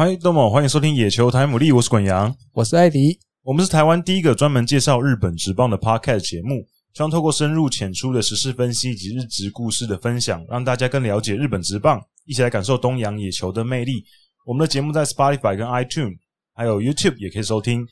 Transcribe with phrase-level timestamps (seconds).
[0.00, 14.04] 嗨，どうも，欢迎收听野球台姆利，我是滚羊，我是艾迪，我们是台湾第一个专门介绍日本职棒的 Podcast 节目，希望透过深入浅出的时事分析以及日职故事的分享，让大家更了解日本职棒，一起来感受东洋野球的魅力。
[14.44, 16.16] 我们的节目在 Spotify 跟 iTunes
[16.54, 17.86] 还有 YouTube 也可以收听，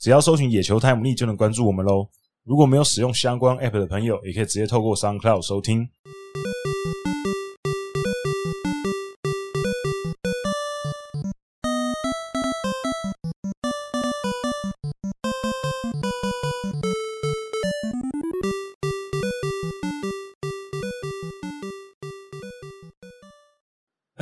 [0.00, 2.08] 只要搜寻野球台姆利就能关注我们喽。
[2.44, 5.86] 如果没有使用相关 App 的朋友，也可以直接透过 SoundCloud 收听。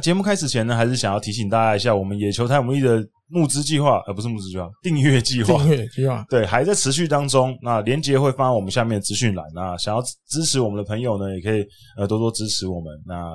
[0.05, 7.58] 节目开始前呢，还是想要提醒大家一下，我们野球台姆利的募资计划，而不是募资计划，订阅计划，订阅计划，对，还在持续当中。
[7.59, 9.44] 那连接会放在我们下面的资讯栏。
[9.55, 9.99] 那想要
[10.30, 11.65] 支持我们的朋友呢，也可以
[11.98, 12.93] 呃多多支持我们。
[13.04, 13.32] 那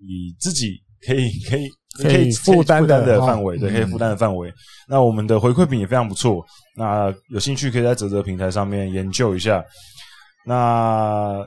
[0.00, 0.74] 以自己
[1.06, 1.66] 可以 可以
[2.02, 4.52] 可以负担的范围，对，可以负担的范围。
[4.86, 6.44] 那我们的回馈品也非常不错。
[6.76, 9.64] 那有兴趣可以在泽泽平台上面研究一下。
[10.44, 11.42] 那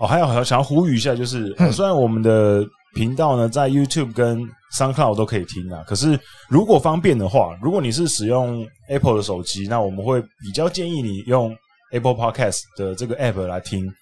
[0.00, 2.66] 哦，还有想要呼吁一下，就是、呃、虽然我们的。
[2.94, 5.84] 频道呢，在 YouTube 跟 SoundCloud 都可以听啊。
[5.86, 11.56] 可是如果方便的话，如果你是使用 Apple 的手机，那我们会比较建议你用
[11.92, 13.92] Apple Podcast 的这个 App 来听。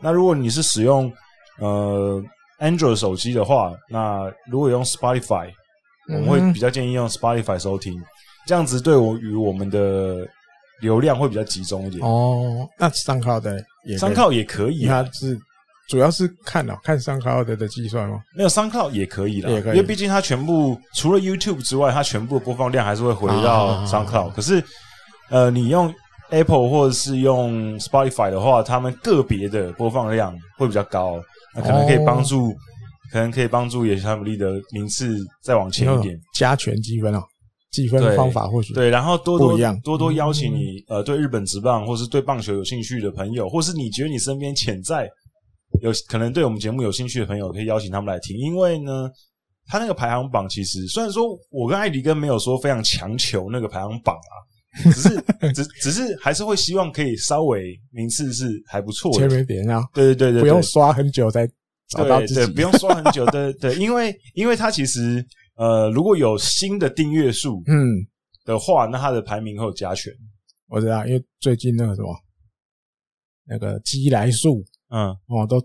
[0.00, 1.12] 那如果你是使用
[1.58, 2.22] 呃
[2.60, 5.50] Android 手机的话，那如果用 Spotify，
[6.08, 8.00] 我们会比较建议用 Spotify 收听。
[8.46, 10.26] 这样子对我与我们的
[10.80, 12.02] 流量会比较集中一点。
[12.02, 15.38] 哦，那 SoundCloud 的也 SoundCloud 也可以，它是。
[15.88, 18.20] 主要是看哦，看 SoundCloud 的计算吗？
[18.36, 24.32] 没有 SoundCloud 也可以啦，也可以，因为毕竟它全部除了 YouTube 之外，它全部的播放量还是会回到 SoundCloud。
[24.32, 24.62] 可是，
[25.30, 25.92] 呃，你用
[26.28, 31.18] Apple 或者是用 Spotify 的话，他们个别的播放量会比较高，
[31.54, 32.52] 那可能可以帮助，
[33.10, 37.22] 可能可以帮助野球台姆利的名次再往前一点，加权积分哦，
[37.70, 45.08] 积分的方法或许对，然后多多多多邀请你，呃，对日本职棒或是对棒球有兴趣的朋友，或是你觉得你身边潜在。
[45.80, 48.36] 有可能对我们节目有兴趣的朋友，可以邀请他们来听。
[48.38, 49.10] 因为呢，
[49.66, 54.34] 他那个排行榜其实虽然说我跟艾迪根没有说非常强求那个排行榜啊，
[54.84, 61.46] 只是只只是还是会希望可以稍微名次是还不错的，前面点啊，对对对对，不用刷很久再
[61.88, 65.24] 找到自己，对对，不用刷很久，对对，因为因为他其实
[65.56, 67.76] 呃，如果有新的订阅数嗯
[68.44, 70.12] 的话，那他的排名会有加权。
[70.68, 72.14] 我知道，因为最近那个什么
[73.46, 74.64] 那个基来数。
[74.90, 75.60] 嗯，哦，都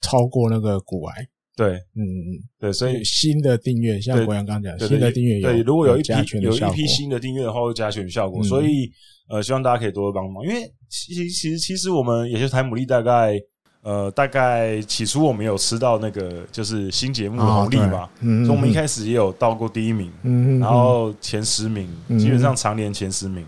[0.00, 1.14] 超过那个古癌，
[1.56, 8.90] 对，嗯嗯嗯，对，所以新的订阅，像国阳刚刚讲，新的订阅对，如果有一批有一批新的订阅的话，会加权效果，所以
[9.28, 13.40] 呃，希望大家可以多多帮忙，因为其实其实其实我们也就是台姆利大概
[13.82, 21.88] 呃大概起初我们有吃到那个就是新节目的红利嘛，嗯，所以我们一开始也有到过第一名，嗯，然后前十名，
[22.18, 23.46] 基本上常年前十名，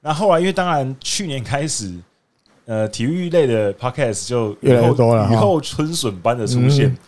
[0.00, 1.96] 那后来因为当然去年开始。
[2.64, 6.98] 呃，体育类的 podcast 就越来越多了，雨后春笋般的出现，嗯、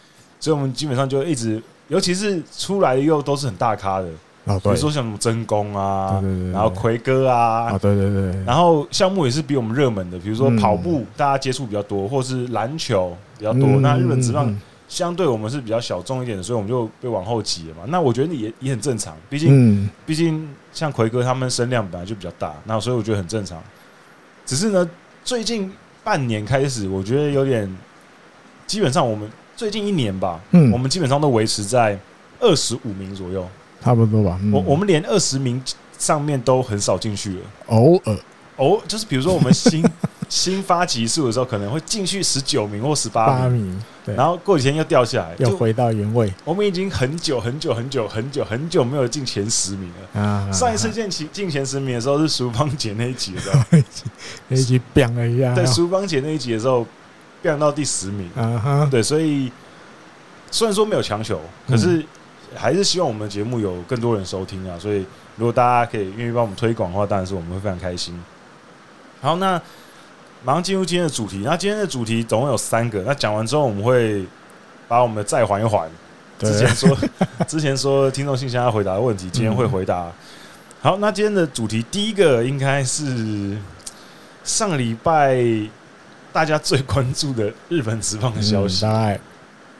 [0.41, 4.09] 所以我们基本上就一直，尤其是出来的又都是很大咖的，
[4.47, 6.20] 哦、比如说像什么真宫啊，
[6.53, 13.62] 然后奎哥啊，哦、对对对，然后项目也是比我们热门的，比如说跑步，大家接触比较多，或是篮球比较多。
[13.62, 17.82] 嗯、那日本职棒相对我们是比较小众一点的，所以我们就被往后挤了嘛。
[17.87, 23.62] 那我觉得也也很正常，毕竟毕、嗯、竟像奎哥他们声量本来就比较大，那所以我觉得很正常。
[24.44, 24.91] 只是呢。
[25.25, 25.73] 最近
[26.05, 27.75] 半年开始，我觉得有点，
[28.67, 31.99] 基本上我们最近一年吧，嗯，我们基本上都维持在
[32.41, 33.49] 二十五名左右，
[33.83, 34.39] 差不多吧。
[34.53, 35.62] 我我们连二十名
[35.97, 38.19] 上面都很少进去了，偶尔，
[38.57, 39.83] 偶就是比如说我们新
[40.34, 43.81] 新发集数的时候，可能会进去十九名或十八名。
[44.05, 46.34] 对，然后过几天又掉下来，又回到原位。
[46.45, 50.21] 我们已经很久很久很久很久很久没有进前十名了。
[50.21, 53.61] 啊，上一次进前进前十名的时候是淑芳姐那一集的时候，
[54.49, 55.55] 那一集变了一下。
[55.55, 56.85] 对，淑芳姐那一集的时候
[57.41, 58.29] 变到第十名。
[58.35, 59.53] 啊哈，对，所以
[60.50, 62.05] 虽然说没有强求，可是
[62.56, 64.76] 还是希望我们的节目有更多人收听啊。
[64.81, 65.06] 所以
[65.37, 68.20] 如果大家可以愿意帮我们推广的话，当然是我们会非常开心。
[69.20, 69.62] 好，那。
[70.44, 71.38] 马上进入今天的主题。
[71.44, 73.02] 那今天的主题总共有三个。
[73.06, 74.25] 那讲完之后，我们会
[74.87, 75.88] 把我们的再缓一还。
[76.38, 76.96] 之前说，
[77.49, 80.12] 之前说听众信箱要回答的问题，今天会回答。
[80.82, 83.56] 好，那今天的主题第一个应该是
[84.43, 85.43] 上礼拜
[86.31, 88.82] 大家最关注的日本职棒的消息。
[88.82, 89.19] 大概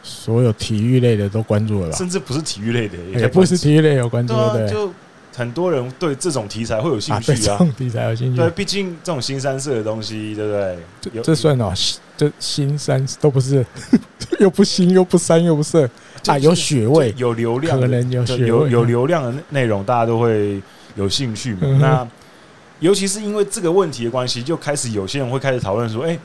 [0.03, 1.97] 所有体育类的都关注了吧？
[1.97, 4.67] 甚至不是体育类的，也不是体育类有关注的。
[4.67, 4.91] 就
[5.35, 8.41] 很多人对这种题材会有兴趣啊，啊这种题材有兴趣。
[8.41, 10.79] 对，毕竟这种新三色的东西，对不对？
[11.01, 11.73] 这这算哦，
[12.17, 13.65] 这新三都不是，
[14.41, 15.89] 又不新又不三又不四
[16.27, 20.63] 啊，有血味，有流量，可能有有有流量的内容，大家都会
[20.95, 21.61] 有兴趣嘛。
[21.63, 22.09] 嗯、那
[22.81, 26.19] 尤其是因为这个问题的关系，就开始有些人会开始讨论说，哎、欸。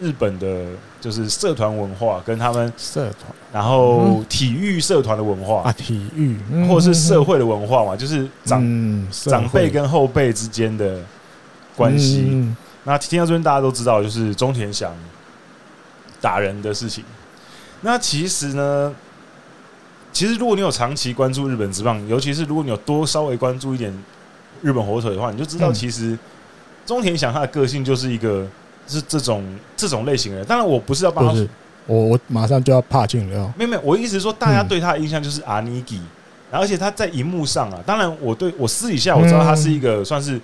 [0.00, 0.66] 日本的
[1.04, 5.60] 就是社团文化跟他们社团，然后体育社团的文化。
[5.60, 6.34] 啊，体育。
[6.66, 10.98] 或者是社会的文化嘛，就是长长辈跟后辈之间的
[11.76, 12.50] 关系。
[12.84, 14.96] 那听到这边大家都知道，就是中田翔
[16.22, 17.04] 打人的事情。
[17.82, 18.94] 那其实呢，
[20.10, 23.92] 其实如果你有长期关注日本职棒，尤其是如果你有多稍微关注一点
[24.62, 26.18] 日本火腿的话，你就知道，其实
[26.86, 28.48] 中田翔他的个性就是一个。
[28.86, 29.44] 是这种
[29.76, 31.48] 这种类型的人，当然我不是要帮他，
[31.86, 33.52] 我我马上就要怕进了。
[33.56, 36.00] 没有没有，我意思是说，大家对他的印象就是阿尼基，
[36.50, 40.40] 而且他在荧幕上啊，当然我对我私底下我知道他是一个算是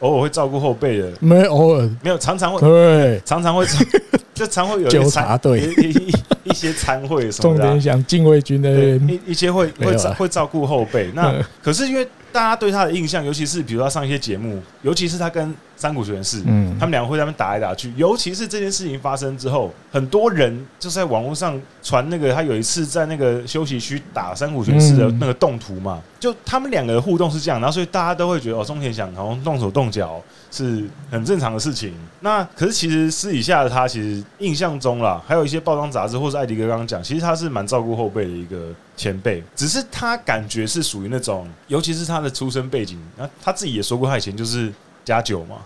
[0.00, 3.66] 偶尔会照顾后辈的，没偶尔没有常常会对常常会
[4.32, 6.14] 就常会有纠察队一一
[6.44, 11.10] 一些参会什么的，重点想禁卫军的一一些会会照会照顾后辈。
[11.14, 15.54] 那可是因为大家对他的印象，尤其是比如他上一些节目，尤其是他跟。
[15.78, 30.20] 三谷玄士，嗯，他们两个会在那边打来打去，尤其是这件事情发生之后，很多人就在网络上传那个他有一次在那个休息区打三谷玄士的那个动图嘛，就他们两个的互动是这样，然后所以大家都会觉得哦，中田翔好像动手动脚
[30.50, 31.94] 是很正常的事情。
[32.20, 44.72] 那可是其实私底下的他，其实印象中啦，还有一些报章杂志或是艾迪哥刚刚讲，其实他是蛮照顾后辈的一个前辈，只是他感觉是属于那种，尤其是他的出身背景，那他自己也说过，他以前就是。
[45.08, 45.56] 加九嘛，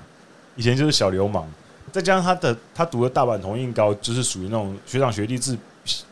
[0.55, 1.44] 以前就是小流氓，
[1.91, 5.59] 再加上他的他读的大阪桐荫高，就是属于那种学长学弟制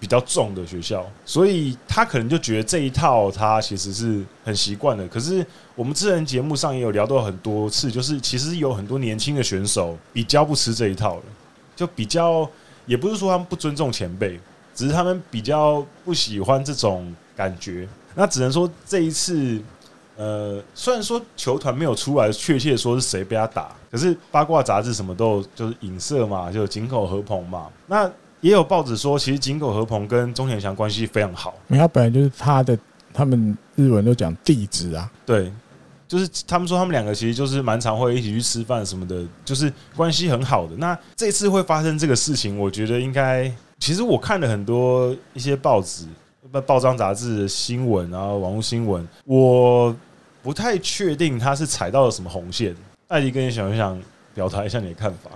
[0.00, 5.06] 比较重的学校，所以他可能就觉得这一套他其实是很习惯的。
[5.06, 5.47] 可是
[5.77, 11.23] 我们之前节目上也有聊到很多次，就是其实有很多年轻的选手比较不吃这一套的，
[11.77, 12.50] 就比较
[12.85, 14.41] 也不是说他们不尊重前辈，
[14.75, 17.88] 只是他们比较不喜欢这种感觉。
[18.17, 19.62] 那只能说这一次。
[20.16, 27.68] 呃，虽然说球团没有出来确切说是谁被他打，可是八卦杂志什么都有就是影射嘛，就井口和鹏嘛。
[27.86, 28.10] 那
[28.40, 32.78] 也有报纸说，其实井口和鹏跟中田翔关系非常好，因为他本来就是他的，
[33.12, 35.10] 他们日文都讲弟子啊。
[35.26, 35.52] 对，
[36.08, 40.74] 就是他们说他们两个其实就是蛮常会一起去吃饭什么的，就是关系很好的。
[40.76, 46.06] 那这次会发生这个事情，我觉得应该，其实我看了很多一些报纸、
[46.67, 49.94] 报章杂志的新闻，然后网络新闻，我。
[50.43, 52.75] 不太确定他是踩到了什么红线，
[53.08, 54.00] 艾迪，跟你想一想，
[54.32, 55.31] 表达一下你的看法。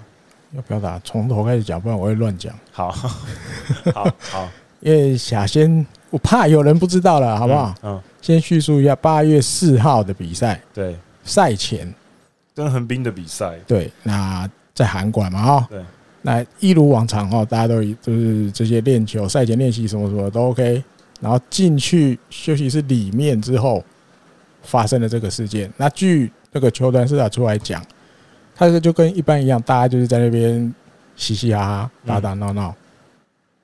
[0.52, 2.58] 要表达，从头开始讲，不然我会乱讲。
[2.72, 2.90] 好，
[3.92, 4.48] 好，好，
[4.80, 7.74] 因为想先，我怕有人不知道了，好不好？
[7.82, 10.58] 嗯，先叙述一下八月四号的比赛。
[10.72, 11.94] 对，赛前
[12.54, 13.58] 跟横滨的比赛。
[13.66, 15.66] 对，那在韩馆嘛，哈。
[15.68, 15.84] 对，
[16.22, 20.82] 那一如往常哦，大家都就是这些练球、赛前练习什么什么都 OK。
[21.24, 23.82] 然后进去休息室里面之后。
[24.66, 27.84] 发生了这个事件，那据那个球团社长出来讲，
[28.56, 30.74] 他是就跟一般一样，大家就是在那边
[31.16, 32.74] 嘻嘻哈哈、打打闹闹。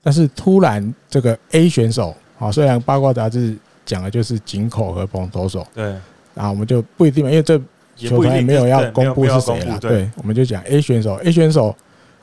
[0.03, 5.85] 但是突然这个 A 选手，啊，虽然八卦杂志讲的就是井口和彭投手，对，
[6.35, 7.59] 然后我们就不一定嘛，因为这
[7.97, 11.75] 球团也没有要公布是谁了，对，我们就讲 A 选手，A 选手，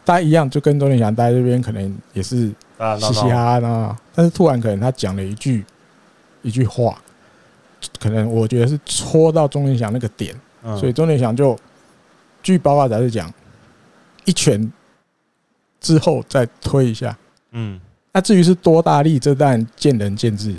[0.05, 2.51] 大家一样就跟中田翔待在这边，可能也是
[2.99, 5.65] 嘻嘻哈哈呢，但是突然可能他讲了一句
[6.41, 6.97] 一句话。
[7.99, 10.35] 可能我觉得是戳到钟点祥那个点，
[10.79, 11.55] 所以钟点祥就
[12.41, 13.31] 据八卦杂志讲，
[14.25, 14.73] 一拳
[15.79, 17.15] 之后再推一下，
[17.51, 17.79] 嗯，
[18.11, 20.55] 那至于是多大力，这当然见仁见智。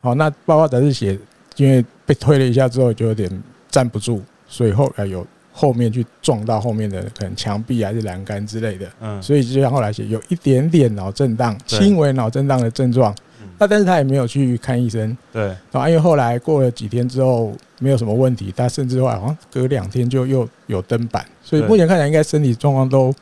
[0.00, 1.16] 好，那八卦杂志写，
[1.54, 3.30] 因为被推了一下之后就有点
[3.70, 5.24] 站不住，所以后来有
[5.58, 13.16] 后面去撞到后面的可能墙壁还是栏杆之类的，嗯，所以就像后来写有一点点脑震荡，轻微脑震荡的症状。
[13.58, 23.14] 那但是他也没有去看医生，对，啊，因为后来过了几天之后没有什么问题，他甚至后来好像隔两天就又有登板，所以目前看起来应该身体状况都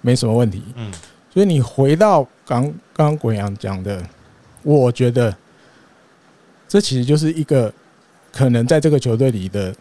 [0.00, 0.62] 没什么问题。
[0.76, 0.92] 嗯，
[1.34, 2.72] 所以你回到刚刚
[3.08, 4.00] 刚滚阳讲的，
[4.62, 5.34] 我觉得
[6.68, 7.72] 这其实就是一个
[8.32, 9.74] 可能在这个球队里的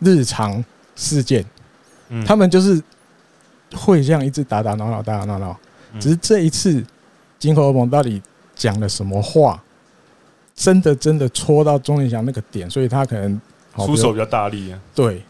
[0.00, 0.64] 日常
[0.96, 1.44] 事件，
[2.08, 2.82] 嗯，他们就是
[3.74, 5.58] 会这样一直打打闹闹打打闹闹，
[5.98, 6.84] 只是这一次
[7.38, 8.22] 金口和朋到底。
[8.56, 9.60] 讲了什么话？
[10.54, 13.40] 真的真的戳到钟林祥那个点，所以他可能
[13.78, 14.80] 出手比较大力啊。
[14.94, 15.24] 对，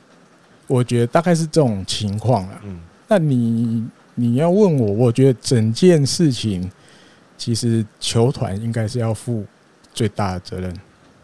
[0.67, 2.61] 我觉得大概是这种情况了。
[2.65, 2.79] 嗯，
[3.09, 6.71] 那你你要问我，我觉得整件事情
[7.39, 9.43] 其实球团应该是要负
[9.95, 10.81] 最大的责任。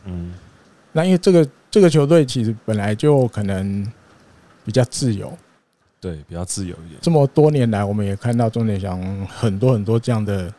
[0.06, 0.32] 嗯，
[0.92, 3.86] 那因为这个这个球队其实本来就可能
[4.64, 5.36] 比较自由，
[6.00, 6.98] 对，比较自由一点。
[7.00, 10.52] 这么多年来，我们也看到钟点祥很多很多这样的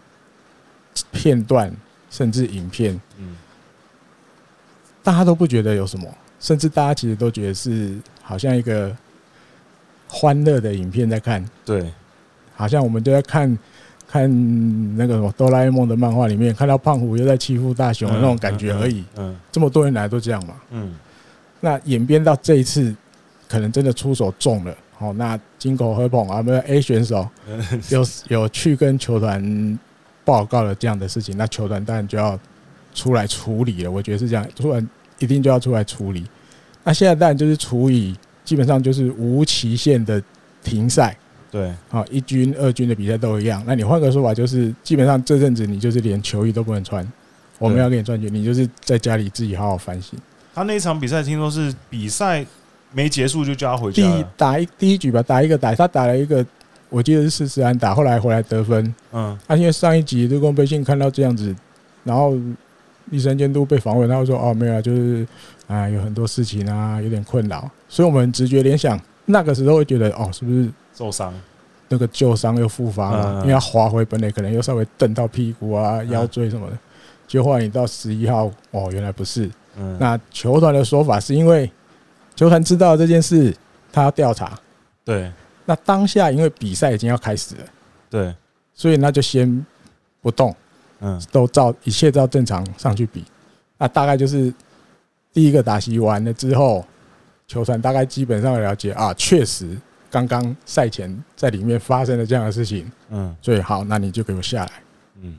[1.11, 1.73] 片段，
[2.09, 3.35] 甚至影片，嗯，
[5.03, 6.07] 大家都不觉得有什么，
[6.39, 8.95] 甚至大家其实都觉得是好像一个
[10.07, 11.91] 欢乐的影片在看，对，
[12.55, 13.57] 好像我们都在看。
[14.07, 14.29] 看
[14.97, 19.05] 那个什么哆啦 A 梦的漫画里面，看到胖虎又在欺负大雄的那种感觉而已。
[19.15, 20.55] 嗯，这么多年来都这样嘛。
[20.71, 20.93] 嗯，
[21.61, 22.93] 那演变到这一次，
[23.51, 24.73] 可能真的出手重了。
[24.93, 27.27] 好，那金口和捧啊，没有 A 选手
[27.89, 29.77] 有有去跟球团
[30.23, 32.39] 报告了这样的事情，那球团当然就要
[32.93, 33.91] 出来处理了。
[33.91, 34.87] 我觉得是这样，突然
[35.19, 36.25] 一定就要出来处理。
[36.85, 38.15] 那现在当然就是处理，
[38.45, 40.23] 基本上就是无期限的
[40.63, 41.17] 停赛。
[41.51, 43.61] 对，好，一军、二军的比赛都一样。
[43.67, 47.05] 那你换个说法，就是基本上这阵子你就是连球衣都不能穿。
[47.59, 50.17] 我们要给你赚钱，你就是在家里自己好好反省。
[50.53, 52.45] 他那一场比赛听说是比赛
[52.91, 54.03] 没结束就叫他回家。
[54.03, 56.45] 第一打一第一局吧，打一个打，他打了一个，
[56.89, 58.93] 我记得是四十安打，后来回来得分。
[59.11, 61.55] 嗯，他因为上一集对公培信看到这样子，
[62.03, 62.37] 然后
[63.09, 65.27] 医生监督被访问，他会说：“哦，没有啊，就是
[65.67, 71.33] 啊，有很多事情啊，有点困扰。”所以我们直觉联想，那个时候会觉得：“哦，是不是？”受伤，
[71.89, 76.77] 那个旧伤又复发了，因为他滑回本垒，可能又稍微蹬到屁股啊、腰椎什么的。
[77.27, 79.49] 就换你到十一号，哦，原来不是。
[79.77, 81.71] 嗯那球团的说法是因为
[82.41, 83.55] 球团知道这件事，
[83.91, 84.59] 他要调查。
[85.05, 85.31] 对。
[85.63, 87.61] 那当下因为比赛已经要开始了，
[88.09, 88.35] 对，
[88.73, 89.63] 所以那就先
[90.21, 90.53] 不动，
[91.01, 93.23] 嗯，都照一切照正常上去比。
[93.77, 94.51] 那大概就是
[95.31, 96.83] 第一个打席完了之后，
[97.47, 99.77] 球团大概基本上了解啊，确实。
[100.09, 104.71] 刚刚赛前在里面发生了这样的事情，嗯，所以好，那你就给我下来，
[105.21, 105.37] 嗯，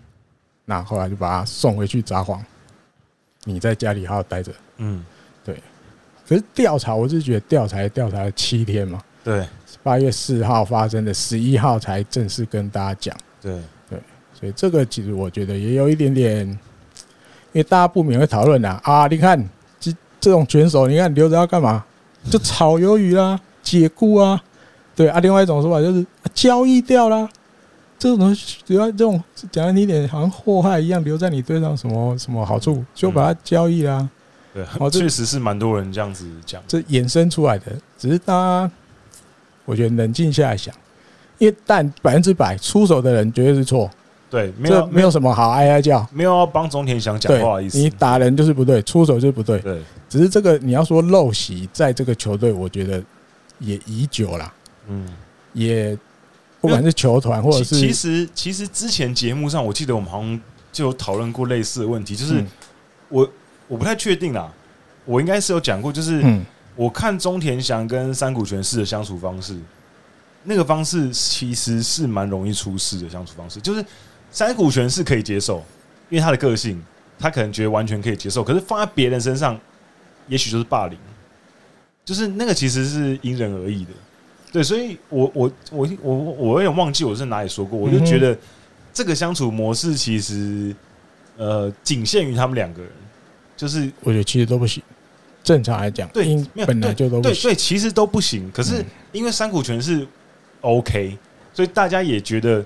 [0.65, 2.39] 那后来就把他送回去札幌，
[3.43, 5.12] 你在家里好好待着，嗯，对。
[6.29, 9.47] 可是调查，我是觉得调查调查了七天嘛，对，
[9.83, 13.61] 八月四号发生的，十一号才正式跟大家讲，对
[13.91, 13.99] 对，
[14.33, 16.59] 所以这个其实我觉得也有一点点，因
[17.55, 19.39] 为大家不免会讨论啊，啊，你看
[19.81, 21.85] 这这种选手，你看留着要干嘛？
[22.31, 24.41] 就炒鱿鱼啦， 解雇啊。
[24.95, 27.29] 对啊，另外一种说法就是交易掉啦，
[27.99, 34.09] 这种东西主要这种讲难听点，好像祸害一样留在你队上，什么什么好处，就把它交易了。
[34.55, 38.71] 对，确实是蛮多人这样子讲，这衍生出来的，只是大家
[39.65, 40.75] 我觉得冷静下来想，
[41.39, 43.91] 因为但百分之百出手的人绝对是错。
[44.31, 47.77] 对，没有没有什么好哀哀叫，没有要帮中田祥讲话的意思。
[47.77, 49.59] 你打人就是不对，出手就是不对。
[49.59, 53.03] 对，只是这个你要说陋习，在这个球队，我觉得
[53.59, 54.53] 也已久了。
[54.89, 55.07] 嗯，
[55.53, 55.95] 也
[56.63, 60.41] 不管是球团或者是，其实其实之前节目上，我记得我们好像
[60.73, 62.43] 就有讨论过类似的问题，就是
[63.11, 63.29] 我
[63.69, 64.53] 我不太确定啦，
[65.05, 66.23] 我应该是有讲过，就是
[66.77, 69.57] 我看钟田翔跟山谷全嗣的相处方式，
[70.45, 73.85] 那个方式其实是蛮容易出事的相处方式，就是
[74.31, 75.65] 山谷全是可以接受，
[76.09, 76.83] 因为他的个性，
[77.19, 79.59] 他可能觉得完全可以接受，可是放在别人身上，
[80.29, 80.99] 也许就是霸凌，
[82.05, 83.91] 就是那个其实是因人而异的。
[84.51, 88.37] 对，所以我我我我我有点忘记我是哪里说过，我就觉得
[88.93, 90.75] 这个相处模式其实
[91.37, 92.91] 呃仅限于他们两个人，
[93.63, 94.83] 就是我觉得其实都不行。
[95.45, 97.23] 正常来讲，对，本来就都不行。
[97.23, 98.51] 对，所以其实都不行。
[98.53, 100.05] 可是因为三谷全是
[100.61, 101.17] OK，
[101.55, 102.65] 所以大家也觉得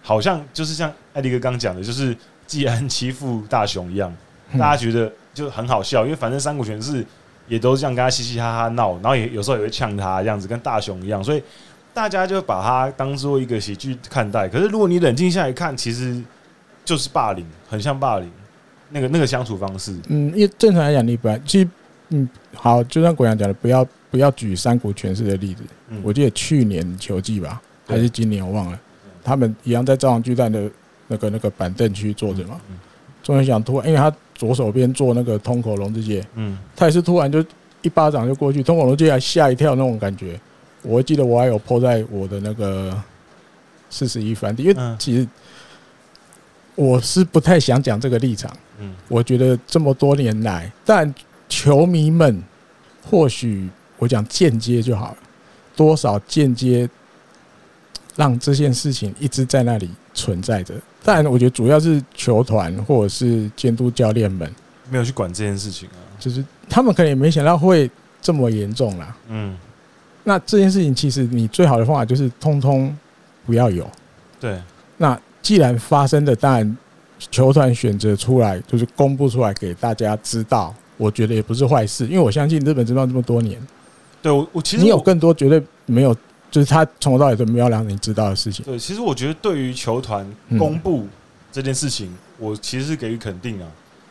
[0.00, 2.16] 好像就是像艾迪哥刚讲的，就是
[2.46, 4.14] 季安欺负大雄一样，
[4.52, 7.04] 大家觉得就很好笑，因为反正三谷全是。
[7.48, 11.42] 也都是这样跟他嘻嘻哈哈闹，然后也有时候也会呛他这样子，跟大雄一样，所以
[11.94, 14.46] 大家就把他当做一个喜剧看待。
[14.46, 16.22] 可是如果你冷静下来看，其实
[16.84, 18.30] 就是霸凌，很像霸凌
[18.90, 19.94] 那个那个相处方式。
[20.08, 21.68] 嗯，因为正常来讲，你本来其实
[22.10, 25.62] 嗯好，就像国阳讲的，不要不要举三国全势的例子。
[25.88, 28.80] 嗯，我记得去年球季吧，还是今年我忘了，
[29.22, 30.70] 他们一样在朝阳巨蛋的
[31.06, 32.60] 那个那个板凳区坐着嘛。
[33.22, 34.12] 钟田祥突然，因为他。
[34.38, 37.44] 左手边坐那个通口龙之介，嗯，他也是突然就
[37.82, 40.38] 一巴掌就过去，通口龙之介还吓一跳那种感觉。
[40.82, 42.96] 我记得我还有 po 在我的那个
[43.90, 45.26] 四十一番，因为其实
[46.78, 51.12] 我是不太想讲这个立场，嗯，我觉得这么多年来，但
[51.48, 52.40] 球迷们
[53.02, 53.68] 或许
[53.98, 55.16] 我讲间接就好了，
[55.74, 56.88] 多少间接
[58.14, 60.72] 让这件事情一直在那里存在着。
[61.02, 64.48] 但我觉得主要是球团或者是监督教练们
[64.88, 67.90] 没有去管这件事情啊，就是他们可能也没想到会
[68.22, 69.16] 这么严重啦。
[69.28, 69.58] 嗯，
[70.22, 72.96] 那这件事情其实你最好的方法就是通通
[73.44, 73.90] 不要有。
[74.38, 74.62] 对，
[74.96, 76.76] 那既然发生的，当然
[77.30, 83.58] 球团选择出来就是公布出来给大家知道，我觉得也不是坏事，因为我相信日本职棒这么多年，
[84.20, 86.14] 对我我其实你有更多绝对没有，
[86.50, 88.62] 就是他从头到尾都没有让你知道的事情。
[88.66, 91.06] 对，其实我觉得对于球团公布
[91.50, 93.66] 这件事情，我其实是给予肯定啊，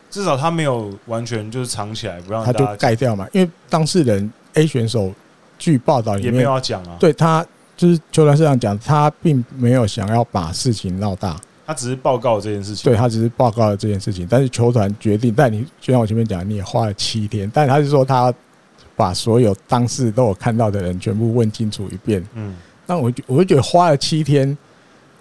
[0.09, 5.13] 至少他没有完全就是藏起来不让他就盖掉嘛，因为当事人 A 选手
[5.59, 7.45] 据报道里面也没有要讲啊，对他
[7.77, 11.39] 就是球团是这样讲，他并没有想要把事情闹大。
[11.67, 15.31] 他只是报告这件事情，对，他只是报告了这件事情，但是球团决定。
[15.35, 18.33] 但你就像我前面讲，你也花了七天，但他是说他
[18.95, 22.25] 把所有当事都有看到的人全部问清楚一遍。
[22.33, 22.55] 嗯，
[22.87, 24.57] 那我我就觉得花了七天，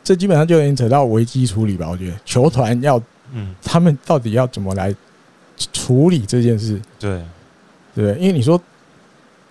[0.02, 1.86] 这基本上就已经扯到危机处理吧。
[1.90, 2.98] 我觉得球团要，
[3.32, 4.94] 嗯，他们到底要怎么来
[5.72, 6.80] 处理这件事？
[6.98, 7.20] 对，
[7.94, 8.58] 对，因为你说。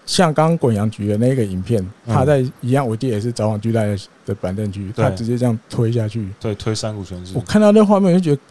[0.06, 3.82] 像刚刚滚阳局的那个影片，他在一样，我记得也是早晚巨大
[4.26, 7.34] 的板凳区，他直接这样推下去，对，推三股全是。
[7.36, 8.42] 我看到那画面，就觉得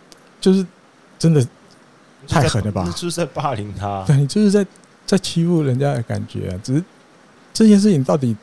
[0.41, 0.67] 就是
[1.17, 1.47] 真的
[2.27, 2.85] 太狠了吧？
[2.97, 4.67] 就是在霸凌他，对，你就是在
[5.07, 6.61] 在欺负人家的感觉啊！
[6.63, 6.85] 只是
[7.53, 8.37] 这件事情到底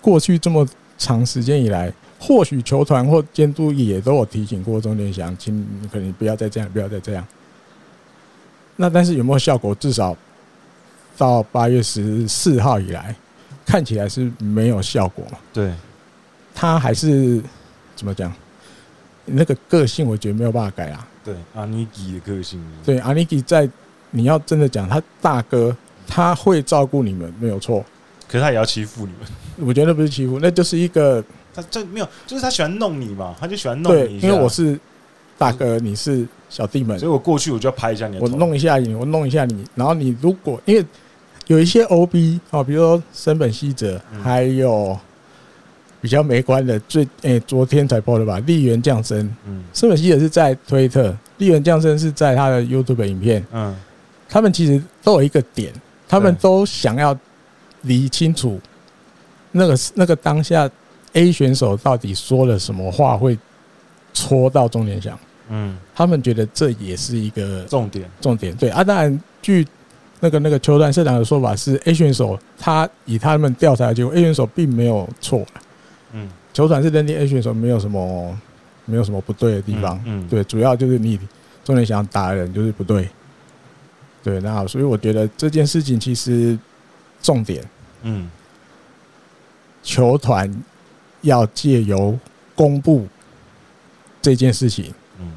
[0.00, 0.66] 过去这么
[0.98, 7.24] 长时间以来，或许球团或监督也都有提醒过钟点祥，请你可能不要再这样，不要再这样。
[8.74, 9.72] 那但是有没有效果？
[9.76, 10.16] 至少。
[11.16, 13.14] 到八月十四号以来，
[13.64, 15.38] 看起来是没有效果嘛？
[15.52, 15.72] 对，
[16.54, 17.42] 他还是
[17.94, 18.32] 怎么讲？
[19.26, 21.06] 那个个性，我觉得没有办法改啊。
[21.24, 22.62] 对，阿尼基的个性。
[22.84, 23.66] 对，阿尼基在
[24.10, 25.74] 你要真的讲，他大哥
[26.06, 27.82] 他会照顾你们，没有错。
[28.28, 29.66] 可是他也要欺负你们。
[29.66, 34.18] 我觉得不是欺负，那就是一个 他这没有，就是他喜欢弄你嘛，他就喜欢弄你。
[34.18, 34.78] 因为我是
[35.38, 40.84] 大哥，你是小弟们，所以我过去我就要拍一下你，我弄一下你，我弄一下你，然后你如果因为。
[41.46, 44.98] 有一些 OB 哦，比如说森本希哲，还有
[46.00, 48.38] 比较没关的，最诶，昨天才播的吧？
[48.40, 53.76] 立源降生，嗯，森本希哲是在推特，立源降生是在他的 YouTube 影片，嗯，
[54.28, 55.70] 他们其实都有一个点，
[56.08, 57.14] 他们都想要
[57.82, 58.58] 理清楚
[59.52, 60.68] 那个那个当下
[61.12, 63.38] A 选手到底说了什么话会
[64.14, 65.18] 戳到重点上，
[65.50, 69.66] 嗯，他们觉得这也是一个重点，重点对啊，当然据。
[70.24, 75.44] 那个那个球团社长的说法是，A 选手他以他们调查的结果，A 选手并没有错。
[76.12, 78.34] 嗯，球团是认定 A 选手没有什么
[78.86, 80.02] 没有什么不对的地方。
[80.06, 81.20] 嗯，对，主要就是你
[81.62, 83.06] 重点想打的人就是不对。
[84.22, 86.58] 对，那好，所以我觉得这件事情其实
[87.20, 87.62] 重点，
[88.00, 88.30] 嗯，
[89.82, 90.50] 球团
[91.20, 92.18] 要借由
[92.54, 93.06] 公布
[94.22, 95.32] 这件事情，嗯，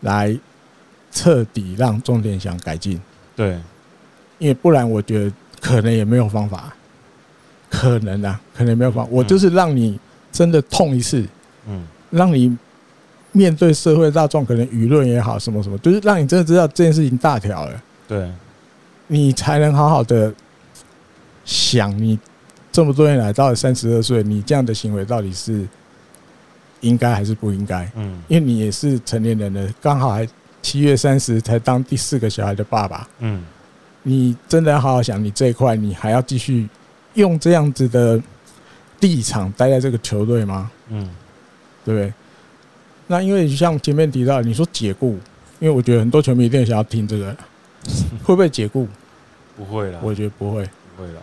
[0.00, 0.36] 来
[1.12, 3.00] 彻底让重点想改进。
[3.36, 3.56] 对。
[4.38, 6.74] 因为不然，我觉得可能也没有方法，
[7.70, 9.10] 可能啊，可能没有方法。
[9.12, 9.98] 我就是让你
[10.32, 11.24] 真的痛一次，
[11.66, 12.56] 嗯，让你
[13.32, 18.30] 面对社会大众，可能舆论也好，什么什么，就是让你真的知道这件事情大条了，对，
[19.06, 20.32] 你才能好好的
[21.44, 22.18] 想，你
[22.72, 25.66] 这么多年来到了三十二岁，你这样的行为到底是
[26.80, 27.90] 应该还是不应该？
[27.94, 30.28] 嗯，因为你也是成年人了，刚好还
[30.60, 33.42] 七月三十才当第四个小孩的爸爸，嗯。
[34.04, 36.68] 你真的要好好想，你这一块你还要继续
[37.14, 38.20] 用这样子的
[39.00, 40.70] 立场待在这个球队吗？
[40.88, 41.08] 嗯，
[41.84, 42.12] 对不对？
[43.06, 45.18] 那因为像前面提到，你说解雇，
[45.58, 47.36] 因为我觉得很多球迷一定想要听这个，
[48.22, 48.86] 会不会解雇？
[49.56, 51.20] 不会啦，我觉得不会，不会啦。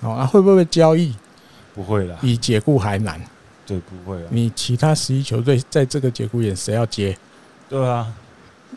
[0.00, 1.14] 好啊，会不会交易？
[1.74, 3.20] 不会啦，比解雇还难。
[3.66, 4.26] 对，不会啦。
[4.30, 7.16] 你其他十一球队在这个节骨眼，谁要接？
[7.68, 8.12] 对啊，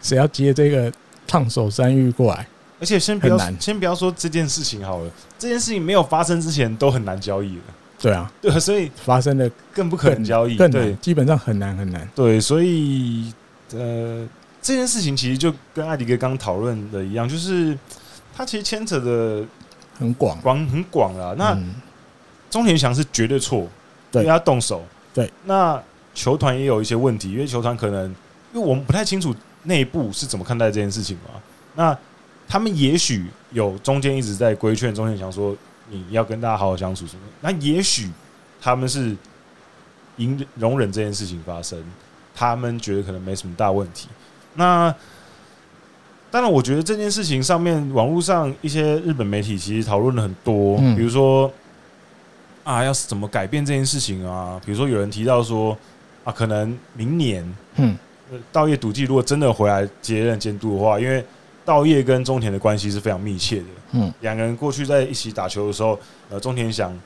[0.01, 0.91] 谁要接这个
[1.25, 2.47] 烫手山芋过来？
[2.79, 7.63] 而且先不要先不要说这件事情好了，这件事情没有发生之前都很难交易了。
[7.99, 12.07] 对啊，对，所以发生的更不可能交易，更对，基本上很难很难。
[12.13, 13.33] 对，所以
[13.73, 14.27] 呃，
[14.61, 17.75] 这件事情其实就跟艾迪哥刚讨论的一样，就是
[18.35, 19.43] 他其实牵扯的
[19.97, 21.33] 很广，广很广啊。
[21.35, 21.57] 那
[22.51, 23.67] 钟田翔是绝对错，
[24.11, 24.85] 因为他动手。
[25.11, 25.81] 对，那
[26.13, 28.05] 球团也有一些问题，因为球团可能
[28.53, 31.41] 因为我们不太清楚内部是怎么看待这件事情嘛。
[31.73, 31.97] 那
[32.47, 35.55] 他们也许有中间一直在规劝中田祥说，
[35.89, 37.21] 你要跟大家好好相处什么？
[37.41, 38.09] 那也许
[38.61, 39.15] 他们是
[40.15, 41.77] 容容忍这件事情发生，
[42.33, 44.07] 他们觉得可能没什么大问题。
[44.55, 44.93] 那
[46.29, 51.51] 当然，我觉得这件事情上面，网络上一些日本媒体其实讨论了很多，比如说
[52.63, 54.59] 啊，要是怎么改变这件事情啊？
[54.65, 55.77] 比如说有人提到说
[56.23, 57.97] 啊，可能明年，嗯，
[58.51, 61.23] 稻叶笃纪如果真的回来接任监督的话，因为
[61.67, 63.65] 稻叶跟中田的关系是非常密切的。
[63.91, 65.99] 嗯，两个人过去在一起打球的时候，
[66.29, 66.97] 呃，中田翔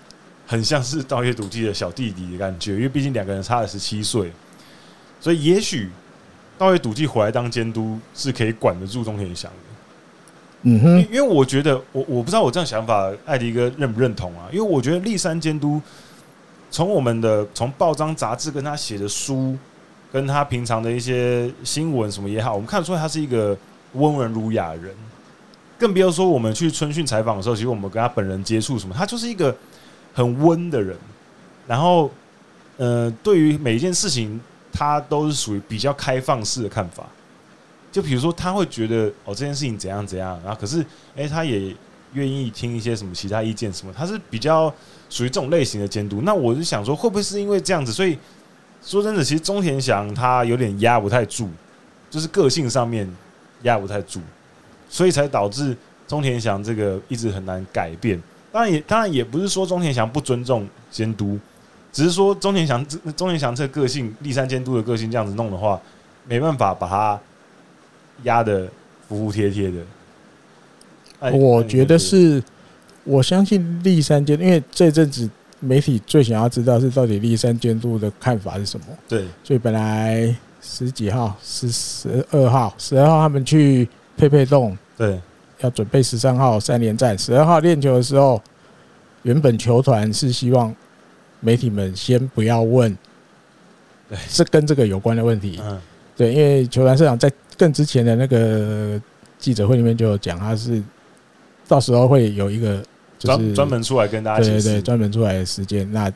[0.45, 4.31] 很像是道业笃纪的小弟弟的感觉，因为毕竟两个人差了十七岁，
[5.19, 5.89] 所以也许
[6.59, 9.57] 道业笃纪回来当监督是可以管得住中田翔的。
[10.61, 14.45] 嗯哼，因为我觉得我我不知道我这样想法，艾迪哥认不认同啊？
[14.51, 15.81] 因为我觉得立山监督
[16.69, 19.57] 从我们的从报章杂志跟他写的书，
[20.13, 23.57] 跟他平常的一些新闻什么也好，我们看得出来他是一个
[23.93, 24.93] 温文儒雅人。
[25.77, 29.55] 更不要说我们去春训采访的时候，其实我们跟他本人接触什么，他就是一个
[30.13, 30.95] 很温的人。
[31.67, 32.11] 然后，
[32.77, 34.39] 呃，对于每一件事情，
[34.71, 37.05] 他都是属于比较开放式的看法。
[37.91, 41.75] 就比如说，他会觉得哦，这件事情怎样怎样，然后可是，哎，他也
[42.13, 44.73] 愿意听一些什么其他意见什么，他是比较
[45.09, 46.21] 属于这种类型的监督。
[46.21, 48.17] 那我就想说，会不会是因为这样子，所以
[48.83, 51.49] 说真的，其实中田翔他有点压不太住，
[52.09, 53.09] 就是个性上面
[53.63, 54.19] 压不太住，
[54.89, 55.75] 所以才导致
[56.07, 58.21] 中田翔这个一直很难改变。
[58.51, 61.39] 当然也当然也不是说中田翔不尊重监督，
[61.91, 65.79] 只是说中田翔这中田翔这个个性，立山监督的个性这样子弄的话，
[66.27, 67.19] 没办法把他。
[68.23, 68.67] 压得
[69.07, 72.43] 服服帖帖的，我觉得是，
[73.03, 75.27] 我相信立山监，因为这阵子
[75.59, 78.85] 媒体最想要知道是到底立山监督的看法是什么。
[79.07, 85.19] 对，所以本来十几号、十十二号、十二号他们去佩佩洞，对，
[85.59, 87.17] 要准备十三号三连战。
[87.17, 88.41] 十二号练球的时候，
[89.23, 90.73] 原本球团是希望
[91.39, 92.95] 媒体们先不要问，
[94.07, 95.59] 对，是跟这个有关的问题。
[95.63, 95.81] 嗯，
[96.15, 97.31] 对，因为球团社长在。
[97.57, 98.99] 更之前的那个
[99.37, 100.81] 记者会里面就有讲，他是
[101.67, 102.83] 到时候会有一个
[103.19, 105.87] 就是专门出来跟大家对对对专门出来的时间。
[105.91, 106.11] 那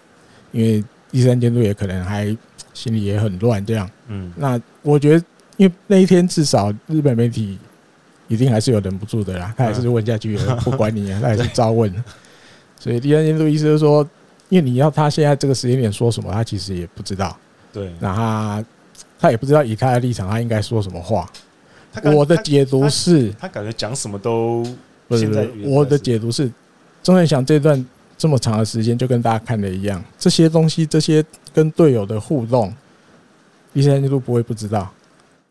[0.52, 2.36] 因为第三监督也可能还
[2.76, 3.90] 心里也很乱，这样。
[4.10, 5.26] 嗯，那我觉得，
[5.58, 7.58] 因为那一天至少日本媒体
[8.28, 11.92] 一定还是有忍不住的啦，他还是问下去了，不管你， 他还是照问。
[12.80, 14.08] 所以第三监督意思就是说，
[14.50, 17.36] 因为你要他现在这个时间点说什么，他其实也不知道。
[17.74, 18.66] 对，那他。
[19.18, 21.28] 他也不知道以他的立场，他应该说什么话。
[22.04, 24.64] 我的解读是，他感觉讲什么都
[25.08, 25.50] 不是。
[25.64, 26.52] 我的解读是，
[27.02, 27.84] 中田翔这段
[28.18, 31.24] 这么长的时间，就跟大家看的一样，这些东西，这些
[31.54, 32.74] 跟队友的互动，
[33.74, 34.90] 第三监督不会不知道。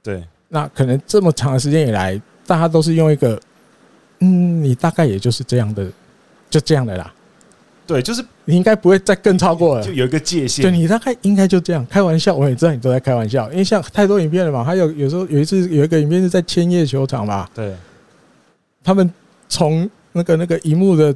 [0.03, 3.41] 对，那可能这么长的时间以来，大家都是用一个，
[4.21, 5.87] 嗯，你大概也就是这样的，
[6.49, 7.13] 就这样的啦。
[7.87, 10.63] 对，就是你应该不会再更超过了，就有一个界限。
[10.63, 14.65] 对，你大概应该就这样开玩笑，我也知道你都在开玩笑，因为像太多影片了嘛。
[14.65, 17.75] 还有有时候有一次有一个影片是在千叶球场吧，对，
[18.83, 19.13] 他们
[19.51, 21.15] 从那个那个荧幕的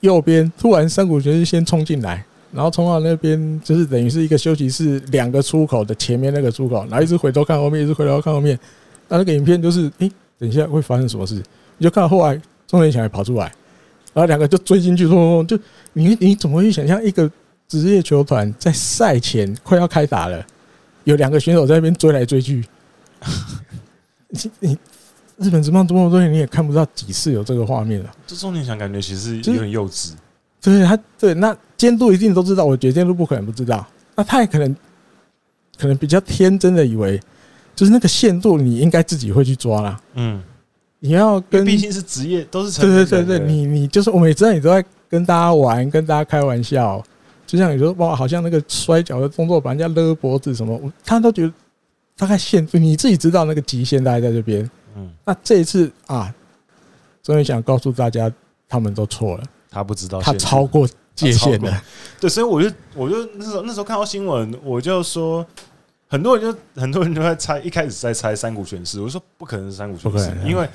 [0.00, 8.58] 右边，突然山谷拳先冲进来，然后冲到那边，就是等于是一个休息室两个出口的前面那个出口，然后一直回头看后面，一直回头看后面。
[9.08, 11.34] 那那个影片就是，诶，等一下会发生什么事？
[11.78, 13.52] 你就看到后来中田翔也跑出来。
[14.12, 15.56] 然后两个就追进去，冲冲：“就
[15.92, 17.30] 你你怎么会想象一个
[17.68, 20.44] 职业球团在赛前快要开打了，
[21.04, 22.64] 有两个选手在那边追来追去？
[24.28, 24.78] 你你
[25.40, 28.10] 日本职棒这么多年，你也看不到几次有这个画面了。
[28.26, 30.12] 这重点想感觉其实也很幼稚。
[30.60, 33.86] 对，他对那监督一定都知道，我觉得监督不可能不知道。
[34.14, 34.76] 那他也可能
[35.78, 37.18] 可能比较天真的以为，
[37.74, 40.00] 就是那个限度你应该自己会去抓啦。
[40.14, 40.42] 嗯。”
[41.02, 47.02] 你要跟毕竟是职业，都是对对对对，你你就是我们也知道你都在跟大家玩，跟大家开玩笑，
[47.46, 51.52] 就像你说哇，好像那个摔跤的动作把人家勒脖子什么，他都觉得
[52.18, 54.70] 大概限度，你自己知道那个极限大概在这边。
[55.00, 56.34] 嗯，那这一次啊，
[57.22, 58.30] 终于想告诉大家，
[58.68, 61.82] 他们都错了，他不知道他超过界限了。
[62.20, 65.46] 对，所以我就我就那时候那时候看到新闻，我就说。
[66.12, 70.68] 很多人就很多人都在猜，一开始在猜三股全势，我说不可能是三股全势，因为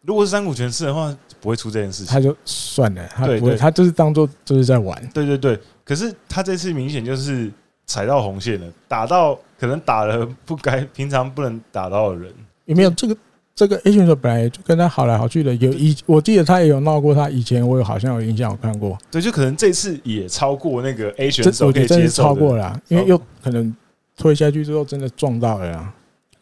[0.00, 2.06] 如果是山谷拳士的话，不会出这件事情。
[2.06, 4.98] 他就算了，他不会，他就是当做就是在玩。
[5.12, 7.52] 对对对，可是他这次明显就是
[7.84, 12.32] 踩到红线了，打到可能打了不该平常不能打到的人。
[12.64, 13.14] 有没有这个
[13.58, 18.96] 这个 A 选手本来就跟他好来好去的，有以我记得他也有闹过，他以前我有好像有印象，我看过。
[19.10, 23.74] 对，就可能这次也超过那个 A 选手可以接受超过了，因为又可能。
[24.20, 25.94] 推下去之后，真的撞到了呀！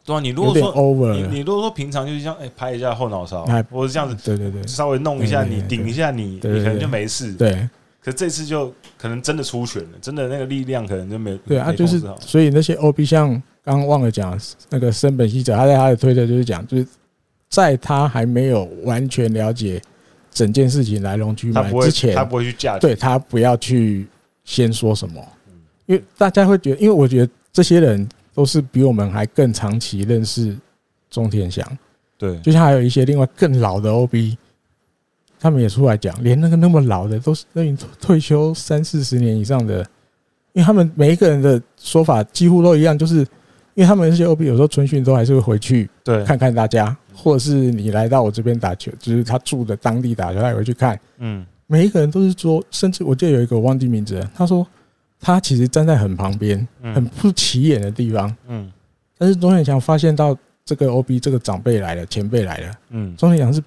[0.02, 7.34] 对啊，你如果说 over，你你如果说平常就是像哎拍一下后脑勺，或者这样子，对对对，稍微弄一下你顶一下你，你可能就没事。
[7.34, 7.68] 对，
[8.02, 13.28] 可这次就可能真的出拳了，真的那个力量可能就没对啊，就是所以那些 OB 像
[13.62, 16.86] 刚刚忘了讲那个森本希哲，他在他的推特就是讲，就是
[17.48, 19.80] 在他还没有完全了解
[20.30, 24.06] 整件事情来龙去脉之前，他不会去架，对他不要去
[24.44, 25.26] 先说什么，
[25.86, 27.32] 因为大家会觉得，因为我觉得。
[27.56, 30.54] 这些人都是比我们还更长期认识
[31.08, 31.66] 中田祥，
[32.18, 34.36] 对，就像还有一些另外更老的 OB，
[35.40, 37.62] 他们也出来讲，连那个那么老的都是那
[37.98, 39.78] 退休三四十年以上的，
[40.52, 43.26] 因为他们每一个人的说法几乎都一样，就是
[43.76, 50.98] 因为他们这些 OB 有时候春训都还是会回去对看看大家，或者是你来到我这边打球，就是他住的当地打球，他也会去看。
[51.18, 54.66] 嗯，每一个人都是说，甚至我记得有一个我忘记名字，他说
[55.20, 58.34] 他其实站在很旁边，很不起眼的地方。
[58.48, 58.72] 嗯，
[59.18, 60.34] 但是钟天祥发现到
[60.64, 62.74] 这个 OB 这个长辈来了，前辈来了。
[62.88, 63.62] 嗯，钟天祥是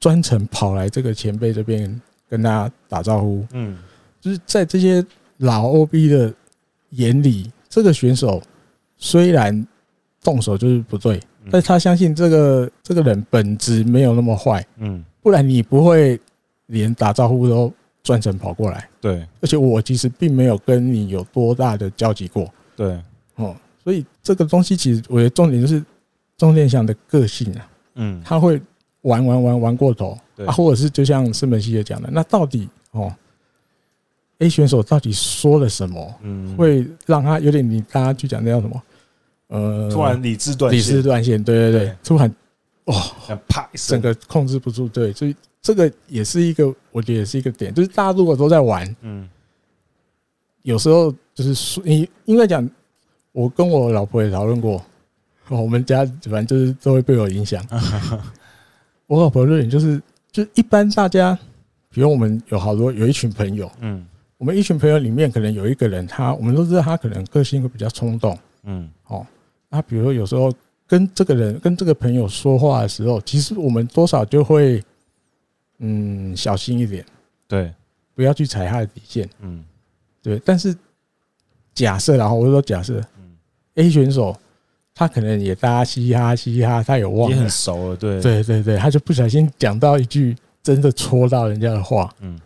[0.00, 3.46] 专程跑来这个前辈这边跟大家打招呼。
[3.52, 3.76] 嗯，
[4.22, 5.04] 就是在这些
[5.36, 6.32] 老 OB 的
[6.92, 8.42] 眼里，这个选手。
[9.04, 9.66] 虽然
[10.22, 16.18] 动手就是不对，但是他相信这个这个人本质没有那么坏，嗯，不然你不会
[16.68, 17.70] 连打招呼都
[18.02, 19.22] 专程跑过来，对。
[19.42, 22.98] 而且我其实并没有跟你有多大的交集过，对，
[23.34, 25.84] 哦，所以这个东西其实我觉得重点就是
[26.38, 28.58] 钟天祥的个性啊，嗯，他会
[29.02, 33.14] 玩玩玩玩过头，啊，或者是就像森本希也讲的，那到底哦。
[34.40, 36.14] A 选手到底说了什么？
[36.22, 38.82] 嗯，会让他有点你大家去讲那叫什么？
[39.48, 42.34] 呃，突然理智断线，理智断线，对对对，突然
[42.84, 42.94] 哇，
[43.48, 49.28] 啪，整个控制不住，对，所以这个也是一个，我觉得也是一个点，就是大家如果都在玩，嗯，
[50.62, 52.68] 有时候就是说，你应该讲，
[53.32, 54.82] 我跟我老婆也讨论过，
[55.48, 57.64] 我们家反正就是都会被我影响。
[59.06, 60.00] 我老婆的论点就是，
[60.32, 61.38] 就一般大家，
[61.90, 64.06] 比如我们有好多有一群朋友，嗯。
[64.36, 69.24] 我们一群朋友里面，可能有一个人，他我们都知道他可能个性会比较冲动，嗯，哦，
[69.74, 70.52] 那比如说有时候
[70.86, 74.80] 跟这个人跟这个朋友说话的时候，其实我们多少就会，
[75.78, 77.04] 嗯，小心一点，
[77.48, 77.72] 对，
[78.14, 79.64] 不要去踩他的底线，嗯，
[80.22, 80.40] 对。
[80.44, 80.72] 但是
[81.74, 83.34] 假设，然后我就说假设，嗯
[83.74, 84.36] ，A 选手
[84.94, 92.38] 他可能也大家嘻嘻哈哈嘻嘻哈哈，他有忘了，也很熟了，对，对对对，他就不小心讲到一句真的戳到人家的话，嗯，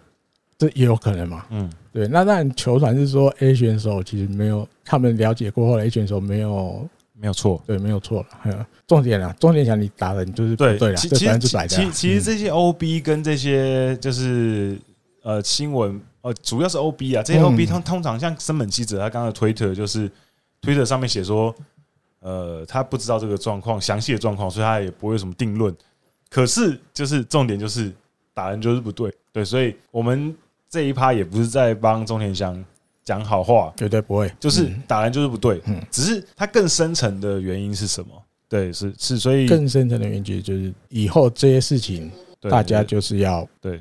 [0.56, 1.70] 这也有可能嘛，嗯。
[1.92, 6.88] 对，那当然球团是说 A 选手其实没有，他们了解过后，A 选手没有
[7.20, 8.26] 没有错，对，没有错了。
[8.40, 14.78] 还有重点啊，重点想你打的你就是对对了，其实其其实这些 OB 跟这些就是
[15.22, 20.10] 呃新闻呃主要是 OB 啊，这些 OB 通通常像森本希哲他刚刚的推特就是
[20.60, 21.54] 推特上面写说，
[22.20, 25.74] 呃他不知道这个状况详细的状况，所以他也不会有什么定论。
[26.30, 27.92] 可是就是重点就是
[28.32, 30.34] 打人就是不对，对，所以我们。
[30.70, 32.62] 这一趴也不是在帮中田祥
[33.08, 34.30] 讲好话，绝对不会。
[34.38, 38.10] 就是打人就是不对，嗯，只是它更深层的原因是什么？
[38.50, 42.12] 对，是是，所以更深层的原因就是以后这些事情，
[42.50, 43.80] 大家就是要对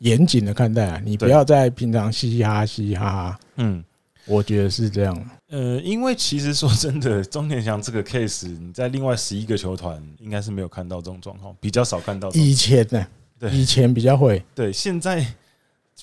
[0.00, 3.38] 严谨的看待啊，你不要再平常嘻嘻哈哈嘻嘻哈哈。
[3.58, 3.84] 嗯，
[4.26, 5.30] 我觉得是这样。
[5.50, 12.28] 呃，因为其实说真的，钟田祥这个 case，你在另外十一个球团应该是没有看到这种状况，比较少看到。
[12.32, 13.06] 以前呢，
[13.38, 15.24] 对，以前比较会，对，现在。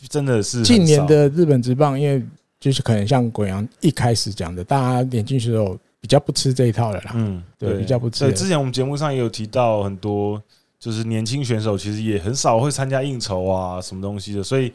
[0.10, 2.26] 真的是近年的日本职棒，因为
[2.64, 7.12] 就是可能像鬼阳一开始讲的，大家点进去的时候比较不吃这一套的啦。
[7.14, 8.24] 嗯，对，比较不吃。
[8.24, 10.42] 对，之前我们节目上也有提到很多，
[10.80, 14.72] 就是年轻选手其实也很少会参加应酬啊，什么东西的，所以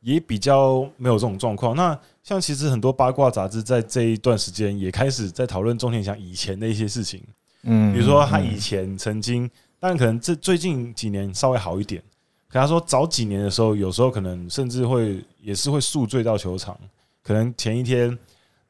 [0.00, 1.76] 也比较没有这种状况。
[1.76, 7.22] 那像其实很多八卦杂志在这一段时间也开始在讨论钟田祥以前的一些事情，
[7.62, 12.02] 嗯，比如说他以前曾经，但可能这最近几年稍微好一点。
[12.48, 16.76] 可他说，早几年的时候，有时候可能甚至会也是会宿醉到球场，
[17.22, 18.18] 可能前一天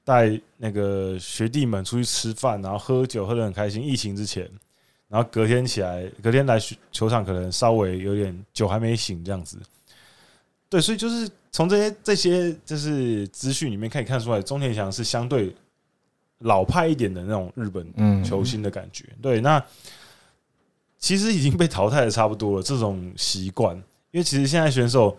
[0.04, 3.82] 带那个学弟们出去吃饭，然后喝酒喝得很开心。
[3.82, 4.48] 疫情之前，
[5.08, 6.58] 然后隔天起来，隔天来
[6.90, 9.58] 球场，可能稍微有点酒还没醒这样子。
[10.68, 15.54] 对，所以就是从这些这些就是资讯里面可以看出来，中田翔是相对
[16.38, 19.04] 老派一点的那种日本球星的感觉。
[19.20, 19.64] 对，那。
[21.02, 23.74] 其实已经被淘汰的差不多了，这种习惯，
[24.10, 25.16] 因为其实现在选手，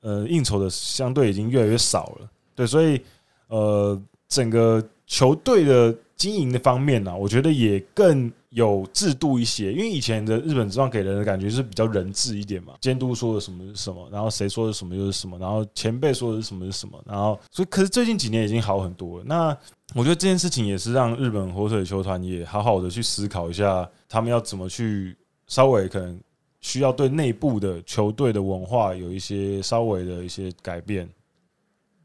[0.00, 3.00] 呃，应酬的相对已经越来越少了，对，所以
[3.48, 19.56] 呃，整个球队的经营的方面呢，我觉得也更有制度一些，因为以前的日本职棒给人的感觉是比较人治一点嘛，监督说的什么是什么，然后谁说的什么就是什么，然后前辈说的是什么是什么，然后所以可是最近几年已经好很多了，那。
[19.94, 26.20] 我觉得这件事情也是让日本火腿球团也好好的去思考一下，他们要怎么去稍微可能
[26.60, 31.08] 需要对内部的球队的文化有一些稍微的一些改变。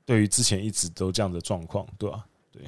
[0.06, 2.26] 对于之前一直都这样的状况，对吧？
[2.52, 2.62] 对。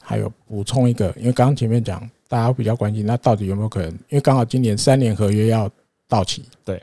[0.00, 3.90] 还有补充一个，因为刚刚前面讲大家比较关心，那到底有没有可能？
[3.90, 5.70] 因为刚好今年三年合约要
[6.08, 6.82] 到期，对，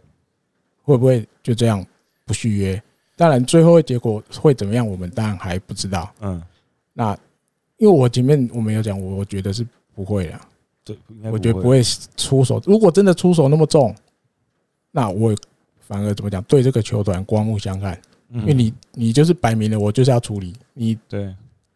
[0.84, 1.86] 会不会就这样
[2.26, 2.82] 不续约？
[3.16, 6.14] 当然，最后的结果会怎么样，我们当然还不知道。
[6.22, 6.42] 嗯，
[6.94, 7.18] 那。
[7.78, 10.40] 因为我前面我没有讲，我觉得是不会的。
[10.86, 11.84] 对，我觉得不会
[12.16, 12.62] 出手。
[12.66, 13.94] 如果真的出手那么重，
[14.94, 15.36] 那我
[15.82, 16.42] 反而怎么讲？
[16.44, 18.00] 对这个球团刮目相看。
[18.36, 20.98] 因为你你就是摆明了，我就是要处理你。
[21.08, 21.32] 对，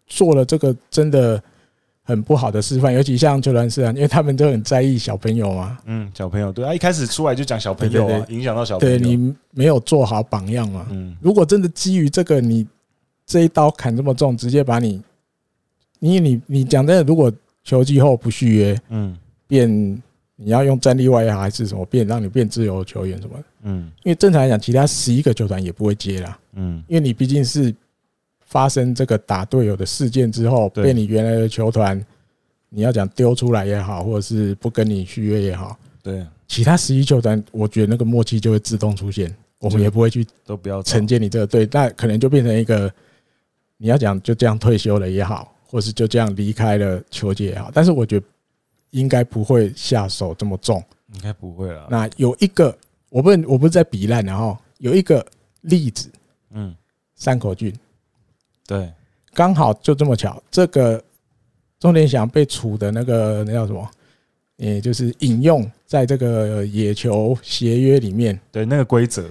[0.07, 1.39] 做了这个真的
[2.01, 5.77] 很不好的示范，尤其像球团是啊，因为他们都很在意小朋友嘛。
[5.85, 8.97] 嗯，小朋友对啊，一开始出来就讲小朋友啊，影响到小朋友。
[8.97, 10.87] 对，你没有做好榜样嘛。
[10.89, 12.65] 嗯，如果真的基于这个，你
[13.23, 14.99] 这一刀砍这么重，直接把你，
[15.99, 17.31] 因为你你讲真的，如果
[17.63, 20.01] 球季后不续约，嗯，变
[20.37, 23.35] 你要用战力外还是什么变，让你变自由球员什么？
[23.63, 26.39] 嗯，因为正常来讲，其他十一个球团也不会接啦。
[26.53, 27.75] 嗯，因为你毕竟是。
[28.49, 32.01] 发生这个打队友的事件之后，被你原来的球团，
[32.69, 42.89] 你要讲丢出来也好，或者是不跟你续约也好，对，其他十一球团，我觉得那个默契就会自动出现，我们也不会去都不要承接你这个队，那可能就变成一个
[43.75, 48.25] 你要讲就这样退休了也好，或是就这样离开了球界也好，但是我觉得
[48.91, 51.87] 应该不会下手这么重，应该不会了。
[51.89, 52.75] 那有一个，
[53.09, 55.25] 我不我不是在比烂，然后有一个
[55.61, 56.09] 例子，
[56.51, 56.75] 嗯，
[57.15, 57.73] 山口俊。
[58.65, 58.91] 对，
[59.33, 61.01] 刚好就这么巧，这个
[61.79, 63.89] 钟点祥被处的那个那叫什么？
[64.57, 69.29] 也就是引用在这个野球协约里面，对那个规则，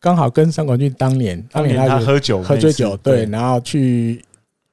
[0.00, 4.24] 刚好跟山口俊当年当年他喝酒喝醉酒，对，然后去，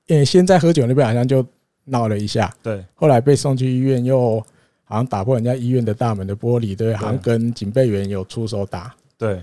[0.07, 1.45] 呃，先在喝酒那边好像就
[1.89, 4.39] 闹了一下，对，后来被送去医院，又
[4.84, 9.41] 好像打破人家医院的大门的玻璃，对，好像跟警备员有出手打，对，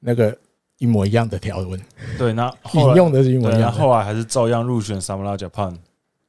[0.00, 0.36] 那个。
[0.78, 1.80] 一模一样的条文，
[2.18, 5.72] 对，那 引用的是一模一样，然后后来还是照样入选 Samurai Japan。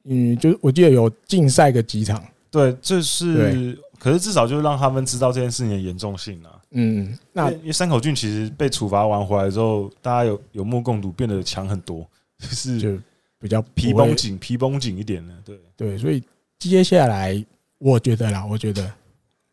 [0.04, 6.62] 嗯，就我记得有竞赛个几场，对，这是，可是至少就让他们知道这件事情的严重性了。
[6.70, 12.06] 嗯，那因为山口俊其实被处罚完回来之后，大家有有目共睹，变得强很多，
[12.38, 12.96] 就是就
[13.46, 15.34] 比较皮绷紧、皮绷紧一点的。
[15.44, 16.22] 对对，所以
[16.58, 17.44] 接下来
[17.78, 18.92] 我觉得啦，我觉得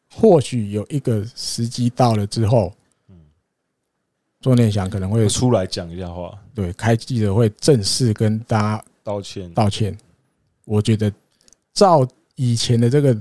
[0.10, 2.74] 或许有一个时机到了之后。
[3.10, 3.16] 嗯
[4.44, 9.98] 钟念祥可能会出来讲一下话，对，开记者会正式跟大家道歉道歉。
[10.66, 11.10] 我觉得
[11.74, 13.18] 照以前的这个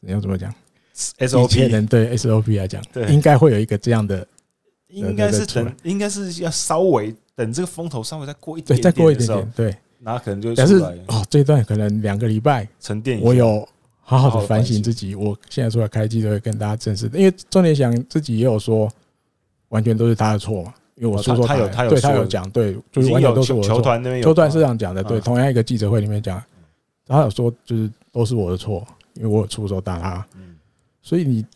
[0.00, 0.54] 你要怎么讲
[0.94, 4.26] ？SOP 对 SOP 来讲，对应该会有一个这样的，
[4.88, 13.68] 应该是等，应该是要稍微等这个风头稍微再过一点，对，再过一点点，对，那可能就但是哦，这段可能两个礼拜沉淀，我有
[14.00, 15.14] 好好的反省自己。
[15.14, 18.90] 我现在出来开记者会跟大家正式，因为钟念祥自己也有说。
[19.70, 20.74] 完全都是他的错嘛？
[20.96, 23.62] 因为我说说他有，他有对他有讲，对，就是完全都是我。
[23.62, 26.42] 球团那边，球团是这样讲的，对，同样一个记者会里面讲，
[27.06, 28.84] 他有说就是都是我的错，
[29.14, 30.26] 因为我有出手打他。
[30.34, 30.56] 嗯，
[31.02, 31.46] 所以你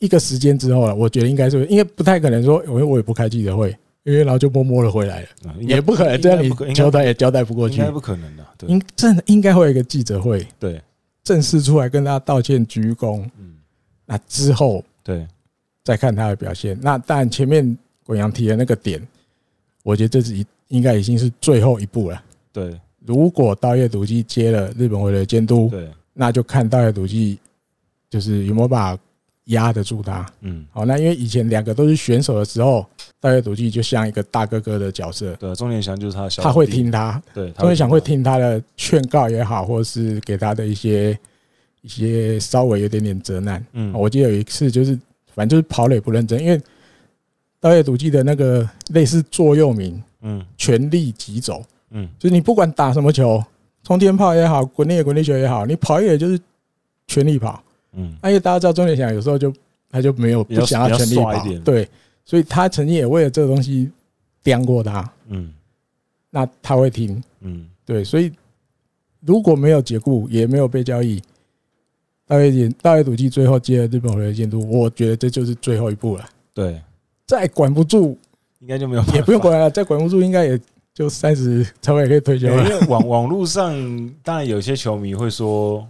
[0.00, 3.72] 一个时间之后了，我觉得应该是，因为不太可能说，因为我也不开记者会，
[4.04, 5.28] 因为然后就默默的回来了，
[5.60, 8.44] 也不可能这样，你交代也交代不过去，应该不可能的。
[8.66, 10.80] 应真的应该会有一个记者会，对，
[11.24, 13.22] 正式出来跟大家道歉鞠躬。
[13.38, 13.54] 嗯，
[14.06, 15.26] 那之后对，
[15.84, 16.78] 再看他的表现。
[16.80, 17.76] 那当然前面。
[18.04, 19.00] 滚阳提的那个点，
[19.84, 22.20] 我觉得这是一应该已经是最后一步了。
[22.52, 27.38] 对，如果稻叶笃纪接了日本回的监督，对，那就看稻叶笃纪
[28.10, 29.02] 就是有没有办法
[29.44, 30.26] 压得住他。
[30.40, 32.86] 嗯，好，那因为以前两个都是选手的时候，
[33.20, 35.34] 大叶笃纪就像一个大哥哥的角色。
[35.34, 37.22] 对，钟连祥就是他的小，他会听他。
[37.34, 41.18] 对，钟连祥会听他的劝告也好，或者是给他的一些
[41.82, 43.64] 一些稍微有点点责难。
[43.72, 44.98] 嗯，我记得有一次就是
[45.34, 46.60] 反正就是跑垒不认真，因为。
[47.62, 53.40] 大叶笃纪的那个类似座右铭，嗯，全力疾走，嗯，就是你不管打什么球，
[53.84, 56.36] 冲天炮也好，滚地滚地球也好，你跑一点就是
[57.06, 59.52] 全力跑，嗯，因为大家知道钟连祥有时候就
[59.90, 61.32] 他就没有不想要全力跑，
[61.64, 61.88] 对，
[62.24, 63.90] 所以他曾经也为了这个东西
[64.42, 65.52] 刁过他，嗯，
[66.30, 68.32] 那他会听，嗯，对，所以
[69.20, 71.22] 如果没有解雇，也没有被交易，
[72.26, 76.80] 稻叶稻叶笃纪最后接了日本回来监督，我觉得这就是最后一步了，对。
[77.24, 78.18] 再管不住，
[78.58, 79.70] 应该就没有，也不用管了。
[79.70, 80.60] 再管不住，应该也
[80.92, 82.68] 就三十，差不多也可以退休了。
[82.68, 83.72] 因为网网络上，
[84.22, 85.88] 当然有些球迷会说：“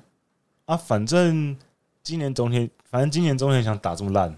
[0.67, 1.57] 啊，反正
[2.03, 4.35] 今年冬天，反正今年冬天想打这么烂，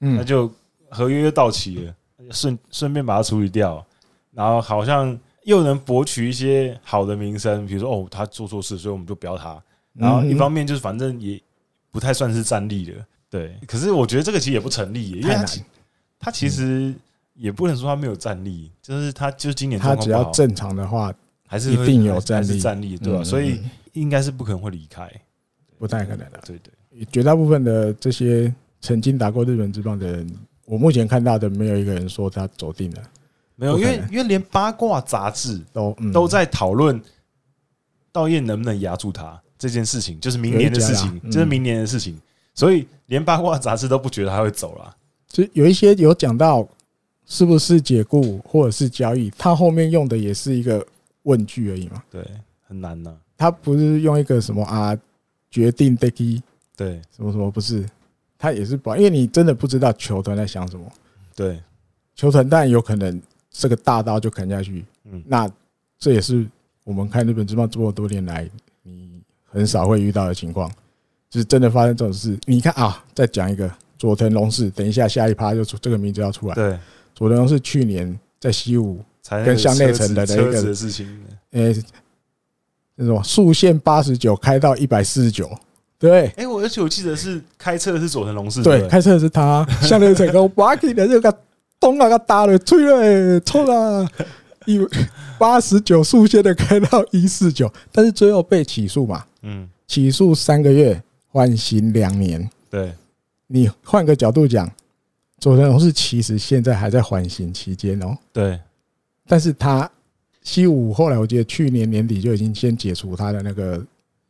[0.00, 0.52] 嗯，那就
[0.90, 1.94] 合约又到期了，
[2.30, 3.84] 顺顺便把它处理掉，
[4.32, 9.62] 然后好像又能博取一些好的名声，比如说哦，他做错事，所以我们就不要他。
[9.92, 11.40] 然后一方面就是反正也
[11.90, 12.92] 不太算是战力的，
[13.30, 13.56] 对。
[13.66, 15.36] 可是我觉得这个其实也不成立，因为。
[16.18, 16.94] 他其实
[17.34, 21.12] 也不能说他没有战力，就是他就是今年他只要正常的话，
[21.46, 23.22] 还是一定有战力，战力对吧？
[23.22, 23.60] 所以
[23.92, 25.08] 应该是不可能会离开，
[25.78, 26.40] 不太可能的。
[26.46, 26.72] 对对，
[27.10, 30.30] 绝大部分的这些曾经打过日本职棒的人，
[30.64, 33.02] 我目前看到的没有一个人说他走定了，
[33.54, 37.00] 没有，因为因为连八卦杂志都都在讨论
[38.12, 42.18] 道彦能不能压住他这件事情，就是明年的事情，就是明年的事情，
[42.54, 44.96] 所以连八卦杂志都不觉得他会走了。
[45.28, 46.66] 就有一些有讲到
[47.26, 50.86] 是不是解雇或者是交易，他后面用的也是一个
[51.24, 52.02] 问句而已嘛。
[52.10, 52.24] 对，
[52.66, 53.14] 很难呐。
[53.36, 54.96] 他不是用一个什么啊
[55.50, 56.42] 决定的基，
[56.76, 57.84] 对，什么什么不是，
[58.38, 60.84] 他也是保，因为你真的不知道球团在想什么。
[61.34, 61.58] 对，
[62.14, 63.20] 球团当然有可能
[63.50, 64.84] 这个大刀就砍下去。
[65.04, 65.50] 嗯，那
[65.98, 66.46] 这也是
[66.84, 68.48] 我们看日本职棒这么多年来，
[68.82, 70.70] 你很少会遇到的情况，
[71.30, 72.38] 就是真的发生这种事。
[72.44, 76.54] 你看啊，再讲一个佐藤龙士，等一下下一趴就出这个名字要出来。
[76.54, 76.78] 对，
[77.14, 79.00] 佐藤龙士去年在西武
[79.44, 81.74] 跟向内城的那个事情，诶。
[82.98, 85.46] 那种速限八十九开到一百四十九，
[85.98, 86.26] 对。
[86.36, 89.66] 哎，我而且我记得是开车的是佐藤龙士，对，开车的是他。
[89.82, 91.38] 乡内城跟巴克的这个
[91.78, 94.08] 咚啊个打了，吹了，错了，
[94.66, 94.78] 一
[95.38, 102.48] 八十九速限的开到一四九，但是最后被起诉嘛，嗯，起诉三个月，缓刑两年。
[102.70, 102.92] 对，
[103.46, 104.70] 你换个角度讲，
[105.38, 108.16] 佐藤龙是其实现在还在缓刑期间哦。
[108.32, 108.58] 对，
[109.26, 109.90] 但是他。
[110.42, 113.84] 西武后来，我记得去年年底就已经先解除他的那个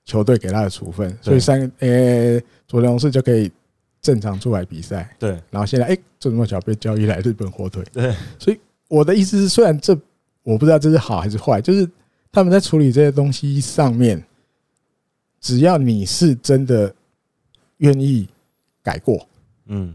[0.06, 3.52] 球队给他的处分，所以三呃佐藤龙世就可以
[4.00, 5.14] 正常出来比赛。
[5.18, 7.84] 对，然后现在哎，这么巧被交易来日本火腿。
[7.92, 9.92] 对，所以我的意思是，虽然这
[10.42, 11.86] 我不知道这是好还是坏，就是
[12.32, 14.24] 他们在处理这些东西上面，
[15.40, 16.94] 只要你是真的
[17.78, 18.26] 愿意
[18.82, 19.28] 改过，
[19.66, 19.94] 嗯，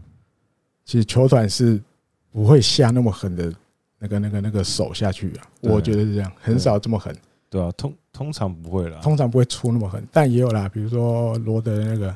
[0.84, 1.82] 其实球团是
[2.30, 3.52] 不会下那么狠的。
[4.04, 7.16] 那个、那个、那个手下去啊，我觉得是这样，很少这么狠，
[7.52, 12.10] 对啊，通通常不会啦，通常不会出那么狠，但也有啦，比如说罗德那个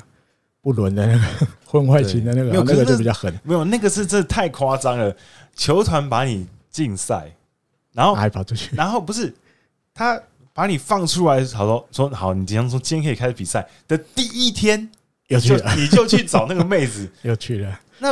[0.61, 5.15] 不伦的那个 婚外情的那个，那个就比较狠，没有那个是真的太夸张了。
[5.55, 7.31] 球团把你禁赛，
[7.93, 9.31] 然后还跑出去， 然后不是
[9.93, 10.19] 他
[10.53, 14.89] 把你放出来，好说说好，你今天说今天可以开始比赛的第一天，
[15.27, 18.11] 有去了，你就去找那个妹子， 有去了，那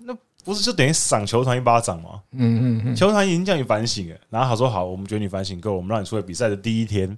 [0.00, 0.16] 那。
[0.44, 2.22] 不是就等于赏球团一巴掌吗？
[2.32, 7.16] 嗯嗯嗯，球团已经叫你反省了，然后他说好，我们觉得你反省够，我们让你出来比赛的第一天，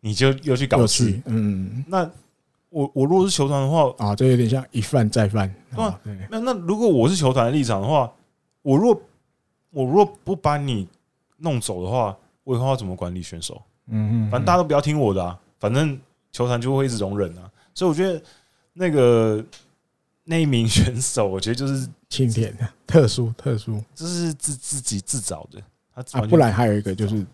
[0.00, 1.20] 你就又去搞事。
[1.26, 2.08] 嗯，那
[2.70, 5.52] 我我如果是球团的话啊，这有点像一犯再犯。
[6.02, 8.10] 对，那那如果我是球团的立场的话，
[8.62, 9.00] 我若
[9.70, 10.88] 我若不把你
[11.38, 13.60] 弄走的话，我以后要怎么管理选手？
[13.88, 15.98] 嗯嗯，反正大家都不要听我的啊，反正
[16.32, 17.50] 球团就会一直容忍啊。
[17.74, 18.22] 所以我觉得
[18.72, 19.44] 那个。
[20.28, 25.62] 那一名选手，我觉得就是钦点的特殊特殊，这是自自己自找的。
[25.94, 27.24] 啊，不然还有一个就是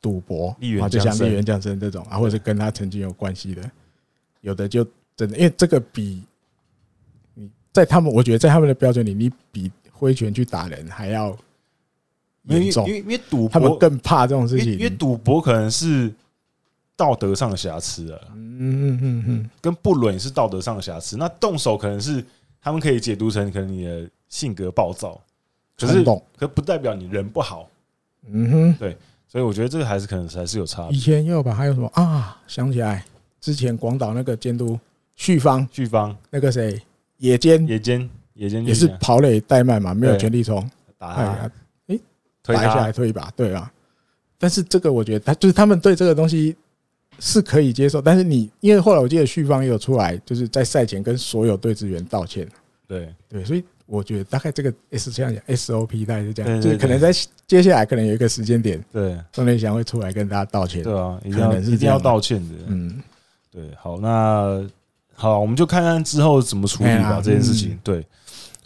[0.00, 0.48] 赌博，
[0.80, 3.70] 啊，就像立原将生这种啊，或者是跟他曾经有关系的，
[4.40, 4.84] 有的就
[5.16, 6.22] 真的，因为这个比
[7.34, 11.36] 你在他们，我觉得在他们的标准里，你比挥拳去打人还要
[12.44, 16.12] 严重，因为因为赌博他们更怕这种事情，因为赌博可能是。
[16.96, 21.16] 道德上的瑕疵啊，嗯嗯嗯嗯，跟不伦也是道德上的瑕疵。
[21.16, 22.24] 那动手可能是
[22.64, 25.20] 他们可以解读成可能你的性格暴躁，
[25.76, 26.02] 可是
[26.34, 27.68] 可不代表你人不好。
[28.26, 28.96] 嗯哼，对，
[29.28, 30.96] 所以我觉得这个还是可能还是有差别。
[30.96, 32.40] 以前也有吧，还有什么啊？
[32.46, 33.04] 想起来
[33.38, 34.80] 之前广岛那个监督
[35.14, 36.80] 旭方，旭方那个谁
[37.18, 41.50] 野间野间野间也是跑垒怠慢嘛，没有全力冲打他，
[41.88, 42.00] 哎，
[42.42, 43.70] 推一下来推一把，对啊？
[44.38, 46.56] 但是这个我觉得他就是他们对这个东西。
[47.18, 52.46] 是可以接受，但是你因为后来我记得旭方也有出来，就是在赛前跟所有队职员道歉。
[52.86, 57.10] 对对，所以我觉得大概这个 S 这样讲 SOP 大概是这样，就是可能在
[57.46, 60.82] 接下来可能有一个时间点，对，钟连祥会出来跟大家道歉。
[60.82, 62.54] 对啊，一定要一定要道歉的。
[62.66, 63.02] 嗯，
[63.50, 64.66] 对，好，那
[65.14, 67.78] 好，我们就看看之后怎么处理吧这件事情。
[67.82, 68.06] 对，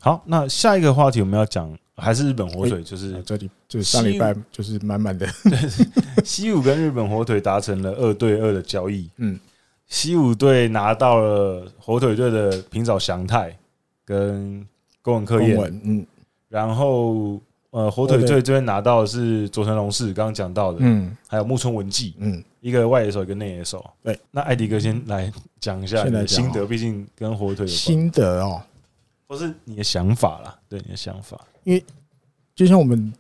[0.01, 1.77] 好，那下一个话题我们要讲。
[1.99, 5.27] 还是日本火腿，就是这里就是上礼拜就是满满的。
[6.25, 9.11] 西武跟日本火腿达成了二对二的交易。
[9.17, 9.39] 嗯，
[9.87, 13.57] 西武队拿到了火腿队的平沼祥太
[14.05, 14.67] 跟
[15.03, 15.81] 宫文克彦。
[15.85, 16.07] 嗯，
[16.49, 17.41] 然后
[17.71, 20.79] 呃，火腿队这边拿到的是佐藤龙士，刚刚讲到的。
[20.81, 22.15] 嗯，还有木村文纪。
[22.19, 23.85] 嗯，一个外野手，一个内野手。
[24.03, 25.31] 对，那艾迪哥先来
[25.61, 27.69] 讲一下你的心得，毕竟跟火腿有关。
[27.69, 28.63] 心得哦。
[29.27, 31.39] 不是你的想法啦，对你的想法，
[31.69, 31.85] 因为
[32.55, 33.13] 就像我们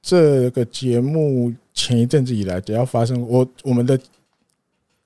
[0.00, 3.98] 这个节目前一阵子以来，只要发生，我我们的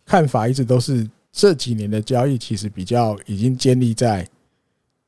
[0.04, 4.28] 看法一直都是这几年的交易其实比较已经建立在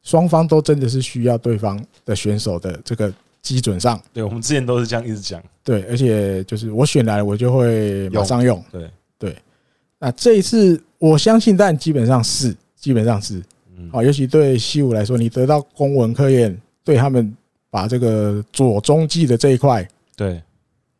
[0.02, 3.12] 双方都真的是需要对方的选手的这个
[3.42, 4.00] 基准上。
[4.10, 5.42] 对，我们之前都是这样一直讲。
[5.62, 8.64] 对，而且就是我选来了，我就会马上用。
[8.72, 9.36] 对对，
[9.98, 13.42] 那这一次我相信，但基本上是基本上是。
[13.92, 17.36] 好，尤其对西武来说，你得到公文科研，对他们
[17.70, 19.86] 把这个左中继的这一块，
[20.16, 20.42] 对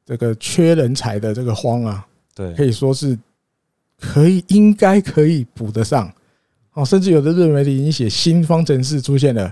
[0.05, 3.19] 这个缺人才的这个荒啊，对，可以说是
[3.99, 6.13] 可以应该可以补得上。
[6.75, 9.51] 哦，甚至有的日本媒体已经写新方程式出现了，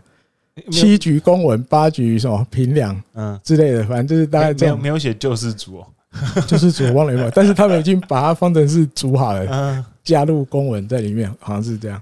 [0.70, 4.78] 七局公文，八局什么平凉，嗯之类的，反正就是大概这样。
[4.78, 5.86] 没有写救世主哦，
[6.46, 12.00] 救世主忘了有没有，但是他们已经把它方程式组好了，加入公文在里面，好像是这样。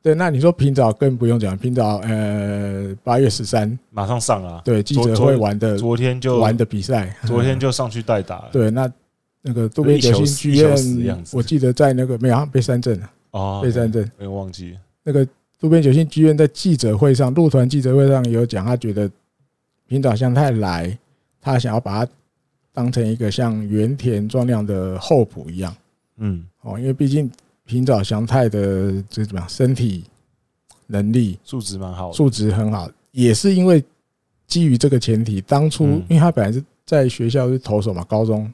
[0.00, 8.36] 对，那你说平早更不用讲，平早呃八月十三马上上了，对，记者会玩的，昨天就玩的比赛， 昨天就上去代打。
[8.36, 8.48] 了。
[8.52, 8.90] 对，那
[9.42, 14.78] 那个渡边久信剧院，我记得在那个没有被三振了哦，被三振，没有忘记。
[15.02, 15.26] 那个
[15.58, 19.10] 渡边久信剧院在记者会上，陆团记者会上有讲，他觉得
[19.88, 20.96] 平早翔太来，
[21.40, 22.12] 他想要把他
[22.72, 25.74] 当成一个像原田壮亮的后补一样，
[26.18, 27.28] 嗯，哦，因为毕竟。
[27.68, 29.46] 平沼翔太的这怎么样？
[29.46, 30.04] 身体
[30.86, 33.84] 能力素质蛮好，素质很好，也是因为
[34.46, 38.50] 基于这个前提，当初因为他本来是在学校是投手嘛，高中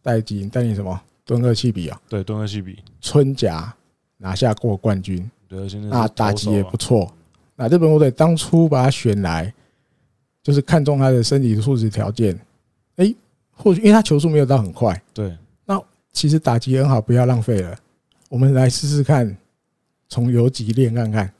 [0.00, 2.00] 带金带你什么敦贺气比啊？
[2.08, 3.74] 对，敦贺气比春甲
[4.16, 5.28] 拿下过冠军，
[5.90, 7.12] 那打击也不错。
[7.56, 9.52] 那日本火腿当初把他选来，
[10.40, 12.38] 就是看中他的身体素质条件。
[12.94, 13.12] 哎，
[13.50, 17.76] 或许因为他球速没有到很快，对，那其实打击很好，不要浪费了。
[18.30, 19.36] 我们来试试看，
[20.08, 21.32] 从游击练看看。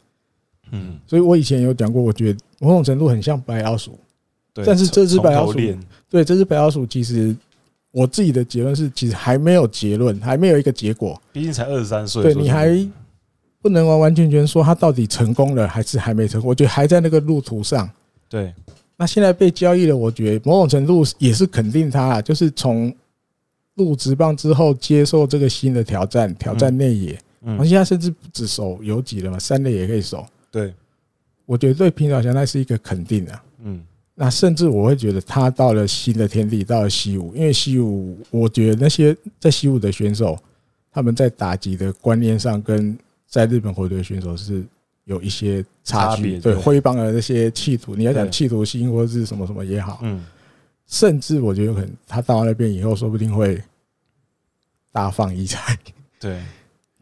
[0.72, 3.97] 嗯，所以我以前有讲过，我觉得某种程度很像白老鼠。
[4.53, 5.57] 对，但是这只白老鼠，
[6.11, 7.34] 对，这只白老鼠，其实
[7.93, 11.20] 我自己的结论是，其实还没有结论，还没有一个结果。
[11.32, 12.68] 毕竟才二十三岁，对，你还
[13.62, 16.51] 不能完完全全说他到底成功了还是还没成功。
[16.51, 17.88] 我觉得还在那个路途上。
[18.28, 18.53] 对，
[18.97, 22.93] 那现在被交易了，我觉得某种程度也是肯定他啊，就是从。
[23.83, 27.18] 入职棒之后，接受这个新的挑战，挑战内野。
[27.43, 30.26] 嗯，我现在甚至不止守游击了嘛，三垒也可以守。
[30.51, 30.74] 对，
[31.47, 33.41] 我觉得对平沼翔太是一个肯定的。
[33.64, 33.81] 嗯，
[34.14, 40.39] 那甚至我会觉得他到了新的天地，到了西武，因为西武，我觉得那些在西武的选手，
[40.93, 42.95] 他们在打击的观念上，跟
[43.26, 44.62] 在日本火队的选手是
[45.07, 46.39] 有一些差距。
[46.39, 50.01] 对，挥棒的那些企图，你要讲企图心或者是什么什么也好。
[50.03, 50.22] 嗯，
[50.87, 53.59] 甚至我觉得有可能他到那边以后，说不定会。
[54.93, 55.78] 大放异彩，
[56.18, 56.43] 对，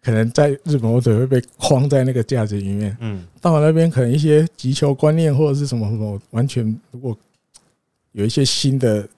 [0.03, 2.97] 可能在日本我只会被框在那个架子里面。
[3.01, 7.17] 嗯，到了那边可能一些急求观念或者是什么什么，完全如果
[8.13, 9.09] 有一些新的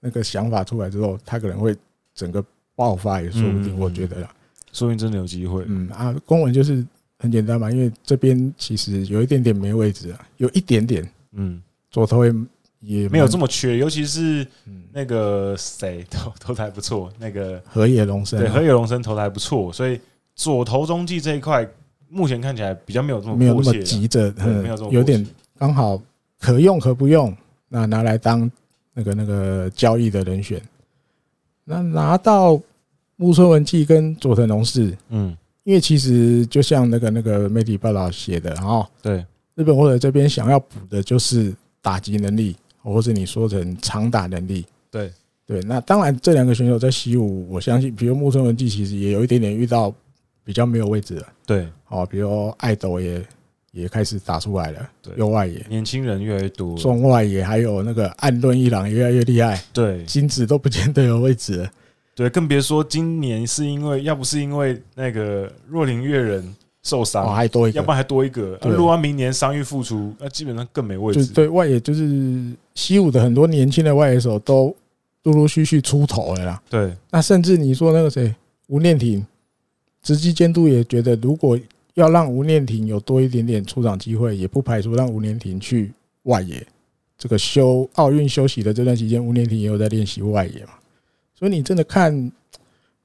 [0.00, 1.74] 那个想法出来之后，他可能会
[2.14, 3.78] 整个爆发也说不定。
[3.78, 4.34] 我觉得啦，
[4.72, 5.64] 说不定真的有机会。
[5.66, 6.84] 嗯啊，公文就是
[7.18, 11.10] 很简单嘛，因为这边其实有一点点没位置啊，有一点点。
[11.32, 12.34] 嗯，左头也。
[12.80, 14.46] 也没有这么缺，尤其是
[14.92, 18.38] 那个谁投投的还不错，那个河野龙生。
[18.38, 20.00] 对河野龙生投的还不错，所以
[20.34, 21.68] 左投中继这一块
[22.08, 25.26] 目前看起来比较没有这么没有那么急着，没有这么有点
[25.58, 26.00] 刚好
[26.38, 27.36] 可用可不用，
[27.68, 28.50] 那拿来当
[28.94, 30.62] 那个那个交易的人选。
[31.64, 32.60] 那拿到
[33.16, 39.26] 木村文纪跟佐藤龙士，嗯，因为其实就像那个那个媒体报道写的哈，对。
[39.56, 41.52] 日本或者这边想要补的就是
[41.82, 42.54] 打击能力。
[42.92, 45.10] 或者你说成长打能力，对
[45.46, 49.94] 对，那当然这两个选手在习武，我相信，比如木村文纪其实也有一点点遇到
[50.44, 53.24] 比较没有位置了，对，哦，比如爱斗也
[53.72, 61.70] 也开始打出来了，对，右外野年轻人越来越多，中外野还有那个暗论一郎越来越厉害，对，金子都不见得有位置了，
[62.14, 66.54] 对，更别说今年是因为要不是因为那个若林月人。
[66.84, 68.58] 受伤还多一个，要不然还多一个。
[68.62, 71.26] 如果明年伤愈复出，那基本上更没位置。
[71.34, 74.72] 对外野，就是西武的很多年轻的外野手都
[75.24, 76.62] 陆陆续续出头了啦。
[76.70, 78.32] 对，那甚至你说那个谁
[78.68, 79.26] 吴念庭，
[80.00, 81.58] 直击监督也觉得，如果
[81.94, 86.64] 要让吴念庭有多一点点出场机会，也不排除让吴念庭去外野。
[87.18, 90.74] 这个休奥运休息的这段期间，吴念庭也有在练习外野嘛。
[91.34, 92.12] 所以你真的看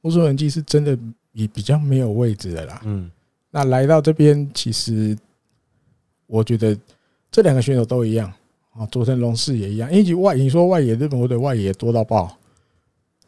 [0.01, 0.95] 木村文纪是真的
[1.32, 2.80] 也比较没有位置的啦。
[2.86, 3.09] 嗯。
[3.49, 5.17] 那来到这边，其实
[6.28, 6.78] 我觉得
[7.32, 8.32] 这两个选手都一样
[8.74, 9.91] 啊，佐藤龙士也一样。
[9.91, 12.36] 因为外，你说外野日本队的外野多到爆，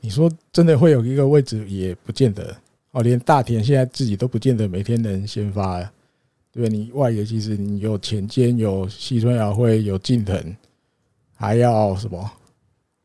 [0.01, 2.55] 你说真的会有一个位置也不见得
[2.91, 3.01] 哦。
[3.01, 5.79] 连大田现在自己都不见得每天能先发，
[6.51, 6.69] 对不对？
[6.69, 10.55] 你外野其实你有前间，有西村遥辉，有近藤，
[11.35, 12.31] 还要什么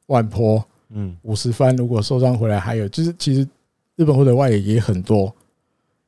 [0.07, 3.47] 万坡，嗯，五十番如果受伤回来，还有就是其实
[3.97, 5.35] 日本队的外野也很多。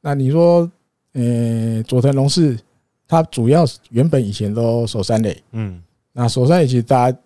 [0.01, 0.71] 那你说？
[1.15, 2.59] 呃，佐藤龙士，
[3.07, 5.79] 他主要原本以前都守三垒，嗯，
[6.13, 7.19] 那守三垒其实大家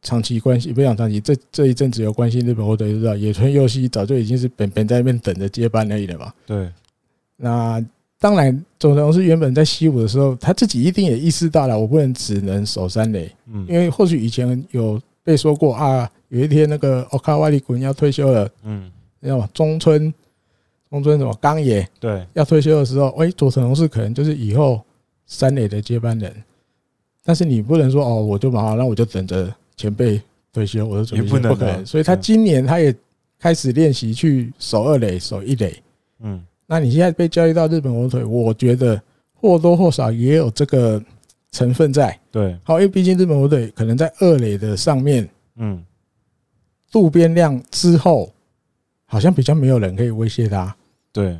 [0.00, 6.32] 长期关心，不想长期，这这一阵子有关心日本火腿就知道，野村佑希早就已经是本本在那边等着接班而已了嘛。
[6.46, 6.70] 对，
[7.36, 7.84] 那
[8.18, 20.12] 当然，佐藤龙世原本在西武的时候，他自己一定也意识到了，我不能只能守三垒，嗯，因为或许以前有被说过啊，有一天那个奥卡瓦里滚要退休了，嗯，知道吗中村。
[20.90, 24.78] 中村什么刚也对要退休的时候，哎，佐藤龙世可能就是以后
[25.24, 26.30] 三垒的接班人，
[27.24, 30.20] 但是你不能说哦，我就马上，那我就等着前辈
[30.52, 31.86] 退休，我就也不能，不可能。
[31.86, 32.94] 所以他今年他也
[33.38, 35.82] 开始练习去守二垒、守一垒。
[36.20, 39.00] 嗯，那你现在被交易到日本火腿，我觉得
[39.34, 41.02] 或多或少也有这个
[41.50, 42.18] 成分在。
[42.30, 45.84] 对，好，因为毕竟日本火腿可能在二垒的上面，嗯，
[46.90, 48.32] 渡边亮之后，
[49.06, 50.74] 好像比较没有人可以威胁他。
[51.12, 51.38] 对，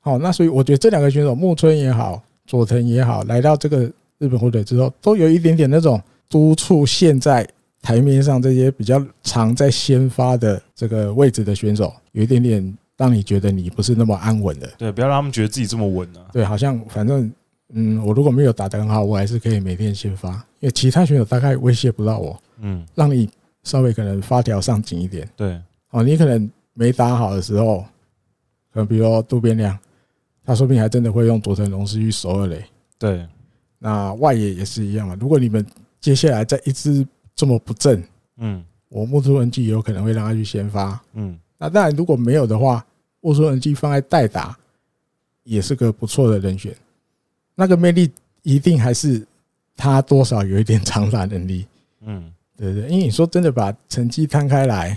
[0.00, 3.90] 好，那所以我觉得这两个选手木村也好，佐藤也好，来到这个
[4.22, 6.00] 日本火腿之后，都有一点点那种
[6.30, 7.44] 督促现在
[7.82, 14.70] 台面上这些比较常在先发的这个位置的选手，有一点点让你觉得你不是那么安稳的。
[14.78, 16.22] 对，不要让他们觉得自己这么稳啊。
[16.32, 17.28] 对，好像反正
[17.74, 22.40] 嗯，我如果没有打得很好，我还是可以每天先发，因为其他选手大概威胁不到我。
[22.60, 23.28] 嗯，让你
[23.64, 25.28] 稍微可能发条上紧一点。
[25.36, 25.60] 对，
[25.90, 27.84] 哦，你可能没打好的时候，
[28.72, 29.76] 可能比如说渡边亮。
[30.44, 32.64] 他说不定还真的会用佐藤龙司去守二垒。
[32.98, 33.24] 对，
[33.84, 35.16] 那外野也是一样嘛。
[35.20, 35.66] 如果你们
[36.00, 37.04] 接下来再一直
[37.34, 38.00] 这么不正，
[38.36, 41.36] 嗯，我木村文纪有可能会让他去先发，嗯。
[41.58, 42.86] 那当然如果没有的话，
[43.20, 44.56] 木村文纪放在代打
[45.42, 46.72] 也是个不错的人选。
[47.56, 48.08] 那个魅力
[48.42, 49.26] 一定还是
[49.76, 51.66] 他多少有一点长打能力，
[52.02, 52.84] 嗯，对对。
[52.84, 54.96] 因为你说真的把成绩摊开来，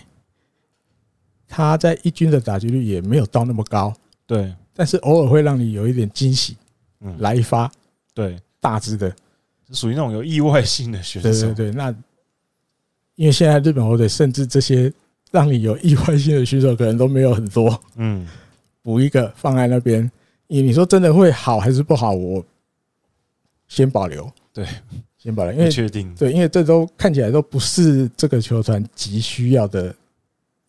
[1.47, 3.91] 他在一军的打击率也没有到那么高，
[4.27, 4.53] 对。
[4.75, 6.55] 但是偶尔会让你有一点惊喜，
[6.99, 7.71] 嗯，来一发，
[8.13, 9.15] 对，大支的，
[9.71, 11.29] 属于那种有意外性的选手。
[11.29, 11.93] 对对对，那
[13.13, 14.91] 因为现在日本火腿甚至这些
[15.29, 18.27] 让你有意外性的选手可能都没有很多，嗯，
[18.81, 20.09] 补一个放在那边，
[20.47, 22.43] 你你说真的会好还是不好，我
[23.67, 24.65] 先保留，对，
[25.19, 29.95] 先保留，因为确定，对，因为这都看起来都不是这个球团急需要的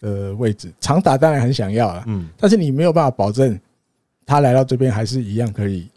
[0.00, 3.58] 的位置，长打当然很想要了，嗯，但是你没有办法保证。
[4.28, 5.88] 他来到这边还是一样可以，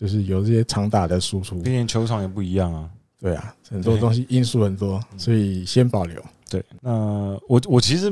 [0.00, 1.60] 就是有这些长打的输出。
[1.60, 2.88] 毕竟球场也不一样啊，
[3.20, 6.24] 对啊，很多东西因素很多，所以先保留。
[6.48, 8.10] 对，那我我其实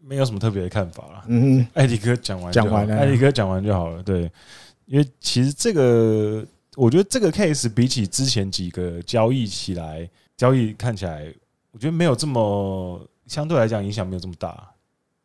[0.00, 1.24] 没有什么特别的看法了。
[1.26, 4.00] 嗯，艾迪哥讲完，讲完了，艾迪哥讲完就好了。
[4.04, 4.30] 对，
[4.86, 11.34] 因为其实这个，我觉得这个 case 比起之前几个交易起来，交易看起来，
[11.72, 14.70] 我觉得没有这么相对来讲影响没有这么大。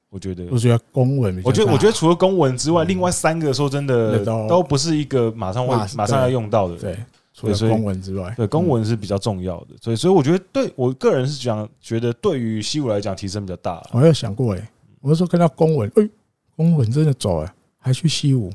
[0.09, 6.75] 我觉得，我觉得公文，我觉得，我觉得除了公文之外，另外三个说真的都不是一个马上会马上要用到的。
[6.77, 6.97] 对，
[7.31, 9.75] 除了公文之外，对公文是比较重要的。
[9.79, 13.85] 所以，所以我觉得，对我个人是讲，觉得对于西武来讲提升比较大。
[13.91, 16.09] 我有想过，哎，我说看到公文，哎，
[16.55, 18.51] 公文真的走了，还去西武，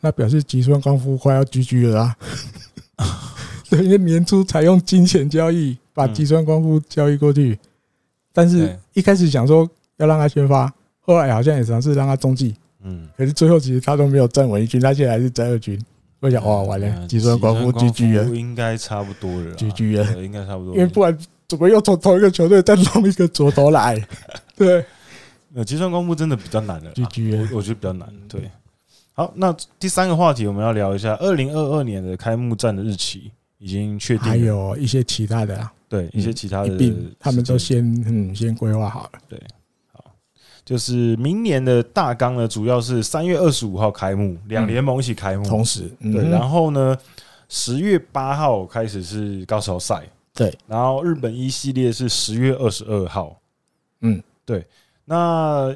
[0.00, 2.16] 那表示吉川光夫快要 GG 了啊！
[3.68, 7.58] 对，因为年初采用金钱交易把吉川光夫交易过去，
[8.32, 9.68] 但是一开始想说。
[9.98, 15.80] 要让他先发，后来好像也尝试让他中继，嗯，可是最后其实他都没有站稳一军，他现在还是在二军。
[16.20, 20.72] 我想，哇，完了，吉川光夫 GG 了，应该差不多了，GG 了，应该差不多。
[20.74, 21.18] 因为不然
[21.48, 24.00] 怎么又从同一个球队再弄一个左投来？
[24.56, 24.84] 对，
[25.48, 28.08] 那吉川光夫真的比较难了，GG 了，我觉得比较难。
[28.28, 28.48] 对，
[29.14, 39.40] 好，那第三个话题我们要聊一下二零二二年的开幕战的日期已经确定，还有一些其他的啊，对，一些其他的，他们都先嗯先规划好了，对。
[40.64, 46.28] 就是明年的大纲呢，主要是三月二十五号开幕，两联盟一起开幕，同时对。
[46.30, 46.96] 然后呢，
[47.48, 50.56] 十月八号开始是高潮赛，对。
[50.68, 53.36] 然后日本一系列是十月二十二号，
[54.02, 54.64] 嗯，对。
[55.04, 55.74] 那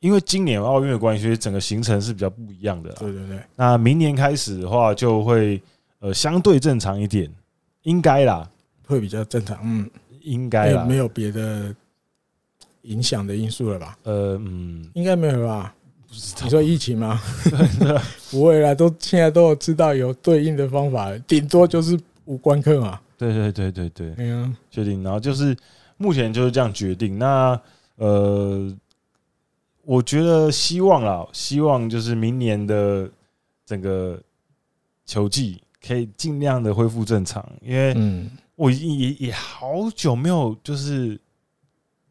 [0.00, 2.90] 因为今年奥运的关系，所以整个行程是比较不一样的。
[2.94, 3.38] 对对对。
[3.54, 5.62] 那明年开始的话，就会
[6.00, 7.30] 呃相对正常一点，
[7.82, 8.48] 应该啦，
[8.86, 9.58] 会比较正常。
[9.62, 9.90] 嗯，
[10.22, 11.74] 应该啦，没有别的。
[12.86, 13.98] 影响的因素了吧？
[14.04, 15.74] 呃，嗯，应该没有吧？
[16.42, 17.20] 你说疫情吗？
[18.30, 22.98] 不会啦，都现在都有知道有对应的方法，顶多就是无观课嘛。
[23.18, 25.02] 对对对对对，嗯，确定。
[25.02, 25.54] 然后就是
[25.96, 27.18] 目前就是这样决定。
[27.18, 27.60] 那
[27.96, 28.74] 呃，
[29.82, 33.10] 我觉得希望啦，希望就是明年的
[33.66, 34.18] 整个
[35.04, 41.20] 球季可以尽量的恢复正常，因为嗯，我也也好久没有就是。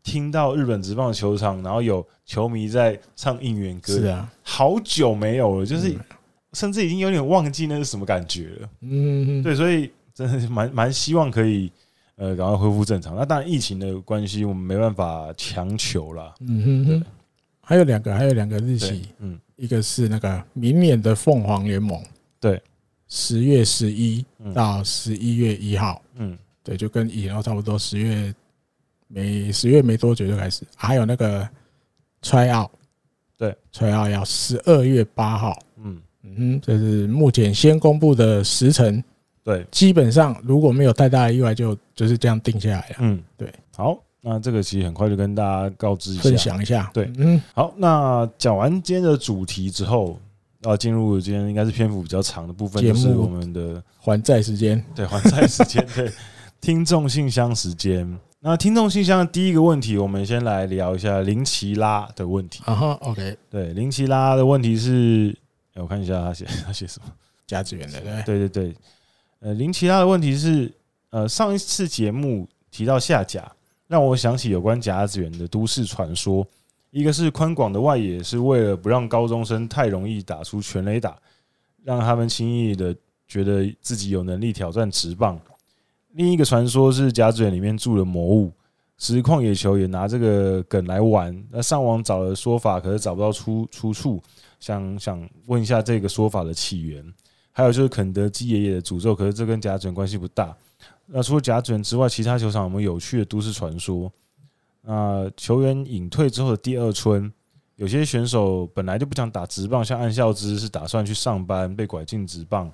[0.06, 5.96] 听到日本职棒球场，然后有球迷在唱应援歌，是啊，好久没有了，就是
[6.54, 8.70] 甚至已经有点忘记那是什么感觉了。
[8.82, 11.72] 嗯，对，所以真的是蛮蛮希望可以
[12.18, 13.16] 呃赶快恢复正常。
[13.16, 16.36] 那当然疫情的关系，我们没办法强求了。
[16.42, 17.06] 嗯哼哼，
[17.60, 22.00] 还有两个，还有两个日期，嗯，一个是那个明年的凤凰联盟，
[22.40, 22.62] 对，
[23.08, 28.32] 十月十一到十一月一号，嗯，对，就跟以前差不多，十月。
[29.08, 31.48] 每十月没多久就开始，还有那个
[32.22, 32.70] try out，
[33.38, 36.02] 对，try out 要十二月八号，嗯。
[36.38, 39.02] 嗯，这是目前先公布的时程，
[39.44, 43.48] 对，基本上如果没有太大的意外，就就是这样定下来了，嗯，对。
[43.78, 46.90] 好，那这个其实很快就跟大家告知一下，分享一下。
[46.92, 50.20] 对，嗯，好，那讲完今天的主题之后，
[50.64, 54.84] 要进入今天应该是篇幅比较长的部分，就是我们的还债时间。
[54.96, 55.86] 对，还债时间。
[55.96, 56.12] 对，
[56.60, 58.20] 听众信箱时间。
[58.48, 62.62] 那听众信箱的第一个问题，我们先来聊一下林奇拉的问题。
[62.66, 63.36] 啊哈，OK。
[63.50, 65.36] 对，林奇拉的问题是，
[65.74, 67.12] 我看一下他写他写什么，
[67.48, 68.76] 甲子园的，对，对对对。
[69.40, 70.72] 呃，林奇拉的问题是，
[71.10, 73.52] 呃，上一次节目提到下甲。
[73.88, 76.46] 让我想起有关甲子园的都市传说，
[76.92, 81.18] 一个是宽广的外野是为了不让高中生太容易打出全垒打，
[81.84, 82.96] 让他们轻易的
[83.28, 85.36] 觉得自己有能力挑战直棒；
[86.16, 88.50] 另一个传说是甲子园里面住了魔物，
[88.98, 91.46] 实况野球也拿这个梗来玩。
[91.52, 94.24] 那上网找了说法，可是找不到出出处，
[94.62, 97.06] 想想问一下这个说法的起源。
[97.52, 100.56] 还有就是肯德基爷爷的诅咒，可是这跟甲子园关系不大。
[101.06, 104.10] 那除了甲子园之外，其他球场有没有有趣的都市传说？
[104.84, 107.30] 那球员隐退之后的第二春，
[107.76, 112.72] 有些选手本来就不想打直棒，像岸孝之是打算去上班，被拐进直棒。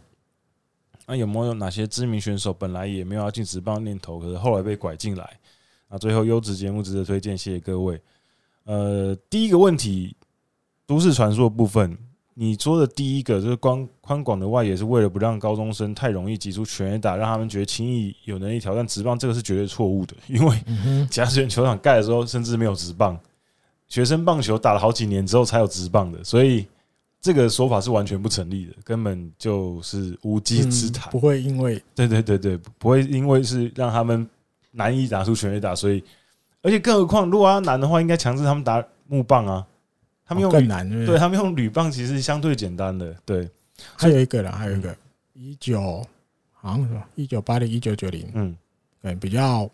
[1.06, 5.30] 那有没有哪些知名选手本来也没有要进职棒念头，可是后来被拐进来？
[5.90, 8.00] 那最后优质节目值得推荐，谢谢各位。
[8.64, 10.16] 呃，第一个问题，
[10.86, 11.98] 都市传说的部分。
[12.34, 20.16] 你说的第一个就是宽宽广的外野是为了不让高中生太容易挤出全垒打，让他们觉得轻易有能力挑战职棒，这个是绝对错误的。
[20.28, 20.58] 因为
[21.10, 23.20] 甲子园球场盖的时候甚至没有职棒，
[23.90, 26.66] 学生棒球打了好几年之后才有职棒的，所以
[27.22, 31.12] 这个说法是完全不成立的，根本就是无稽之谈。
[31.12, 34.28] 不会因为对对对对，不会因为是让他们
[34.72, 36.04] 难以打出全垒打，所以
[36.64, 39.66] 而且更何况如果要难的话，应该强制他们打木棒啊。
[40.26, 43.14] 他们用更难，对他们用铝棒其实相对简单的。
[43.26, 43.50] 对，
[43.98, 44.96] 还有一个啦，还有一个
[45.34, 46.02] 一九
[46.54, 48.56] 好像是吧，一九八零一九九零，嗯，
[49.02, 49.70] 对，比较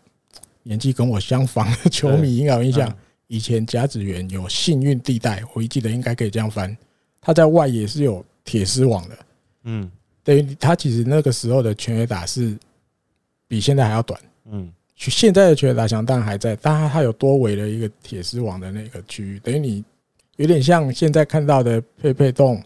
[0.64, 2.92] 年纪跟我相仿的球迷应该有印象。
[3.28, 6.76] 以前甲子园有幸运地带，我一记得应该可以这样翻，
[7.28, 9.18] 他在外野是有铁丝网的，
[9.64, 9.90] 嗯，
[10.24, 12.56] 等于他其实那个时候的全垒打是
[13.46, 19.84] 比现在还要短，嗯，现在的全垒打墙当然还在，但它它有多围了一个铁丝网的那个区域，等于你。
[20.36, 22.62] 有点像现在看到的佩佩洞，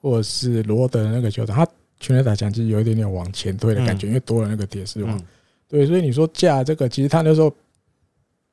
[0.00, 1.64] 或者是罗德的那个球场，它
[2.00, 5.22] 全垒打墙其实有一点点往前推的感觉，因为多了那个铁丝网。
[5.68, 7.54] 对，所以你说架这个，其实他那时候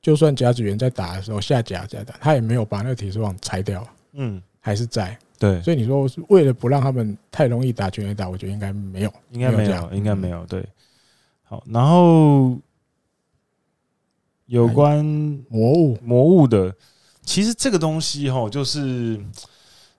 [0.03, 3.83] 就算甲子园在打的时候下甲在打，他也没有把那个铁丝网拆掉，
[4.13, 5.17] 嗯，还是在。
[5.39, 10.45] 对，所以你说是为了不让他们太容易打全垒打，我觉得应该没有，应该没有，应该没有。
[10.47, 10.63] 对，
[11.43, 12.57] 好，然后
[14.47, 15.03] 有关
[15.47, 16.75] 魔物魔物的。
[17.23, 19.19] 其实这个东西哈，就是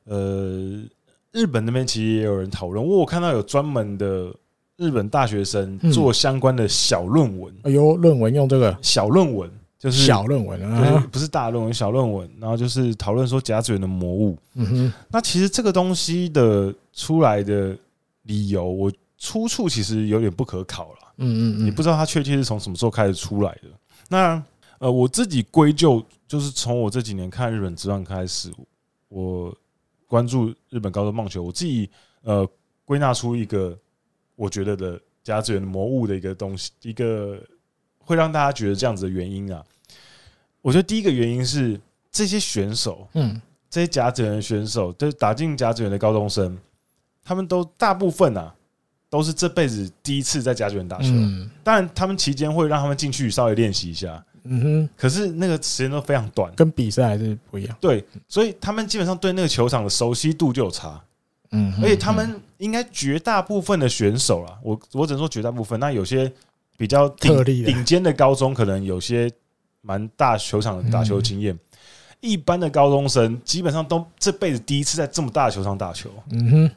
[0.04, 0.82] 呃，
[1.30, 2.84] 日本那边其实也有人讨论。
[2.84, 4.34] 我看到有专门的
[4.76, 7.54] 日本大学生做相关的小论文。
[7.62, 9.48] 哎呦，论文用这个小论文，
[9.80, 12.30] 就是小论文啊，不是大论文，小论文。
[12.38, 14.38] 然后就是讨论说甲子园的魔物。
[14.54, 17.74] 嗯哼，那其实这个东西的出来的
[18.24, 20.98] 理由，我出处其实有点不可考了。
[21.16, 23.68] 嗯嗯，你不知道它确切是从什么时候开始出来的。
[24.08, 24.40] 那
[24.78, 26.04] 呃，我自己归咎。
[26.28, 28.52] 就是从我这几年看日本职棒开始，
[29.08, 29.52] 我
[30.06, 31.90] 关注日本高中棒球，我自己
[32.22, 32.48] 呃
[32.84, 33.76] 归纳出一个
[34.36, 37.42] 我觉得的甲子园魔物的一个东西，一个
[38.10, 39.62] 会让大家觉得这样子的原因啊。
[40.60, 41.80] 我觉得第一个原因是
[42.10, 43.40] 这些选手，嗯，
[43.70, 46.58] 这些甲子园选手，就是打进甲子园的高中生，
[47.24, 48.52] 他们都大部分啊
[49.08, 51.08] 都是这辈子第一次在甲子园打球，
[51.62, 54.22] 当然他们期间会让他们进去稍微练习一下。
[54.42, 57.76] 嗯哼，可是那个时间都非常短，跟比赛还是不一样。
[57.80, 61.00] 对，所以他们基本上对那个球场的熟悉度就有差。
[61.52, 65.78] 嗯，而且他们应该绝大部分的选手啦，我我只能说绝大部分。
[65.80, 66.32] 那有些
[66.80, 69.30] 比较顶顶尖的高中，可能有些
[69.82, 71.54] 蛮大球场的打球经验。
[72.20, 76.08] 一般的高中生基本上都这辈子第一次在这么大的球场打球。
[76.30, 76.70] 嗯哼，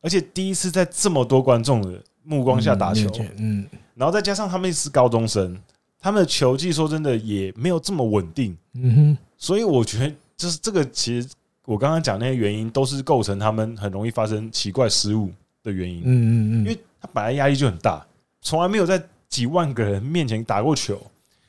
[0.00, 3.10] 而且第一次在这么多观众的目光下打球。
[3.36, 5.54] 嗯，然后再加上他们是高中生。
[6.00, 11.28] 他们的球技说真的也没有这么稳定，嗯哼，所以我觉得就是这个，其实
[11.66, 15.30] 我刚刚讲那些原因都是构成他们很容易发生奇怪失误
[15.62, 18.02] 的原因，嗯嗯嗯，因为他本来压力就很大，
[18.40, 18.98] 从来没有在
[19.30, 21.00] 几万个人面前打过球，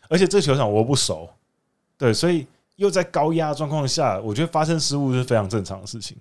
[0.08, 1.30] 而且这球场我不熟，
[1.98, 6.16] 对，所以又在高压状况下，我觉得发生失误是非常正常的事情，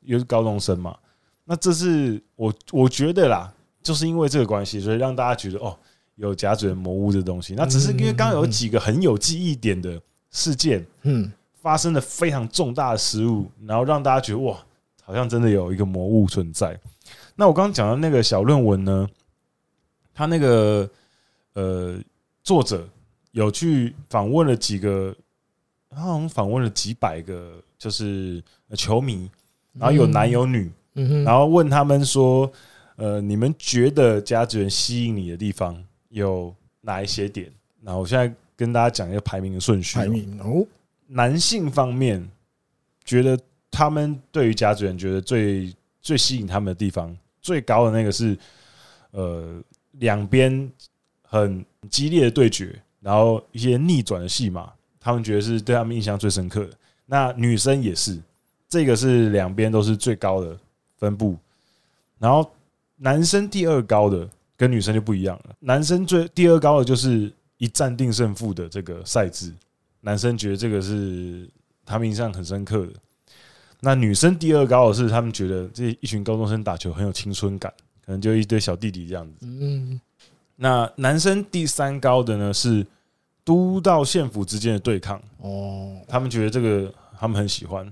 [0.00, 0.98] 又是高中生嘛，
[1.44, 3.52] 那这是我我觉得啦，
[3.84, 5.78] 就是因为这个关系，所以让大家觉得哦。
[6.16, 10.00] 有甲子园魔物这东西，那只是因为刚刚有几个很有记忆点的
[10.30, 11.28] 事件，嗯，
[11.60, 14.56] 发生了非常重大的失误，然后让大家觉得哇，
[15.02, 16.78] 好像真的有一个魔物存在。
[17.34, 19.08] 那我刚刚讲的那个小论文呢，
[20.14, 20.88] 他那个
[21.54, 21.98] 呃
[22.42, 22.88] 作者
[23.32, 25.14] 有去访问了几个，
[25.90, 28.42] 他好像访问了几百个，就是
[28.76, 29.28] 球迷，
[29.72, 30.70] 然后有男有女，
[31.24, 32.50] 然后问他们说，
[32.96, 37.50] 呃，你们觉得甲子园吸引你的地方有哪一些点？
[37.82, 39.96] 然后我现在跟大家讲一个排名的顺序。
[39.96, 40.64] 排名哦，
[41.08, 42.26] 男性方面
[43.04, 43.38] 觉得
[43.70, 48.38] 他们对于甲子园觉得最最吸引他们的地方，最高的那个是，
[49.10, 49.60] 呃，
[49.98, 50.70] 两边
[51.22, 56.70] 很激烈的对决，然后一些逆转的戏码，他们觉得是对他们印象最深刻的。
[57.06, 58.20] 那女生也是，
[58.68, 60.58] 这个是两边都是最高的
[60.96, 61.36] 分布，
[62.18, 62.50] 然后。
[62.96, 64.26] 男生第二高的
[64.56, 65.56] 跟女生就不一样了。
[65.58, 69.52] 男生最第二高的就是一战定胜负的这个赛制，
[70.00, 71.46] 男生觉得这个是
[71.84, 72.92] 他们印象很深刻的。
[73.80, 77.70] 那女生第二高的是他们觉得这一群高中生打球很有青春感，
[78.04, 79.46] 可能就一堆小弟弟这样子。
[79.46, 80.00] 嗯。
[80.56, 82.86] 那男生第三高的呢是
[83.42, 87.90] 都道县府之间的对抗哦，他们觉得这个他们很喜欢。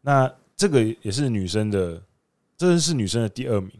[0.00, 2.00] 那这个也是女生的，
[2.56, 3.70] 这是女生的第二名。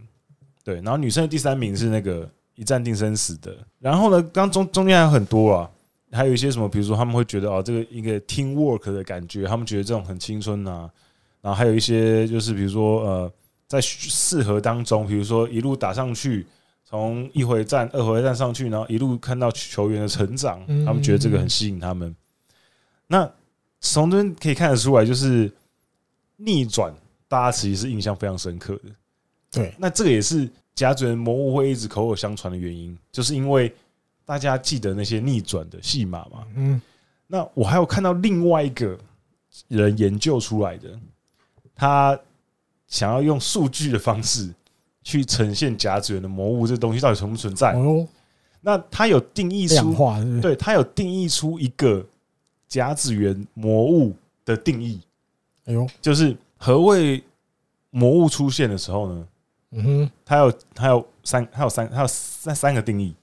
[0.63, 3.57] 对，然后女生的第三名是那个一战定生死的。
[3.79, 5.71] 然后呢，刚中中间还有很多啊，
[6.13, 10.91] 还有一些什么，比如说他们会觉得哦，这个一个 team work 的感觉，他们觉得这种很青春啊。
[11.41, 13.33] 然后还有一些就是比如说呃，
[13.69, 16.47] 在四合当中，比如说一路打上去，
[16.85, 22.15] 从一回战、二回战上去，然后一路看到球员的成长，他们觉得这个很吸引他们。
[23.07, 23.31] 那
[23.81, 25.53] 从这边可以看得出来，就是
[26.37, 26.93] 逆转，
[27.29, 28.91] 大家其实是印象非常深刻的。
[29.51, 33.71] 对，那这个也是甲子园魔物会一直口口相传的原因，就是因为
[34.25, 36.47] 大家记得那些逆转的戏码嘛。
[36.55, 36.81] 嗯，
[37.27, 38.99] 那我还有看到另外一个
[39.69, 40.99] 人研究出来的，
[41.75, 42.19] 他
[42.89, 44.53] 想要用数据的方式
[45.05, 47.73] 去呈现甲子园的魔物这东西到底存不存在？
[47.75, 48.07] 哦，
[48.61, 49.95] 那他有定义出，
[50.41, 52.05] 对，他有定义出一个
[52.67, 55.01] 甲子园魔物的定义。
[55.67, 57.23] 哎呦，就是何谓
[57.91, 59.29] 魔物出现的时候呢？
[59.71, 63.15] 嗯哼，它有它有三，它有三，它有三三个定义。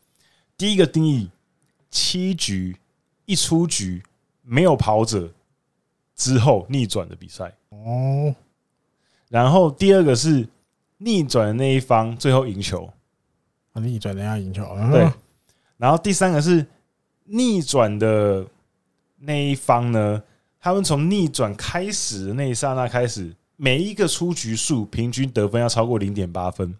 [0.55, 1.30] 第一个定义，
[1.89, 2.78] 七局
[3.26, 4.03] 一出局
[4.43, 5.28] 没有跑者
[6.16, 8.34] 之后逆转的比赛哦。
[9.30, 10.48] 然后第二个是
[10.98, 12.90] 逆转的那一方最后赢球，
[13.74, 14.64] 逆转的要赢球。
[14.92, 15.10] 对。
[15.78, 16.66] 然后第三个是
[17.26, 18.46] 逆转的
[19.20, 20.22] 那一方呢，
[20.60, 23.34] 他们从逆转开始的那一刹那开始。
[23.58, 26.76] 每一个出局数平均得分要超过零点八分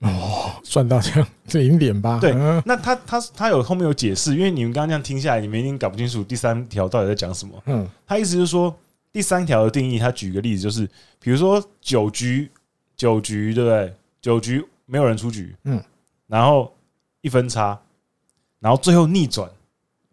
[0.00, 2.18] 哦，算到这样， 这零点八。
[2.18, 2.34] 对，
[2.64, 7.62] 那他他他有后面有解释，因为你们刚刚这样听下来，你们一定搞不清楚第三条到底在讲什么。
[7.66, 8.76] 嗯，他意思就是说，
[9.16, 10.86] 第三条的定义，他举个例子，就是
[11.18, 12.50] 比如说九局
[12.94, 13.94] 九局，对不对？
[14.20, 15.82] 九局没有人出局，嗯，
[16.26, 16.70] 然后
[17.22, 17.80] 一分差，
[18.60, 19.48] 然后最后逆转，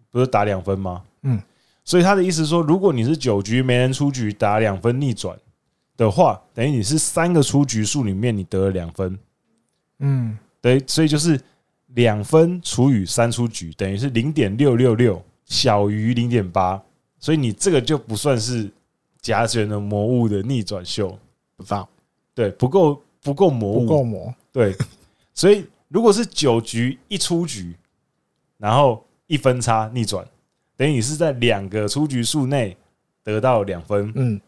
[0.10, 1.04] 不是打两分吗？
[1.24, 1.38] 嗯，
[1.84, 5.38] 所以他的意思是说，如果你是九局没人出局，打两分逆转。
[5.98, 9.20] 的话，等于你是三个出局数里面你得了两分，
[10.00, 11.38] 嗯，对，所以就是
[11.88, 16.82] 两分除以三出局，等于是零点六六六，小于零点八，
[17.20, 18.72] 所以你这个就不算是
[19.24, 21.18] 甲子园的魔物的逆转秀，
[21.58, 21.90] 不知道，
[22.36, 24.76] 对，不够不够魔物，不够魔，对，
[25.34, 27.76] 所以如果是九局一出局，
[28.58, 30.24] 然后一分差逆转，
[30.78, 32.78] 等于你是在两个出局数内
[33.24, 34.40] 得到两分，嗯。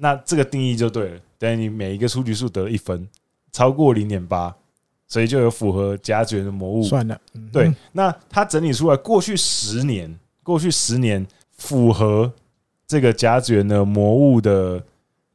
[0.00, 3.08] 那这个定义就对了，等于你每一个出局数得一分，
[3.50, 4.54] 超过零点八，
[5.08, 6.84] 所以就有符合甲卷的魔物。
[6.84, 7.20] 算了，
[7.52, 7.74] 对。
[7.90, 11.26] 那他整理出来，过去十年，过去十年
[11.56, 12.32] 符合
[12.88, 14.82] 这个甲子园的魔物的，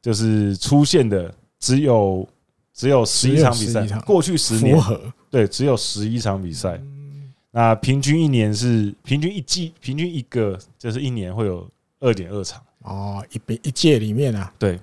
[0.02, 2.28] 就是出现的只有
[2.74, 3.86] 只有十一场比赛。
[4.00, 4.76] 过去十年，
[5.30, 6.78] 对，只有十一场比赛。
[7.52, 11.66] 那平均一年是平均一季，平均一个就是一年会有
[12.00, 12.60] 二点二场。
[12.80, 14.80] 哦，一比一届里面啊，对，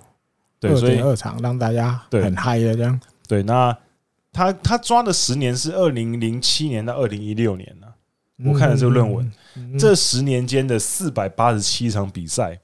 [0.57, 2.97] 对，所以二场让大家很嗨的这样。
[3.27, 3.77] 对，那
[4.31, 7.87] 他他抓的十年是二零零七年到二零一六年呢。
[8.45, 9.31] 我看了这个论文，
[9.79, 12.59] 这十年间的四百八十七场比赛，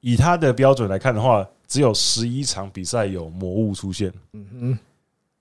[0.00, 4.12] 以他的标准来看的话，只有十一场比赛有魔物出现。
[4.32, 4.78] 嗯嗯，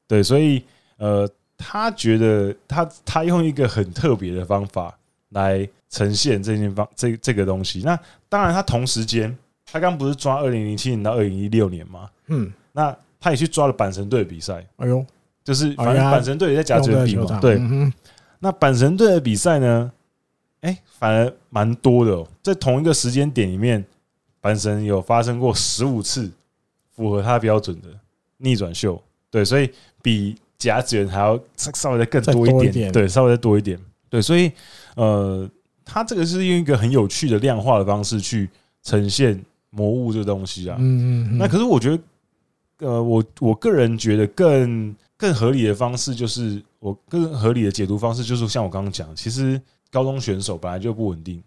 [0.08, 0.64] 对，所以
[0.98, 4.98] 呃，他觉得他他用一个很特别的方法
[5.30, 5.68] 来。
[5.90, 7.98] 呈现这件方这这个东西，那
[8.28, 9.36] 当然他同时间，
[9.66, 12.10] 他刚不是抓二零零七年到二零一六年吗？
[12.28, 14.62] 嗯，那他也去抓了阪神队的比赛。
[14.76, 15.04] 哎呦，
[15.46, 17.40] 就是反正阪神队也在甲子园比嘛。
[17.40, 17.58] 对，
[18.40, 19.92] 那阪神队的比赛呢？
[20.62, 23.84] 哎，反而蛮多的哦，在同一个时间点里面，
[24.42, 26.32] 阪神有发生过十五次
[26.96, 27.88] 符合他标准的
[28.38, 29.02] 逆转秀。
[29.30, 29.70] 对，所以
[30.02, 32.92] 比甲子园还要稍微再更多一点。
[32.92, 33.80] 对，稍微再多一点。
[34.10, 34.52] 对，所以
[34.96, 35.50] 呃。
[35.90, 38.50] 他这个是用一个很有趣的量化的方式去
[38.84, 40.76] 呈现魔物这个东西啊。
[40.78, 41.38] 嗯嗯。
[41.38, 49.62] 那可是我觉得，呃，我我个人觉得更更合理的方式，就是我更合理的解读方式，就是像我刚刚讲，其实
[49.92, 51.42] 高中选手本来就不稳定，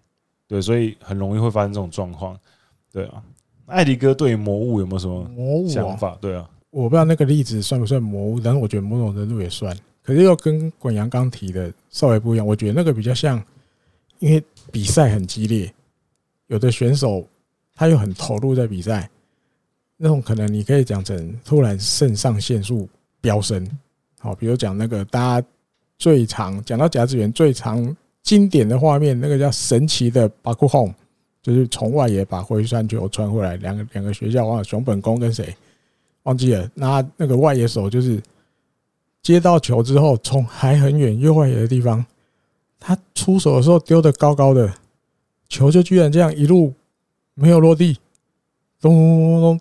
[0.47, 2.39] 对，所以很容易会发生这种状况。
[2.93, 3.23] 对啊，
[3.67, 6.19] 艾迪哥对魔物有没有什么想法？
[6.21, 9.77] 对啊，我不知道那个例子算不算魔物，但是我觉得某种程度也算。
[10.03, 13.43] 可是又跟滚阳刚提的稍微不一样，我觉得那个比较像。
[14.19, 15.73] 因为比赛很激烈，
[16.49, 17.27] 有的选手
[17.75, 19.09] 他又很投入在比赛，
[19.97, 22.87] 那种可能你可以讲成突然肾上腺素
[23.23, 23.67] 飙升。
[24.21, 25.47] 好，比如讲那个大家
[25.99, 30.95] 最常讲到甲子园最常经典的画面，那个叫神奇的 Baku Home，
[31.43, 35.57] 就是从外野把回传球传回来，两个两个学校忘了熊本宫跟谁
[36.25, 38.23] 忘记了，那那个外野手就是
[39.23, 42.05] 接到球之后，从还很远右外野的地方。
[42.79, 44.73] 他出手的时候丢的高高的，
[45.49, 46.73] 球就居然这样一路
[47.35, 47.99] 没有落地，
[48.81, 49.61] 咚咚咚咚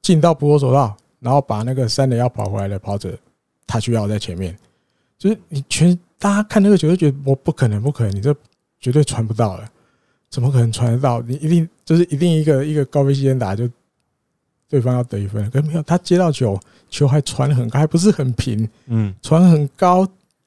[0.00, 3.18] 进到捕手手道，然后把那个三垒要跑回来的跑者，
[3.66, 4.56] 他需要在前面，
[5.18, 8.34] 就是你全大家看那个球就觉得我不可能不可能，你这
[8.80, 9.68] 绝对传不到了，
[10.30, 11.20] 怎么可能传得到？
[11.22, 13.68] 你一定就是一定一个一个高飞先打就
[14.68, 16.58] 对方要得一分，可是没有，他接到球，
[16.88, 20.06] 球还传很高，还不是很平，嗯，传很高。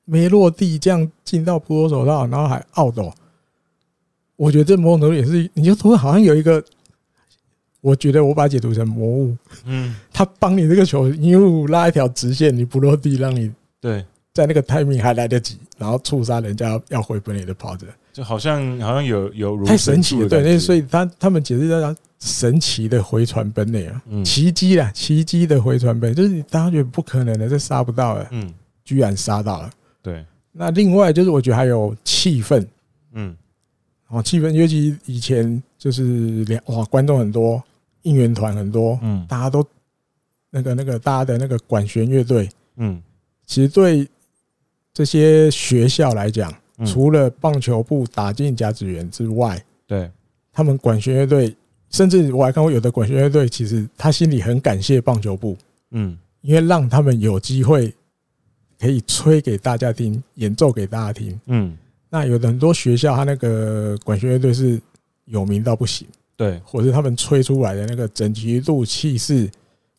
[0.09, 3.13] 没落地，这样进到捕手手道，然后还懊斗。
[4.37, 6.63] 我觉得这魔头也是，你就突然好像有一个，
[7.81, 14.05] 我觉得我把它解读成魔物，嗯，他帮你这个球，因为拉一条直线，你不落地，让你对。
[14.33, 28.53] 在那个 timing 还来得及，然后触杀人家要回本垒的跑者，就好像好像有有太神奇了，对，那所以他他们解释叫神奇的回传本垒啊，奇迹啊，奇迹的回传本，就是你大家觉得不可能的，这杀不到了，嗯，
[28.85, 29.71] 居然杀到了。
[30.03, 32.63] 对，那另外就是我觉得还有气氛，
[33.13, 33.35] 嗯，
[34.07, 37.61] 哦，气氛，尤其以前就是两哇，观众很多，
[38.03, 39.65] 应援团很多，嗯，大家都
[40.49, 43.01] 那个那个大家的那个管弦乐队，嗯，
[43.45, 44.07] 其实对
[44.93, 46.53] 这些学校来讲，
[46.85, 50.09] 除了棒球部打进甲子园之外，对，
[50.51, 51.55] 他们管弦乐队，
[51.89, 55.57] 甚至我还看过有的管弦乐队，其实他心里很感谢棒球部，
[55.91, 57.93] 嗯，因为让他们有机会。
[58.79, 61.41] 可以吹给大家听，演奏给大家听。
[61.47, 61.75] 嗯，
[62.09, 64.81] 那有的很多学校，他那个管弦乐队是
[65.25, 69.49] 有名到不行，对，或者他们吹出来的那个整齐度、气势，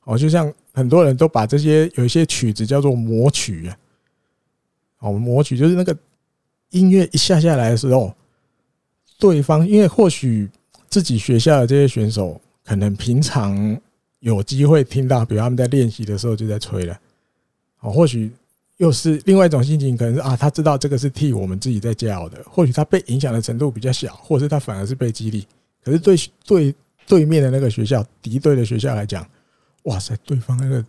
[0.05, 3.77] 哦，就像很多人都把这些有一些曲子叫做魔曲啊。
[5.01, 5.95] 哦，魔曲就是那个
[6.71, 8.15] 音乐一下下来的时候，
[9.19, 10.49] 对方因为或许
[10.89, 13.79] 自己学校的这些选手可能平常
[14.21, 16.99] 有机会听到，比如他们在练习的时候就在吹了，
[17.81, 18.33] 哦，或许。
[18.79, 25.47] 又是另外一种心情，可能是啊，他知道这个是替我们自己在煎熬的，或许他被影响的程度比较小，或者是他反而是被激励。
[25.85, 26.17] 可是对
[26.47, 26.75] 对
[27.07, 29.27] 对面的那个学校敌对的学校来讲，
[29.85, 30.85] 哇塞，对方那个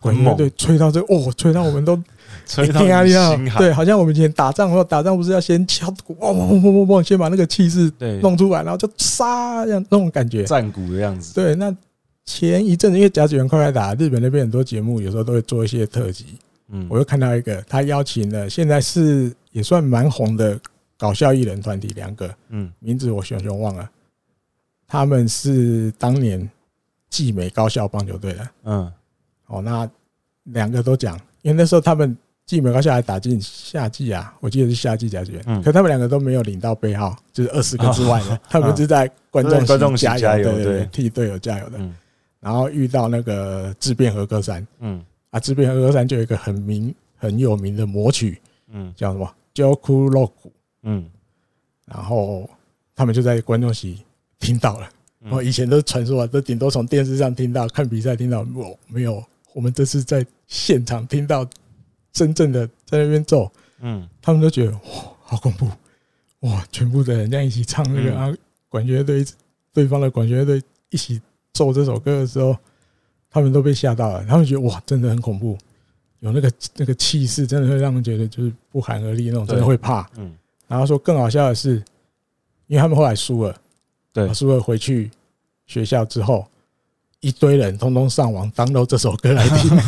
[0.00, 2.00] 管乐队吹到这哦，吹到我们都
[2.46, 3.58] 吹到心寒。
[3.58, 7.90] 对，好像我们以前打仗的话，打仗不是要先敲鼓，嗡嗡嗡嗡嗡，先把那个气势
[8.20, 11.34] 弄出来，然后就杀这样那种感觉，战鼓的样子。
[11.34, 11.74] 对，那
[12.24, 16.26] 前一阵子因为甲子园快快打，日本那边很多节目有时候都会做一些特辑。
[16.68, 20.58] 嗯，我又看到一个，他邀请了现在是也算蛮红的
[20.96, 23.90] 搞笑艺人团体两个，嗯，名字我熊熊忘了，
[24.86, 26.48] 他们是当年
[27.10, 28.92] 季美高校棒球队的，嗯，
[29.46, 29.88] 哦，那
[30.44, 40.64] 两个都讲，因为那时候他们季美高校还打进夏季啊，我记得是夏季甲子园，嗯，可他们两个都没有领到背号，就是二十个之外的，他们是在观众观众加油，对。
[40.64, 41.78] 对，替队友加油的，
[42.40, 45.04] 然后遇到那个智辩和歌山，嗯。
[45.34, 49.28] 啊，这边和歌山就有一个很名很有名的魔曲，嗯，叫什么？
[49.52, 50.52] 焦窟落谷，
[50.84, 51.10] 嗯，
[51.86, 52.48] 然后
[52.94, 53.98] 他们就在观众席
[54.38, 54.88] 听到了。
[55.28, 61.44] 我以前都是传说啊，都顶多从电视上听到，看比赛听到，我没有，我们这次在现场听到
[62.12, 64.80] 真正的在那边奏，嗯，他们都觉得哇，
[65.24, 65.68] 好恐怖，
[66.46, 68.32] 哇，全部的人这样一起唱那个啊，
[68.68, 69.26] 管弦乐队
[69.72, 71.20] 对方的管弦乐队一起
[71.52, 72.56] 奏这首歌的时候。
[73.34, 75.58] 他们都被吓到了，他们觉得哇，真的很恐怖，
[76.20, 80.08] 有那个那个气势，真的会让人觉得就是不寒而栗那种，真的会怕。
[80.16, 80.32] 嗯，
[80.68, 81.82] 然后说更好笑的是，
[82.68, 83.56] 因为他们后来输了，
[84.12, 85.10] 对，输了回去
[85.66, 86.46] 学校之后，
[87.18, 89.78] 一堆人通通上网 download 这首歌来听，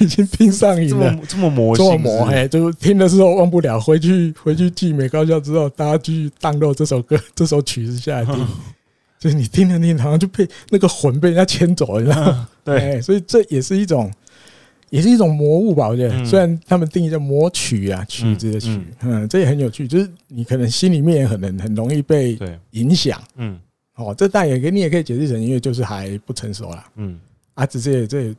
[0.00, 8.34] 已经听上瘾了，这么魔，这么魔，嘿，就听的时候忘不了，回去回去季美高校之后，大家继续 download 这首歌，这首曲子下来听。
[9.20, 12.48] 就是你听着听，好像就被那个魂被人家牵走了，你知道吗？
[12.64, 14.10] 对，所以这也是一种
[14.88, 15.88] 也是一种魔物吧？
[15.88, 19.86] 我觉得，虽然他们定义叫魔曲啊，曲子的曲，嗯，这也很有趣。
[19.86, 22.38] 就是你可能心里面也很很容易被
[22.70, 23.60] 影响，嗯，
[23.96, 27.20] 哦，这当然也可，你也可以解释成因为就是还不成熟啦，嗯，
[27.52, 28.34] 啊，只是这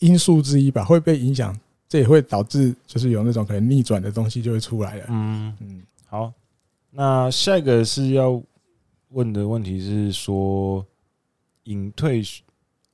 [0.00, 1.56] 因素之一吧，会被影响，
[1.88, 5.82] 这也会导致就是有那种可能逆转的东西就会出来了，嗯嗯。
[6.08, 6.32] 好，
[6.90, 8.42] 那下一个是要
[9.10, 10.84] 问的问题是说
[11.64, 12.22] 隐退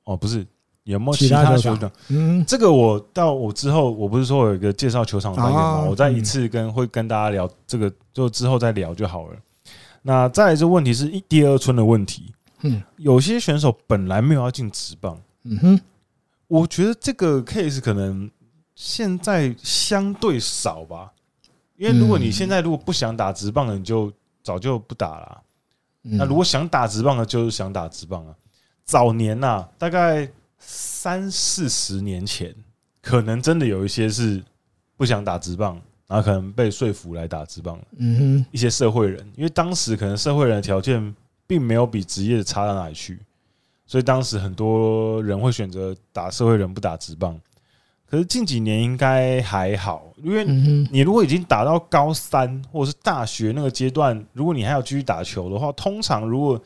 [0.03, 0.45] 哦，不是。
[0.83, 1.91] 有没有其他球场？
[2.07, 5.81] 嗯，这个我到我之后，我不是说有一个介绍球场单元吗？
[5.81, 9.35] 我再一次跟会跟大家聊这个，就之后再聊就好了。
[10.01, 12.33] 那再来这问题是一第二春的问题。
[12.61, 15.19] 嗯，有些选手本来没有要进职棒。
[15.43, 15.81] 嗯哼，
[16.47, 18.31] 我觉得这个 case 可能
[18.73, 21.11] 现在相对少吧，
[21.75, 24.09] 因为如果你现在如果不想打职棒了，你就
[24.41, 25.41] 早就不打了。
[26.01, 28.35] 那如果想打直棒的，就是想打直棒啊。
[28.83, 30.29] 早年呐，大概。
[30.59, 32.53] 三四十年前，
[32.99, 34.43] 可能真的有一些是
[34.97, 37.79] 不想打直棒，然后可能被说服来打直棒。
[37.97, 43.19] 嗯哼，一些社会人，因为当时可能社会人的条件并没有比职业差到哪里去，
[43.85, 47.39] 所以当时很多人会选择打社会人，不打直棒。
[48.09, 50.45] 可是近几年应该还好，因为
[50.91, 56.61] 你如果已经打到高三或者是大学那个阶段，如果你还要继续打球的话，通常如果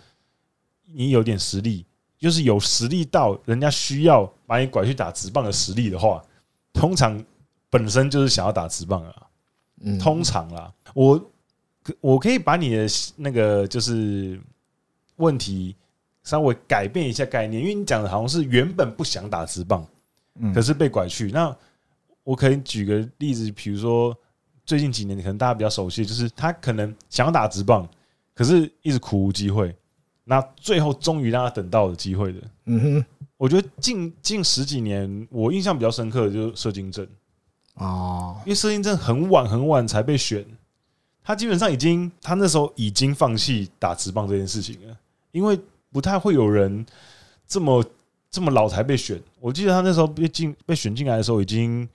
[0.93, 1.85] 你有点实力。
[2.19, 6.23] 就是有实力到人家需要把你拐去打直棒的实力的话，
[6.71, 7.19] 通常
[7.67, 9.15] 本身就是想要打直棒啊。
[9.99, 11.31] 通常啦，我
[11.99, 12.85] 我可以把你的
[13.15, 14.39] 那个就是
[15.15, 15.75] 问题
[16.21, 19.83] 稍微改变一下概念，因为你讲的好像是原本不想打直棒，
[20.53, 21.31] 可是被拐去。
[21.31, 21.55] 那
[22.23, 24.15] 我可以举个例子，比如说
[24.65, 27.87] 最近几年可能大家比较熟悉，就是他可能想要打直棒，
[28.33, 29.75] 可是一直苦无机会。
[30.23, 33.05] 那最后终于让他等到了机会的，嗯哼，
[33.37, 37.05] 我觉得近近十几年，我印象比较深刻的就是射精症
[37.73, 40.45] 哦，因为射精症很晚很晚才被选，
[41.23, 44.95] 他基本上已经他那时候已经放弃打直棒这件事情了，
[45.31, 45.59] 因为
[45.91, 46.85] 不太会有人
[47.47, 47.83] 这么
[48.31, 49.21] 这么老才被选。
[49.39, 51.87] 我记得他那时候被进被选进来的时候已经。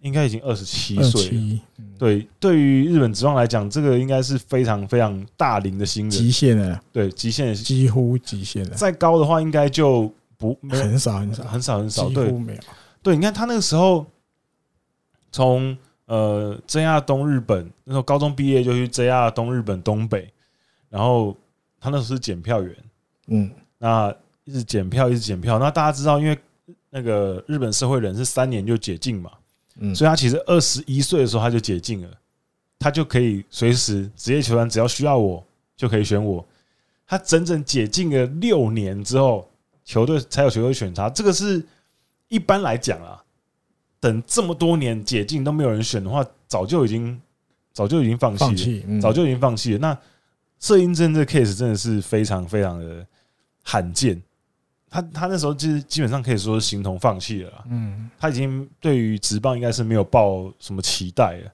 [0.00, 1.58] 应该已经二十七岁，
[1.98, 7.52] 对，对于日本职棒来讲，这个应该是非常非常大龄的新人，极限了，对，极限。
[7.54, 8.70] 几乎极限了。
[8.76, 11.44] 再高的话，应该就不很少很少。
[11.44, 12.60] 很少很少，几乎没有。
[13.02, 14.06] 对，你看他那个时候
[15.32, 20.30] 从呃 JR 东日本那时候高中毕业就去 JR 东日本东北，
[20.90, 21.34] 然后
[21.80, 22.76] 他那时候是检票员，
[23.28, 24.14] 嗯，那
[24.46, 25.58] 一直检票一直检票。
[25.58, 26.36] 那大家知道，因为
[26.88, 29.30] 那个日本社会人是三年就解禁嘛。
[29.78, 32.08] 嗯，所以他其实二十一岁的时候他就解禁了，
[32.78, 35.44] 他就可以随时职业球员只要需要我
[35.76, 36.42] 就可以选我。
[37.06, 39.46] 他整整解禁了六年之后，
[39.84, 41.10] 球队才有球队选他。
[41.10, 41.62] 这个是
[42.28, 43.22] 一般来讲啊，
[44.00, 47.20] 等这么多年解禁都没有人选的话，早就已经
[47.72, 49.78] 早就已经放弃了，早就已经放弃了。
[49.78, 49.98] 那
[50.58, 53.06] 射英真这个 case 真的是非常非常的
[53.62, 54.20] 罕见。
[54.96, 61.52] 他他那时候就是基本上可以说是形同放弃了，嗯，他已经对于职棒应该是没有抱什么期待了。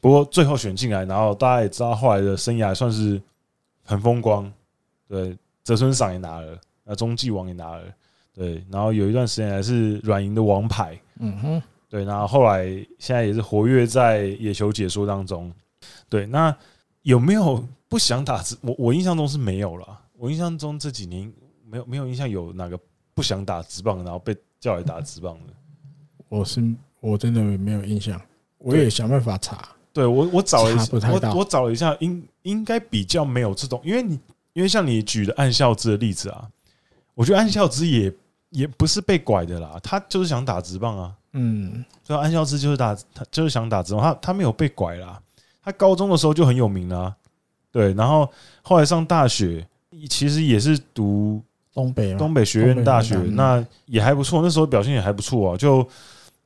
[0.00, 3.22] 不过最后选进来，然后大家也知道后来的生涯算是
[3.84, 4.52] 很风光，
[5.06, 7.84] 对，泽村赏也拿了，那中继王也拿了，
[8.34, 12.64] 对，然后有一段时间还是软银的王牌，嗯哼，对，然后后来
[12.98, 15.52] 现在也是活跃在野球解说当中，
[16.08, 16.52] 对，那
[17.02, 18.56] 有没有不想打职？
[18.62, 19.86] 我我印象中是没有了，
[20.18, 21.32] 我印象中这几年。
[21.72, 22.78] 没有没有印象有哪个
[23.14, 25.54] 不想打直棒，然后被叫来打直棒的。
[26.28, 26.62] 我是
[27.00, 28.20] 我真的没有印象，
[28.58, 29.66] 我也想办法查。
[29.90, 30.86] 对我我找了一下，
[31.32, 34.20] 我我找了一下，应应该比较没有这种，因为你
[34.52, 36.46] 因为像你举的岸孝之的例子啊，
[37.14, 38.14] 我觉得岸孝之也
[38.50, 41.14] 也不是被拐的啦，他就是想打直棒啊。
[41.32, 45.18] 嗯，所以岸孝之就是打他就是想打直棒，他他没有被拐啦，
[45.62, 47.16] 他高中的时候就很有名啦，
[47.70, 48.30] 对，然后
[48.60, 49.66] 后来上大学
[50.10, 51.42] 其实也是读。
[51.74, 55.86] 东北东北学院大学那也还不错，那时候表现也还不错啊，就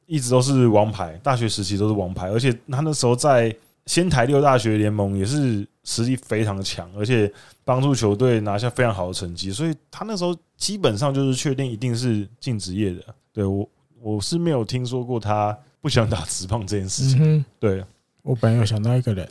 [0.06, 3.54] 一直都是王牌，大学时期都是王牌，而且他那时候在
[3.86, 7.32] 仙台六大学联盟也是实力非常的强，而且
[7.64, 13.02] 帮助球队拿下非常好的成绩，所以他那时候基本上就是确定一定是进职业的。
[13.32, 13.68] 对我
[14.00, 17.44] 我是没有听说过他不想打直棒这件事情。
[17.58, 17.84] 对，
[18.22, 19.28] 我本来有想到一个人，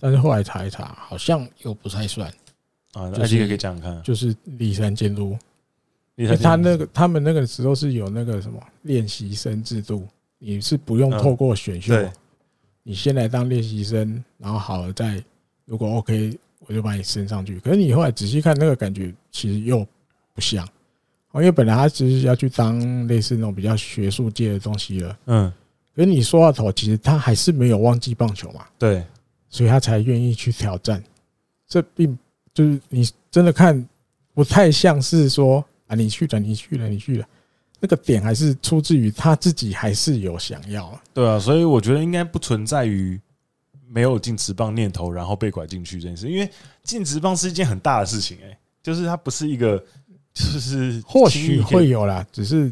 [0.00, 2.32] 但是后来查一查，好像又不太算。
[2.94, 5.36] 啊，那这个可以讲讲看，就是立山监督，
[6.40, 10.06] 他那个他们那个时候是有那个什么练习生制度，
[10.38, 11.94] 你是不用透过选秀，
[12.82, 15.22] 你先来当练习生，然后好了再
[15.64, 17.60] 如果 OK，我就把你升上去。
[17.60, 19.86] 可是你后来仔细看那个感觉，其实又
[20.32, 20.66] 不像。
[21.34, 25.52] 因为本来他其实要去当类似那种比较学术界的东西了，嗯，
[25.92, 29.04] 可是你说到头，其实他还是没有忘记棒球嘛，对，
[29.48, 31.02] 所以他才愿意去挑战。
[31.66, 32.16] 这并
[32.54, 33.86] 就是你真的看
[34.32, 37.28] 不太像是说啊，你去了，你去了，你去了，
[37.80, 43.20] 那个点还是出自于他自己还是有想要，对啊，所以我觉得应该不存在于
[43.88, 46.48] 没有进职棒念头，然后被拐进去这件事，因为
[46.82, 49.84] 进职棒是一件很大的事情，哎，就是它不是一个。
[50.36, 52.68] 就是或许会有啦，只是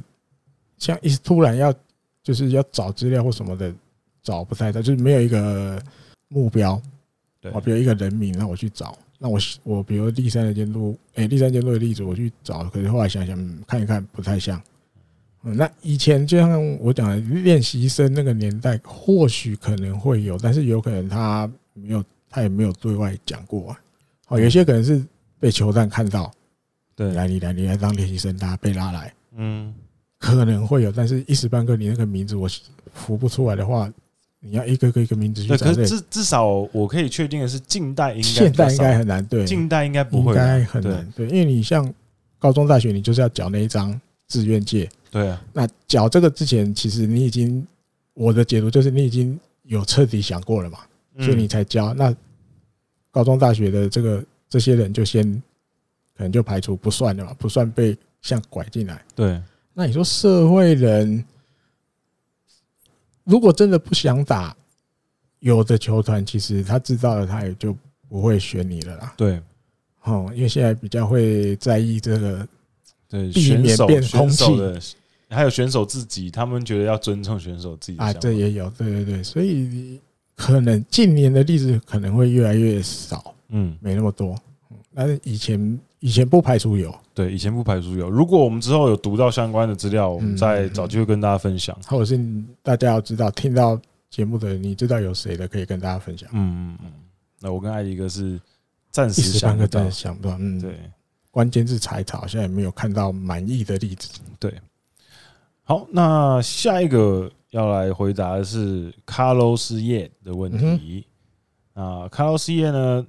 [0.79, 1.73] 像一突然要
[2.21, 3.73] 就是要找资料或什么的，
[4.21, 5.81] 找不太到，就是没有一个
[6.27, 6.83] 目标。
[7.41, 8.99] 对，比如一个人名，让我去找。
[9.23, 14.61] 那我我比如第三的监督，哎，第三监督的例子我去找，可是后来想想看一看，不太像。
[15.45, 23.81] 嗯，那以前就像我讲的练习生那个年代，或许可能会有，但是有可能他没有，他也没有对外讲过啊。
[24.27, 25.01] 哦，有些可能是
[25.39, 26.29] 被球探看到。
[26.97, 29.73] 对，来你来你来当练习生，大家被拉来，嗯，
[30.19, 32.49] 可能会有，但是一时半刻你那个名字我
[32.93, 33.89] 浮不出来的话，
[34.43, 35.57] 你要一个个一个名字去找。
[35.57, 41.91] 可是至至少我可以确定的是，近代应该现代应该很难，对，近代应该不会，应该很难，对，因为你像
[42.39, 43.99] 高中大学，你就是要缴那一张
[44.29, 47.67] 志愿借，对啊，那缴这个之前，其实你已经
[48.15, 50.81] 我的解读就是你已经有彻底想过了嘛，
[51.21, 51.95] 所以你才交。
[51.95, 52.15] 那
[53.11, 55.43] 高中大学的这个这些人就先。
[56.15, 59.03] 可能就排除不算了嘛，不算被像拐进来。
[59.15, 59.41] 对，
[59.73, 61.25] 那你说社会人
[63.33, 64.55] 如果真的不想打，
[65.39, 67.75] 有的球团其实他知道了，他也就
[68.07, 69.15] 不会选你了啦。
[69.17, 69.41] 对，
[70.03, 72.47] 哦，因为现在比较会在意这个，
[73.09, 74.55] 对，避免变空气。
[74.59, 74.79] 的，
[75.31, 79.99] 还有选手自己，他们觉得要尊重选手自己啊，这也有，对对对，所以
[80.37, 84.39] 可能近年的例子可能会越来越少，嗯，没那么多，
[84.95, 85.81] 但是以前。
[86.03, 88.11] 以前不排除有，对，以前不排除有。
[88.11, 91.79] 如果我们之后有读到相关的资料，我们再找机会跟大家分享。
[91.87, 92.21] 或者是
[92.61, 93.81] 大家要知道，听到
[94.11, 96.29] 节目的人，你知道有谁的，可以跟大家分享。
[96.33, 96.93] 嗯嗯嗯。
[97.41, 98.41] 那我跟艾迪哥是
[98.91, 100.37] 暂时想不到，想不到。
[100.41, 100.77] 嗯，对。
[101.31, 104.21] 关键是查一查，好像也没有看到满意的例子。
[104.41, 104.53] 对。
[105.63, 111.07] 好，那下一个要来回答的是卡洛斯叶的问题。
[111.75, 113.07] 啊，卡洛斯叶呢？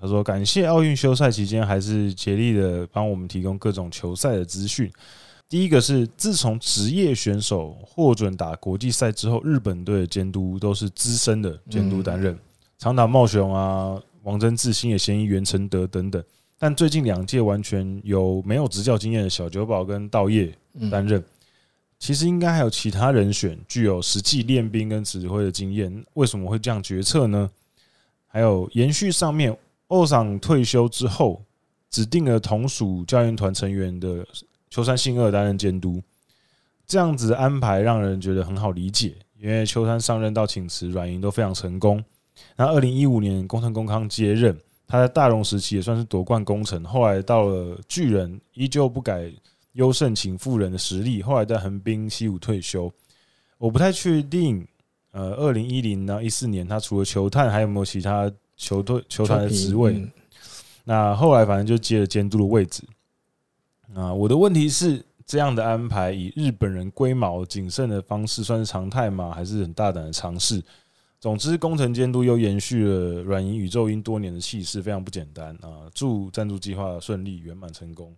[0.00, 4.90] 他说：“感谢奥运休赛期间还是竭力的帮我们提供各种球赛的资讯。
[5.48, 12.36] 第一个是，自从职业选手获准打国际赛之后，日本队的监督都是资深的监督担任，
[12.76, 16.22] 长岛茂雄啊、王贞治、星野贤一、袁成德等等。
[16.58, 20.52] 但最近两届完全由没有执教经验的小久保跟道业
[20.90, 21.22] 担任。
[21.98, 27.50] 其实应该还有其他人选具有实际练兵跟指挥的经验，为什么会这样决策呢？
[28.26, 29.56] 还有延续上面。”
[29.86, 31.44] 后桑退休之后，
[31.90, 34.26] 指定了同属教练团成员的
[34.70, 36.02] 秋山信二担任监督，
[36.86, 39.14] 这样子安排让人觉得很好理解。
[39.38, 42.02] 因为秋山上任到请辞软银都非常成功。
[42.56, 46.82] 那二零一五年工藤公康接任，他在大荣时期也算是夺冠功臣。
[46.84, 49.30] 后来到了巨人，依旧不改
[49.72, 51.22] 优胜请富人的实力。
[51.22, 52.90] 后来在横滨西武退休，
[53.58, 54.66] 我不太确定。
[55.12, 58.28] 呃，二零一零到一四年，他除了球探，还有没有其他？
[58.56, 60.06] 球队球团的职位，
[60.84, 62.82] 那后来反正就接了监督的位置。
[63.94, 69.32] 啊，我的问题是，这样的安排以日本人龟毛谨慎的方式算是常态吗？
[69.34, 70.62] 还是很大胆的尝试？
[71.20, 75.88] 总之，工程监督又延续了软银宇宙鹰多年的气势，非常不简单啊！
[75.94, 78.14] 祝赞助计划顺利圆满成功。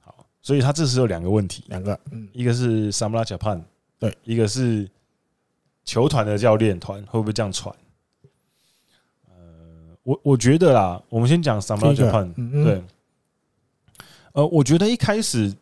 [0.00, 1.98] 好，所以他这时有两个问题，两个，
[2.32, 3.62] 一个是 Sunblock Japan，
[3.98, 4.86] 对，一个是
[5.84, 7.74] 球团的教练团会不会这样传？
[10.06, 12.32] 我我觉得啦，我们先讲 Sunblock Japan。
[12.62, 12.80] 对，
[14.34, 15.52] 呃，我觉得一开始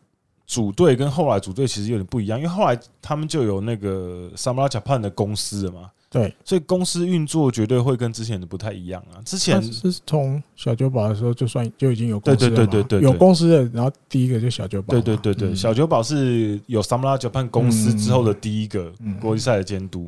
[0.45, 5.89] 组队跟后来组队其实有点不一样，因为后来他们就有那个 Sunblock Japan 的公司了嘛。
[6.11, 9.19] 对，所以公司运作绝对会跟之前的不太一样啊。
[9.25, 14.93] 之前是从小酒保的时候就算就已经有公司了，对对对对对，有公司的，然后第一个就小酒保。
[14.93, 20.07] 对对对对，小酒保是有 Sunblock Japan 公司之后的第一个国际赛的监督。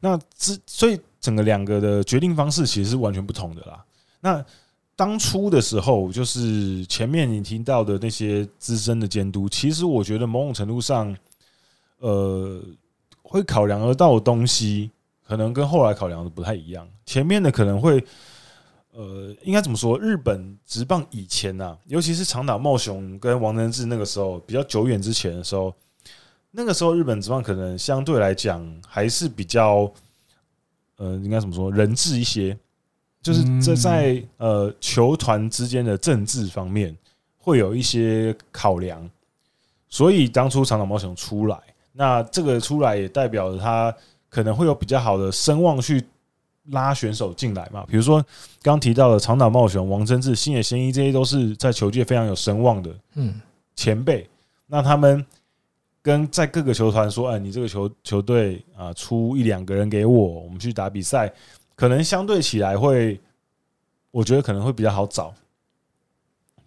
[0.00, 1.00] 那之所以。
[1.20, 3.84] 整个两个的决定方式其实是完全不同的啦。
[4.20, 4.42] 那
[4.94, 11.14] 当初的时候，就是前面你听到的那些资深的监督，其实我觉得某种程度上，
[11.98, 12.62] 呃，
[13.20, 14.92] 会考量得到的东西，
[15.26, 16.88] 可能跟后来考量的不太一样。
[17.04, 18.02] 前面的可能会，
[18.92, 19.98] 呃，应该怎么说？
[19.98, 25.74] 日本职棒以前呐，尤其是长岛茂雄跟王贞治那个时候，比较久远之前的时候，
[26.50, 29.90] 那个时候日本职棒可能相对来讲还是比较。
[31.00, 31.70] 呃，应该怎么说？
[31.70, 32.58] 人治一些，
[33.22, 36.92] 就是这在，在呃球团之间的政治方面
[37.36, 39.08] 会有一些考量。
[39.88, 41.56] 所以当初长岛茂雄出来，
[41.92, 43.94] 那这个出来也代表着他
[44.28, 46.04] 可能会有比较好的声望去
[46.70, 47.86] 拉选手进来嘛。
[47.86, 48.20] 比如说
[48.60, 53.40] 刚提到的长岛茂雄、王贞治、星野仙一，这些都是在球界非常有声望的嗯
[53.76, 54.28] 前辈。
[54.66, 55.24] 那他们
[56.08, 61.30] 跟在各个球团说：“哎，你这个球球队啊，出一两个人给我，我们去打比赛，
[61.76, 63.20] 可能相对起来会，
[64.10, 65.34] 我觉得可能会比较好找，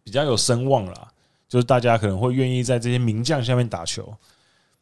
[0.03, 1.07] 比较有声望啦。”
[1.49, 4.13] 就是大家可能会愿意在这些名将下面打球。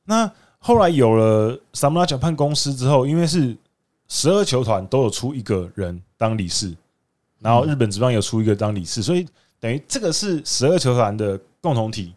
[0.04, 3.56] 那后来有了萨姆拉奖判公司之后，因为是
[4.10, 6.76] 十二球团都有出一个人当理事，
[7.40, 9.26] 然后日本职棒有出一个当理事，所以
[9.58, 12.14] 等于这个是十二球团的共同体。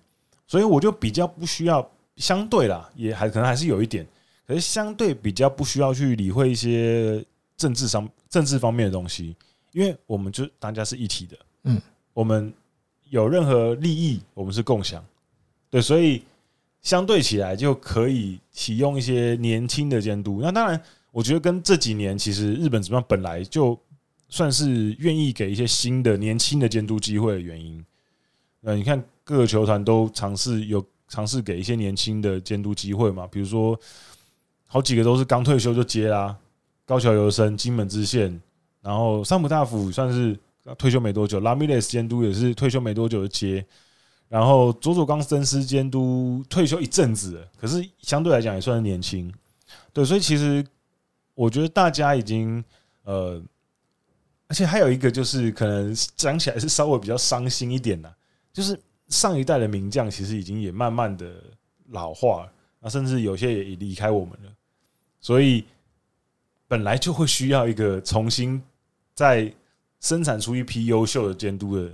[0.48, 1.88] 所以我就比较不需要，
[2.22, 4.06] 相对啦，也还可能还是有一点，
[4.46, 7.24] 可是相对比较不需要去理会一些
[7.56, 9.36] 政治上政治方面的东西，
[9.72, 11.82] 因为我们就大家是一体的，嗯，
[12.14, 12.52] 我们。
[13.10, 15.04] 有任何利益，我们是共享，
[15.68, 16.22] 对，所以
[16.80, 20.40] 相对起来就可以启用一些年轻的监督。
[20.40, 23.78] 那当然，我觉得跟这几年其实日本怎么样本来就
[24.30, 27.84] 算是愿意给一些新的年轻的监督机会的原因。
[28.60, 30.82] 那你看各个球团都尝试有
[31.12, 33.26] 尝试给一些年轻的监督机会嘛？
[33.26, 33.78] 比如说
[34.66, 36.34] 好几个都是刚退休就接啦，
[36.86, 38.40] 高桥由伸、金门支线，
[38.80, 40.38] 然后三浦大辅算是。
[40.78, 43.66] 退休没多久，拉米雷斯监督也是退休没多久就接，
[44.28, 49.34] 然后佐佐冈伸司监督退休一阵子，可是相对来讲也算是年轻，
[49.92, 50.64] 对，所以其实
[51.34, 52.62] 我觉得大家已经
[53.02, 53.42] 呃，
[54.46, 58.14] 而且还有一个就是可能讲起来是稍微比较伤心一点的，
[58.52, 58.78] 就是
[59.12, 61.32] 上一代的名将其实已经也慢慢的
[61.90, 64.52] 老化，那甚至有些也离开我们了，
[65.20, 65.64] 所以
[66.66, 68.60] 本来就会需要一个重新
[69.14, 69.52] 再。
[70.02, 71.92] 生产出一批优秀的监督的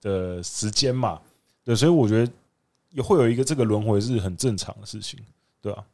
[0.00, 1.20] 的时间嘛，
[1.64, 2.32] 对，所以我觉得
[2.90, 5.18] 也会有一个这个轮回是很正常的事情，
[5.60, 5.84] 对吧？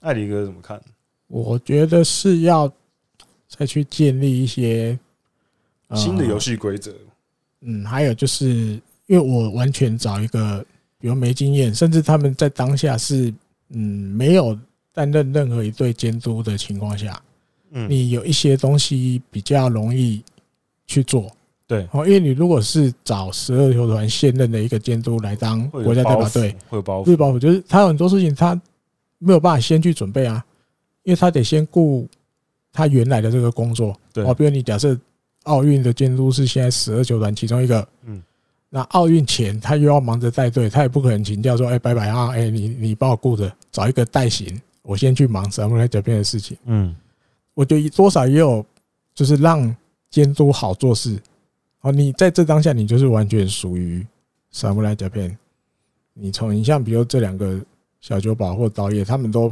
[0.00, 0.80] 艾迪哥怎么看？
[1.26, 2.72] 我觉得是要
[3.46, 4.98] 再去建立一些
[5.94, 6.94] 新的游戏规则。
[7.60, 10.64] 嗯，还有就是因为我完全找一个
[10.98, 13.32] 比如没经验，甚至他们在当下是
[13.70, 13.78] 嗯
[14.16, 14.58] 没有
[14.92, 17.20] 担任任何一队监督的情况下，
[17.70, 20.22] 嗯，你有一些东西比较容易。
[20.84, 21.30] 去做，
[21.66, 28.60] 对，哦，因为你如果是找十二球团现任的一个监督来当国家代表队，会有包袱，会有包袱，就是他有很多事情他
[29.18, 30.44] 没有办法先去准备啊，
[31.04, 32.06] 因为他得先顾
[32.72, 34.98] 他原来的这个工作，对，哦，比如你假设
[35.44, 38.22] 奥运的监督是现在十二球团其中一个，嗯，
[38.74, 46.96] 那奥运前他又要忙着带队，他也不可能请假说，哎，拜拜啊，哎，你你帮我顾着，找一个代行，我先去忙什么来这边的事情，嗯，
[47.52, 48.64] 我觉得多少也有，
[49.14, 49.74] 就是让。
[50.12, 51.18] 监督好做事，
[51.80, 54.06] 哦，你在这当下，你就是完全属于
[54.50, 55.34] 萨姆莱加片。
[56.12, 57.58] 你从你像比如这两个
[57.98, 59.48] 小酒保或导演，他们都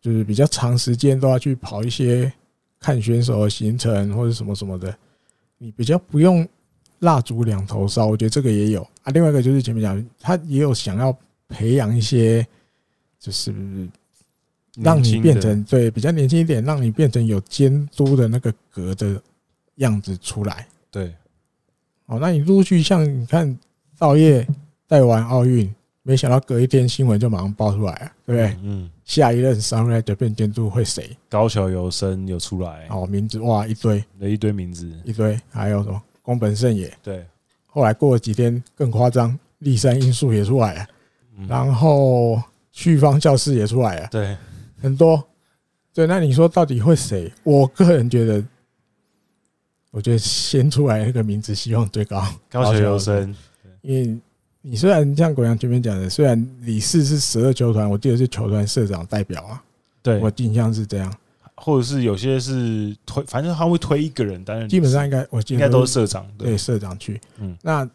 [0.00, 2.32] 就是比较长时间都要去跑一些
[2.80, 4.92] 看选手的行程或者什么什么的，
[5.58, 6.44] 你比较不用
[7.00, 8.06] 蜡烛两头烧。
[8.06, 9.12] 我觉得这个也有啊。
[9.12, 11.16] 另外一个就是前面讲，他也有想要
[11.48, 12.46] 培养一些，
[13.18, 13.54] 就是
[14.76, 19.20] 让你变成对比较年轻一点，让你变成有监督的那个格的。
[19.78, 21.14] 样子出来，对，
[22.06, 23.56] 哦，那你陆续像你看，
[23.96, 24.44] 稻叶
[24.88, 25.72] 带完奥运，
[26.02, 28.58] 没想到隔一天新闻就马上爆出来了，对不对？
[28.64, 31.16] 嗯，下一任 Samurai Japan 监督会谁？
[31.28, 37.24] 高桥由生有出来，哦，名字哇一堆，一堆名字，一堆，还有什么宫本胜也，对，
[37.66, 40.86] 后来过了几天更夸张，立山因素也出来了，
[41.48, 42.38] 然后
[42.70, 44.36] 旭方教室也出来了，对，
[44.78, 45.26] 很多，
[45.94, 47.32] 对，那你说到底会谁？
[47.44, 48.44] 我个人觉得。
[49.90, 53.34] 我觉得先出来那个名字希望最高，高桥优生。
[53.80, 54.18] 因为
[54.60, 59.64] 你虽然像国阳前面讲的，虽然李四是十二球团，我记得是球团社长代表啊。
[60.02, 61.12] 对，我印象是这样，
[61.60, 64.68] 或者是有些是推，反正他会推一个人担任。
[64.68, 67.20] 基本上应该，我应该都是社长，对社长去。
[67.38, 67.88] 嗯，那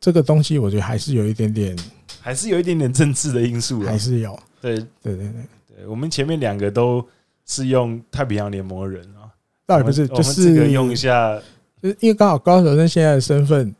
[0.00, 1.76] 这个东西我觉得还是有一点点，
[2.20, 4.38] 还是有一点点政治的因素，还是有。
[4.60, 5.32] 对对对对
[5.76, 7.06] 对，我们前面两个都
[7.44, 9.28] 是用太平洋联盟的人啊。
[9.66, 11.40] 倒也不是，就是用一下，
[11.82, 13.74] 就是因为刚好高桥生现在的身份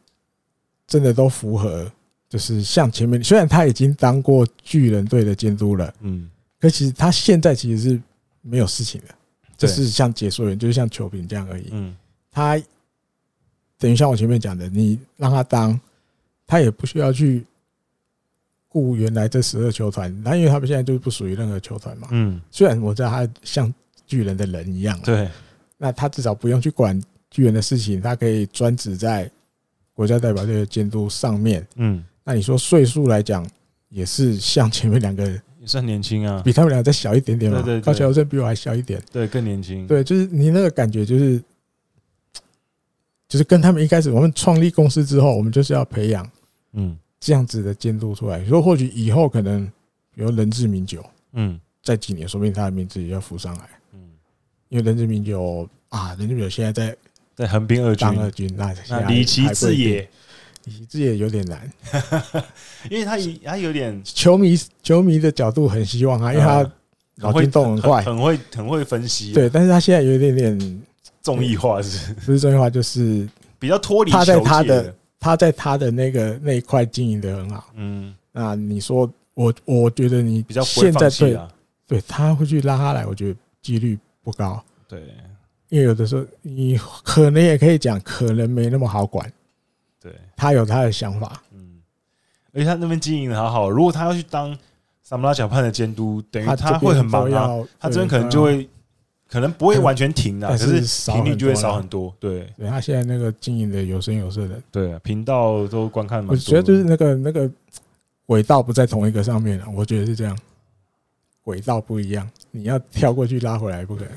[0.87, 1.91] 真的都符合，
[2.29, 6.29] 就是像前面，虽然他已经当过巨人队的监督了，嗯，
[6.61, 8.01] 可其实他现在其实是
[8.49, 9.15] 没有事情的，
[9.57, 11.69] 就是像解说员，就是像球评这样而已。
[11.73, 11.97] 嗯，
[12.31, 12.61] 他
[13.79, 15.79] 等于像我前面讲的，你让他当，
[16.47, 17.45] 他也不需要去
[18.69, 22.09] 顾原来这十二球团，他因为他们现在就是不属于任何球团嘛。
[22.13, 23.73] 嗯，虽然我知道他像
[24.07, 25.29] 巨人的人一样，对。
[25.79, 26.99] 那他至少不用去管
[27.31, 29.31] 巨人的事情，他可以专职在
[29.93, 31.67] 国家代表队的监督上面。
[31.75, 33.47] 嗯，那你说岁数来讲，
[33.91, 37.61] 也是像前面两个也算年轻啊，比他们俩再小一点点嘛。
[37.61, 39.85] 对对，高桥生比我还小一点，对，更年轻。
[39.85, 41.43] 对，就是你那个感觉，就是
[43.29, 46.31] 就是跟他们一开始我们创立公司之后，我们就是要培养
[46.75, 48.45] 嗯这样子的监督出来。
[48.45, 49.67] 所以或许以后可能，
[50.15, 53.99] 比如人志名酒，嗯，在几年，说不定他的名字也要浮上来，嗯，
[54.69, 56.97] 因为人志名酒啊，人志名酒现在在
[57.35, 60.09] 在横滨二军当二军，那那李奇志也。
[60.89, 61.71] 这也有点难，
[62.91, 66.69] 因为他他有点球迷球迷的角度很希望他，因为他
[67.17, 69.33] 脑筋动很快，很会很会分析。
[69.33, 70.83] 对，但是他现在有一点点
[71.23, 72.69] 综艺化，是不是综艺化？
[72.69, 73.29] 就是
[73.59, 74.11] 比较脱离。
[74.11, 77.71] 他在他的他在他的那个那一块经营的很好。
[77.77, 81.39] 嗯，那你说我我觉得你比较现在对
[81.87, 84.63] 对他会去拉他来，我觉得几率不高。
[84.89, 85.01] 对，
[85.69, 89.33] 因为有的时候你可能也可以讲，可能没那么好管。
[90.07, 91.81] 对，他有他的想法，嗯，
[92.53, 93.69] 而且他那边经营的好好。
[93.69, 94.57] 如果他要去当
[95.03, 97.49] 萨姆拉小胖的监督，等于他会很忙啊。
[97.81, 98.69] 他这边可能就会，
[99.29, 100.81] 可能不会完全停啊，可是
[101.13, 102.15] 频率就会少很多。
[102.21, 106.25] 对，对他现在那个经营的有声有色的，对，频道都观看。
[106.29, 107.51] 我觉得就是那个那个
[108.27, 110.39] 轨道不在同一个上面了，我觉得是这样，
[111.43, 114.13] 轨道不一样，你要跳过去拉回来不可能。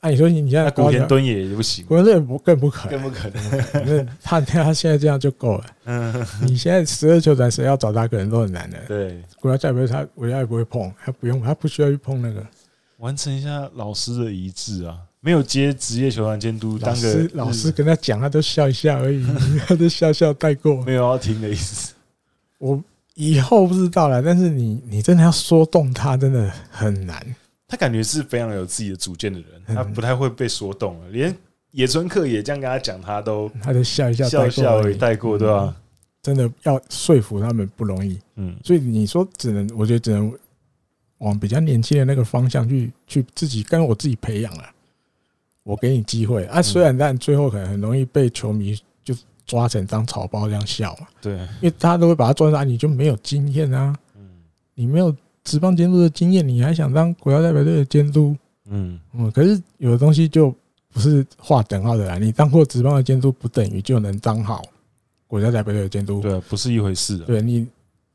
[0.00, 3.28] 那你说你现在古田敦也不行，古田敦也不更不可能，更不可
[3.80, 4.08] 能。
[4.22, 5.64] 他他现在这样就够了。
[5.86, 8.78] 嗯，你现在十二球团谁要找他，可能都很难的。
[8.86, 12.46] 对，国家再不会他，国家也不会碰，他不用，他不需要去碰那个。
[12.98, 19.26] 完成一下老师的遗志啊，没有接职业球团监督，当个老师跟他讲，他都笑一下而已，
[19.66, 21.94] 他都笑笑带过，没有要听的意思。
[22.58, 22.82] 我
[23.14, 27.20] 以后不知道了，但是你你真的要说动他，真的很难。
[27.68, 31.08] 他感觉是非常有自己的主见的人，他不太会被说动了。
[31.10, 31.36] 连
[31.72, 35.76] 野村克也这样跟他讲，他都他就笑一笑，笑一笑而已，带过，对吧？
[36.22, 38.18] 真的要说服他们不容易。
[38.36, 40.32] 嗯，所以你说只能，我觉得只能
[41.18, 44.64] 往比较年轻的那个方向去去自己跟我自己培养了。
[45.64, 49.12] 我给你机会啊，虽然但最后可能很容易被球迷就
[49.44, 51.08] 抓成当草包这样笑嘛。
[51.20, 53.92] 对，因为他都会把他抓上，你就没有经验啊。
[54.14, 54.22] 嗯，
[54.74, 55.14] 你没有。
[55.46, 58.36] 职棒监督的经验，你还想当国家代表队的监督？
[58.68, 60.52] 嗯嗯，可是有的东西就
[60.92, 62.18] 不是划等号的啦。
[62.18, 64.64] 你当过职棒的监督，不等于就能当好
[65.28, 66.20] 国家代表队的监督。
[66.20, 67.16] 对，不是一回事。
[67.18, 67.64] 对，你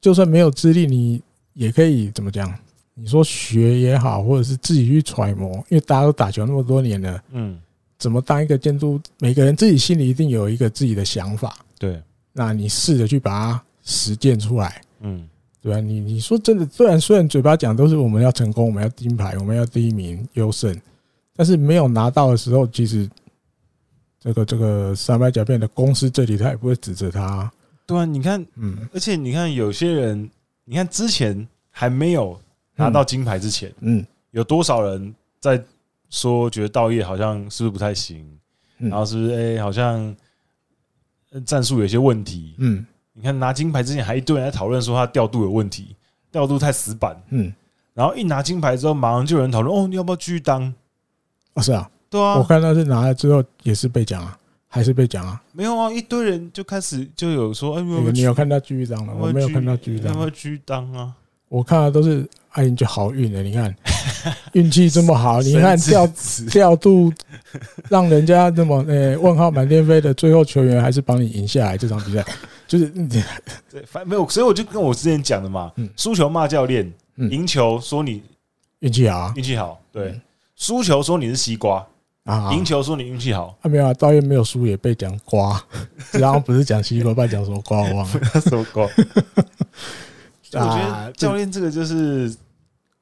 [0.02, 1.22] 就算没有资历，你
[1.54, 2.54] 也可以怎么讲？
[2.94, 7.58] 你说学也好，或者是自己去揣摩，因为大家都打球那么多年了，嗯，
[7.98, 9.00] 怎么当一个监督？
[9.20, 11.58] 每个人自己心里一定有一个自己的想法。
[11.80, 11.98] 对，
[12.34, 14.82] 那你试着去把它实践出来。
[15.00, 15.26] 嗯。
[15.62, 20.76] 对啊，你你说真的，虽然虽然嘴巴讲都是我们要成功，我们要金牌，我们要第一名优胜，
[21.36, 23.08] 但是没有拿到的时候，其实
[24.20, 27.52] 这个这个三百甲片的公司这里他也不会指责他。
[27.86, 30.28] 对啊，你看，嗯，而且你看有些人，
[30.66, 32.42] 你看之前还没有
[32.76, 35.64] 拿到金牌之前，嗯，有多少人在
[36.10, 38.26] 说觉得道业好像是不是不太行，
[38.80, 40.16] 然后是不是哎好像
[41.46, 42.84] 战术有些问题，嗯。
[43.14, 45.96] 你看拿金牌之前还一堆人在讨论说他调度有问题，
[46.32, 47.16] 调度太死板。
[47.30, 47.54] 嗯，
[47.94, 50.74] 然后一拿金牌之后，马上就有人讨论哦，你要不要继续当？
[51.54, 55.42] 哦，是啊，对啊，我看他是拿了之后也是被讲啊，还是被讲啊？
[55.52, 57.82] 没有啊，一堆人就开始就有说，哎，
[58.14, 59.14] 你有看到继续当吗？
[59.20, 61.14] 我没有看到继续当，要不要继续当啊？
[61.50, 63.76] 我看到都是阿英就好运了，你看
[64.54, 66.08] 运气这么好，你看调
[66.50, 67.12] 调度
[67.90, 72.26] 让人家这么呃问号满天飞的，最后球员还是帮你赢下来这场比赛。
[72.72, 72.88] 就是
[73.70, 78.24] 对，反正没有，所以我就跟我之前讲的嘛，输球骂教练，赢球说你
[78.80, 80.18] 运气好，运气好，对，
[80.56, 81.86] 输球说你是西瓜
[82.24, 85.62] 啊，赢球说你运气好，啊没有啊，导演没有输也被讲瓜，
[86.14, 88.84] 然后不是讲西瓜，不然讲什么瓜我忘了， 什么瓜？
[88.84, 88.90] 我
[90.50, 92.34] 觉得教练这个就是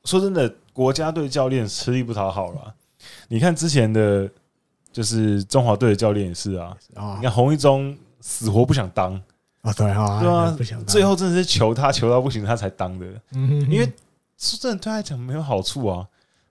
[0.05, 2.73] 说真的，国家队教练吃力不讨好了。
[3.27, 4.27] 你看之前的，
[4.91, 6.75] 就是中华队的教练也是啊，
[7.17, 9.21] 你看洪一中死活不想当。
[9.61, 13.05] 啊，对啊，对啊，最后真的是求他求到不行，他才当的。
[13.31, 13.85] 嗯因为
[14.37, 16.07] 说真的，对他来讲没有好处啊。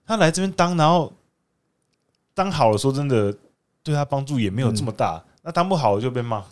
[0.06, 1.12] 他来这边当，然后
[2.34, 3.34] 当好了，说真的，
[3.82, 5.22] 对他帮助也没有这么大。
[5.42, 6.44] 那当不好了就被骂。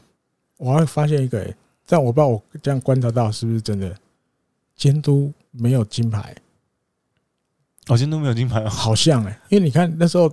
[0.56, 1.54] 我还发现一个，
[1.86, 3.94] 但我不知道我这样观察到是不是真的，
[4.74, 6.34] 监督没有金牌。
[7.88, 10.32] 哦，监督没有金牌，好像哎，因为你看那时候。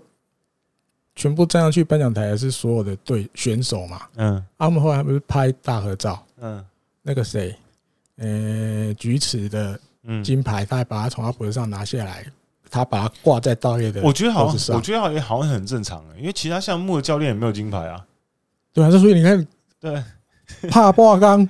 [1.16, 4.02] 全部站上去颁奖台的是所有的队选手嘛？
[4.16, 6.26] 嗯，他们后来不是拍大合照？
[6.42, 6.64] 嗯，
[7.02, 7.56] 那个谁，
[8.18, 9.80] 呃，举尺的
[10.24, 12.26] 金牌，他还把他从他脖子上拿下来，
[12.70, 14.02] 他把它挂在道业的。
[14.02, 18.04] 我觉得好像，我觉得好像好像很正常诶，因为其他项目的教练也没有金牌啊。
[18.74, 19.48] 对啊，所以你看，
[19.80, 20.04] 对，
[20.70, 21.48] 怕爆缸，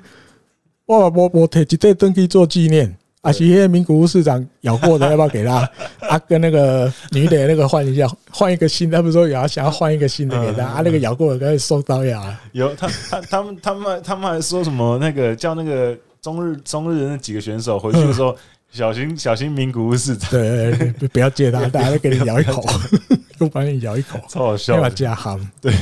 [0.85, 2.95] 我我我提一对登记做纪念。
[3.23, 5.67] 啊，其实名古屋市长咬过的， 要不要给他？
[6.01, 8.97] 啊，跟那个女的那个换一下，换一个新的。
[8.97, 10.65] 他不是说要想要换一个新的给他？
[10.65, 12.37] 啊，那个咬过的可以收刀牙。
[12.51, 14.97] 有他他他们他们他们还说什么？
[14.97, 18.35] 那个叫那个中日中日的那几个选手回去的时候，
[18.71, 20.29] 小心小心名古屋市长。
[20.29, 20.73] 对，
[21.13, 22.61] 不要借他，大家都给你咬一口，
[23.39, 24.89] 都把你咬一口，超好笑。
[24.89, 25.39] 加 ham。
[25.61, 25.73] 对，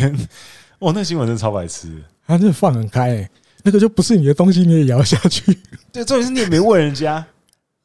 [0.79, 1.89] 哇，那新闻真的超白痴。
[2.27, 3.29] 他这放很开，欸，
[3.63, 5.57] 那个就不是你的东西，你也咬下去。
[5.91, 7.25] 对，重点是你也没问人家。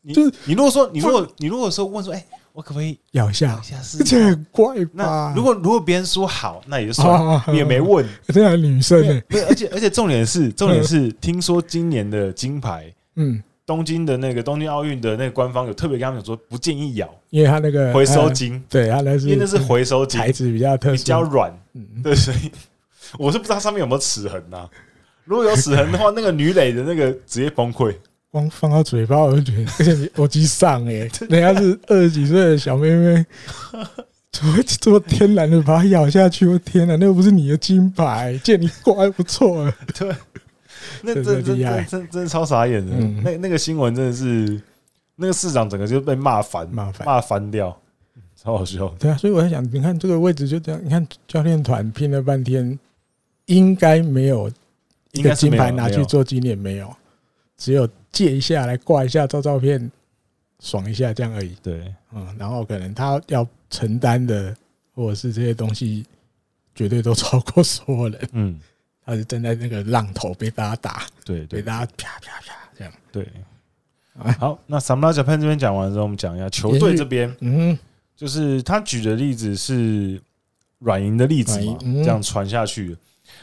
[0.03, 3.61] 你就是你如果说你如果你如果说问说哎，我可不可以咬一下？
[4.05, 4.91] 这很怪吧？
[4.93, 8.07] 那如果如果别人说好，那也就算了，你也没问。
[8.29, 21.53] 这样女生哎，对，而且而且重点是 重点是，听说今年的金牌，嗯，东京的那个东京奥运的那个官方有特别跟他们说不建议咬，因为它那个回收金，对，它那是因为那是回收金，材质比较特殊，比较软，
[22.05, 22.53] 对，所以
[23.19, 24.69] 我是不知道上面有没有齿痕呐。
[25.27, 27.95] 如果有死痕的话，那个女垒的那个直接崩溃。
[28.31, 33.25] 光放到嘴巴，我就觉得，而且你我机上哎， 人家是二十几岁的小妹妹，
[34.31, 36.47] 怎么这么天然的把它咬下去？
[36.47, 39.75] 我天哪，那又不是你的金牌，见你过还不错了。
[39.99, 40.15] 对，
[41.03, 42.93] 那真真真真真超傻眼的。
[43.23, 44.61] 那那个新闻真的是，
[45.15, 47.75] 那个市长整个就被骂翻，骂翻，骂翻掉，
[48.37, 48.95] 超好笑。
[48.99, 52.79] 对啊，所以我在想，你看这个位置就这样，你看教练团拼了半天，
[53.47, 54.51] 应该没有
[55.17, 56.95] 一个金牌拿去做纪念，没有，
[57.57, 57.89] 只有。
[58.13, 59.93] 借一下来挂一下，照照片，
[60.61, 61.55] 爽一下这样而已。
[61.63, 64.57] 对，嗯，然后可能他要承担的，
[64.95, 66.07] 或者是这些东西，
[66.75, 68.29] 绝对都超过所有人。
[68.33, 68.59] 嗯，
[69.05, 72.93] 他是站在那个浪头被大家打，对，被大家啪啪啪这样。
[73.13, 73.29] 对，
[74.39, 77.37] 好，那 Samurai Japan 这边讲完之后，我们讲一下球队这边。
[77.41, 77.79] 嗯，
[78.17, 80.19] 就是他举的例子是
[80.79, 82.97] 软银的例子嘛，这样传下去。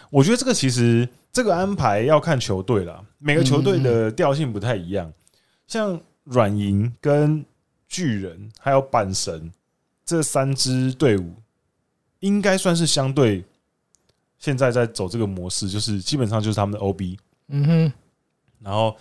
[0.09, 1.07] 我觉得这个其实。
[1.33, 5.11] 这个安排要看球队了，每个球队的调性不太一样。
[5.65, 7.43] 像软银、跟
[7.87, 9.51] 巨人还有阪神
[10.05, 11.33] 这三支队伍，
[12.19, 13.43] 应该算是相对
[14.37, 17.17] 现在在走这个模式，就是基本上就是他们的 OB。
[17.47, 17.93] 嗯哼。
[18.61, 18.95] 然后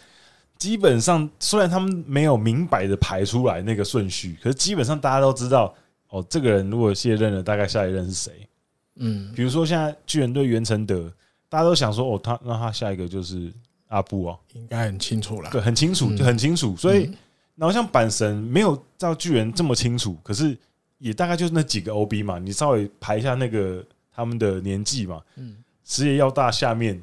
[0.56, 5.74] 基本上虽然他们没有明摆的排出来那个顺序，可是基本上大家都知道，
[6.08, 8.48] 哦，这个人如果卸任了，大概下一任是谁？
[8.96, 11.12] 嗯，比如说现在巨人队袁成德。
[11.52, 13.52] 大家都想说哦，他那他下一个就是
[13.88, 15.50] 阿布哦，应该很清楚了。
[15.50, 16.74] 对，很清楚，就很清楚。
[16.78, 17.10] 所以，
[17.56, 20.56] 然后像阪神没有造巨人这么清楚，可是
[20.96, 22.38] 也大概就是那几个 OB 嘛。
[22.38, 25.54] 你稍微排一下那个他们的年纪嘛，嗯，
[25.84, 26.98] 职业要大下面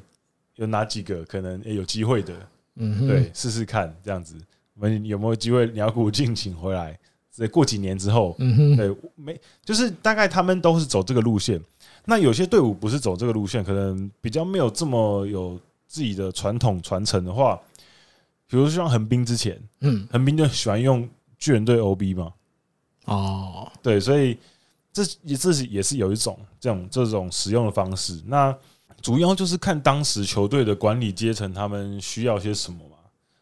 [0.56, 2.34] 有哪几个可能有机会的？
[2.74, 4.34] 嗯，对，试试看这样子，
[4.74, 6.98] 我们有没有机会鸟谷进请回来？
[7.30, 11.60] 在过几年之后，嗯哼，对，没，就是大概他们都是走这个路线。
[12.04, 17.60] 那有些队伍不是走这个路线，可能比较没有这么有自己的传统传承的话，
[18.48, 21.08] 比如说像横滨之前，嗯，横滨就喜欢用
[21.38, 22.32] 巨人队 OB 嘛，
[23.04, 24.36] 哦，对，所以
[24.92, 28.20] 这也这是也是有一种这种这种使用的方式。
[28.26, 28.56] 那
[29.00, 32.96] 主要就是看当时球队的管理阶层他们需要些什么嘛，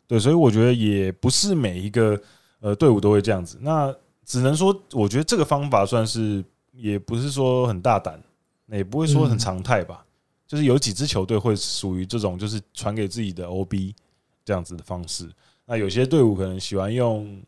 [0.06, 2.20] 对，所以我觉得也不是每一个
[2.60, 3.58] 呃队伍都会这样子。
[3.60, 3.94] 那
[4.24, 8.20] 只能说，我觉得这个方法算是也不是说很大胆。
[8.70, 10.04] 那也不会说很常态吧，
[10.46, 13.94] 就是有几支球队会属于这种，就是传给自己的 OB
[14.44, 15.26] 这样子的方式。
[15.64, 17.42] 那有些队伍可能喜欢用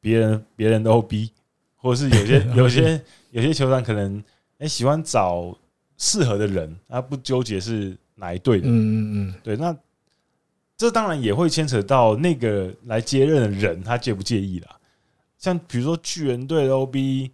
[0.00, 1.30] 别人别人的 OB，
[1.74, 4.22] 或者是有些 有些有些球员可能
[4.58, 5.52] 哎喜欢找
[5.96, 8.68] 适合的人，他不纠结是哪一队的。
[8.68, 9.56] 嗯嗯嗯，对。
[9.56, 9.76] 那
[10.76, 14.78] 这当然也会牵扯到那个来接任的人他介不介意啦。
[15.36, 17.32] 像比如说巨人队的 OB。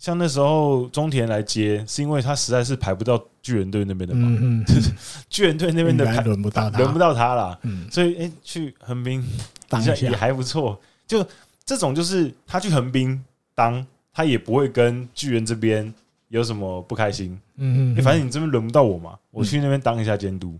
[0.00, 4.82] 像那时候中田来接，是因为他实在是排不到巨人队那边的嘛，嗯嗯，
[5.28, 9.22] 巨人队那边的排轮不到他，轮不到他了，嗯，所以哎、欸，去横滨
[9.68, 9.94] 当一下。
[9.94, 10.80] 也还不错。
[11.06, 11.22] 就
[11.66, 13.22] 这种，就是他去横滨
[13.54, 15.92] 当，他也不会跟巨人这边
[16.28, 20.58] 有什么不开心，嗯嗯，反正你这边轮不到我嘛，我去那边当一下监督。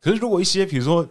[0.00, 1.06] 可是如果一些比如说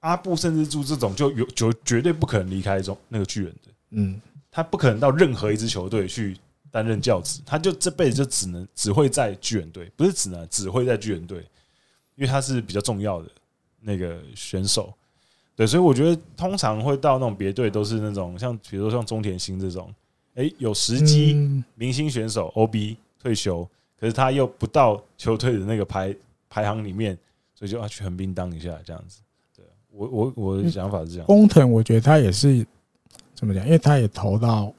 [0.00, 4.18] 阿布甚至住这种，就有就绝对不可能离开这种那个巨人的，嗯，
[4.50, 6.34] 他不可能到任何一支球队去。
[6.74, 11.38] 担任教职，他就这辈子就只能只会在巨人队，不是只能只会在巨人队，
[12.16, 13.30] 因为他是比较重要的
[13.80, 14.92] 那个选手，
[15.54, 19.94] 对，所以我觉得通常会到那种别队都是那种像比如说像中田星这种，
[20.34, 23.62] 哎，有时机明星选手 OB 退休，
[23.96, 26.12] 可是他又不到球队的那个排
[26.50, 27.16] 排行里面，
[27.54, 29.20] 所以就要去横滨当一下这样子。
[29.56, 31.26] 对，我我我的想法是这样。
[31.28, 32.66] 工藤我觉得他也是
[33.32, 34.74] 怎么讲，因为他也投到。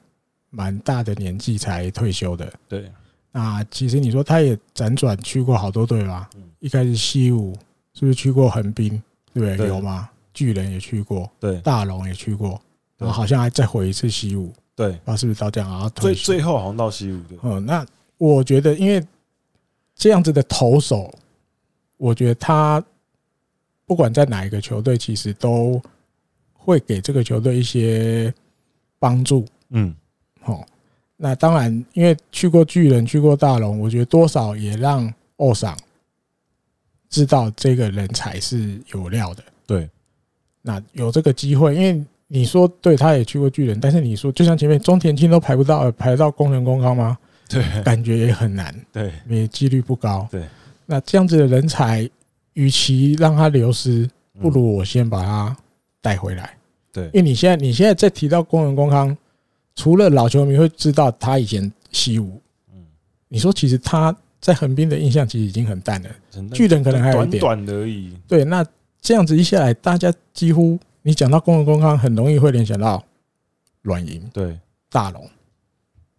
[0.50, 2.90] 蛮大的年纪才退休的，对。
[3.32, 6.30] 那其实你说他也辗转去过好多队吧？
[6.60, 7.54] 一开始西武
[7.92, 9.02] 是不是去过横滨？
[9.34, 10.08] 对，有吗？
[10.32, 12.60] 巨人也去过，对，大龙也去过，
[12.96, 15.88] 然后好像还再回一次西武，对，不知道是不是到这样啊？
[15.96, 17.38] 最最后好像到西武对。
[17.42, 17.86] 嗯，那
[18.16, 19.06] 我觉得，因为
[19.94, 21.12] 这样子的投手，
[21.98, 22.82] 我觉得他
[23.84, 25.80] 不管在哪一个球队，其实都
[26.54, 28.32] 会给这个球队一些
[28.98, 29.44] 帮助。
[29.70, 30.05] 嗯，好，
[31.16, 35.76] 那当然，因为去过巨人，去过大龙，我觉得多少也让欧桑
[37.08, 39.42] 知道这个人才是有料的。
[39.66, 39.88] 对。
[40.62, 47.16] 那有这个机会，因为你说对，他也去过巨人，但是你说就像前面中田青都排不到，排到工人工康吗？
[47.48, 50.26] 对，感觉也很难，对，也几率不高。
[50.28, 50.42] 对，
[50.84, 52.10] 那这样子的人才，
[52.54, 54.10] 与其让他流失，
[54.40, 55.56] 不如我先把他
[56.00, 56.58] 带回来。
[56.92, 59.16] 对，因为你现在你现在在提到工人工康，
[59.76, 62.42] 除了老球迷会知道他以前西武，
[62.74, 62.84] 嗯，
[63.28, 66.10] 你说其实他在横滨的印象其实已经很淡了，
[66.52, 68.12] 巨人可能还有一点短短而已。
[68.26, 68.66] 对，那。
[68.98, 73.04] 这样子一下来，大家几乎你讲到工程公康，很容易会联想到
[73.82, 74.58] 软银，对
[74.90, 75.30] 大龙，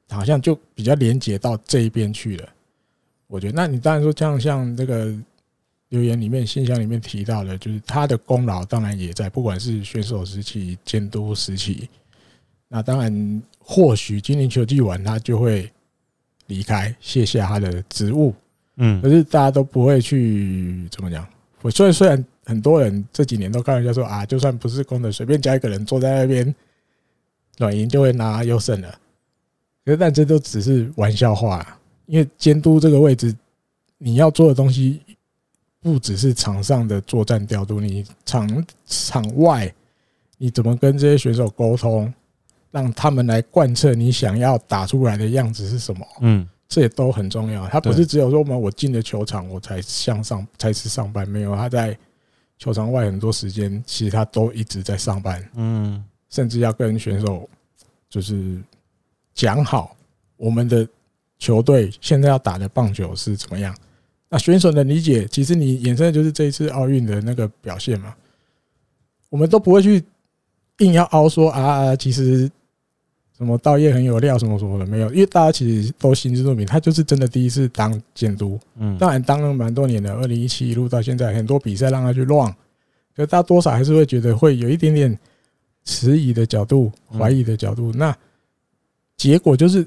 [0.08, 2.48] 好像就比较连接到这一边去了。
[3.26, 5.14] 我觉得，那你当然说，像像这个
[5.90, 11.90] 留言里面、信箱里面提到的，就是他的功劳当然也在，不管是选手时期、监督时期，
[12.68, 15.72] 那当然或许今年球季完，他就会
[16.48, 18.34] 离开，卸下他的职务。
[18.78, 21.28] 嗯，可是大家都不会去怎么讲？
[21.62, 22.26] 我虽然虽然。
[22.48, 26.56] 很多人这几年都开玩笑说啊，就算不是功能，随便加一个人坐在那边，
[27.58, 28.90] 软银就会拿优胜了。
[29.84, 33.36] 可是，但这都只是玩笑话，因为监督这个位置，
[33.98, 35.02] 你要做的东西
[35.82, 39.70] 不只是场上的作战调度，你场场外
[40.38, 42.14] 你怎么跟这些选手沟通，
[42.72, 46.06] 让他们来贯彻你想要打出来的样子是什么？
[46.22, 47.68] 嗯，这也都很重要。
[47.68, 51.98] 他不是只有说我们我进了球场我才向上才是上班，没有他在。
[52.60, 57.48] 球场外很多时间，其实他都一直在上班，嗯，甚至要跟选手
[58.10, 58.60] 就是
[59.36, 59.96] 讲好
[60.38, 60.88] 我们的
[61.38, 63.78] 球队现在要打的棒球是怎么样。
[64.28, 68.16] 那选手的理解，其实你衍生的就是这一次奥运的那个表现嘛。
[69.30, 70.04] 我们都不会去
[70.80, 72.50] 硬要凹说啊，其实。
[73.38, 82.52] 什么道业很有料，什么什么的没有，因为大家其实都心知肚明，他就是真的第一次当监督，嗯，当然当了蛮多年的，二零一七一路到现在，很多比赛让他去乱，
[83.16, 85.16] 可大多少还是会觉得会有一点点
[85.86, 87.92] 迟疑的角度、怀疑的角度。
[87.94, 88.18] 那
[89.16, 89.86] 结果就是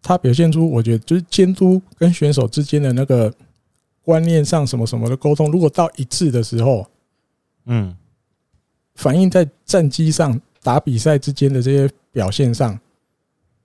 [0.00, 3.34] 他表现出，我觉得就是监督跟选手之间的那个
[4.00, 6.86] 观念上什么什么的沟通，如果到一致的时候，
[7.64, 7.92] 嗯，
[8.96, 11.88] 反映在战机上打比赛之间的这些。
[12.16, 12.80] 表现上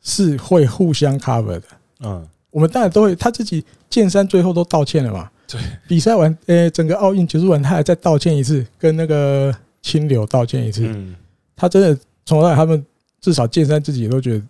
[0.01, 1.63] 是会互相 cover 的，
[2.01, 3.15] 嗯，我们当然都会。
[3.15, 5.31] 他自己剑山最后都道歉了嘛？
[5.47, 10.85] 对，比赛完，呃，整个奥运结束完，他还再道歉一次，跟那个清流道歉一次。
[10.85, 11.15] 嗯，
[11.55, 12.85] 他真的从来他们
[13.21, 14.43] 至少剑山自己都觉得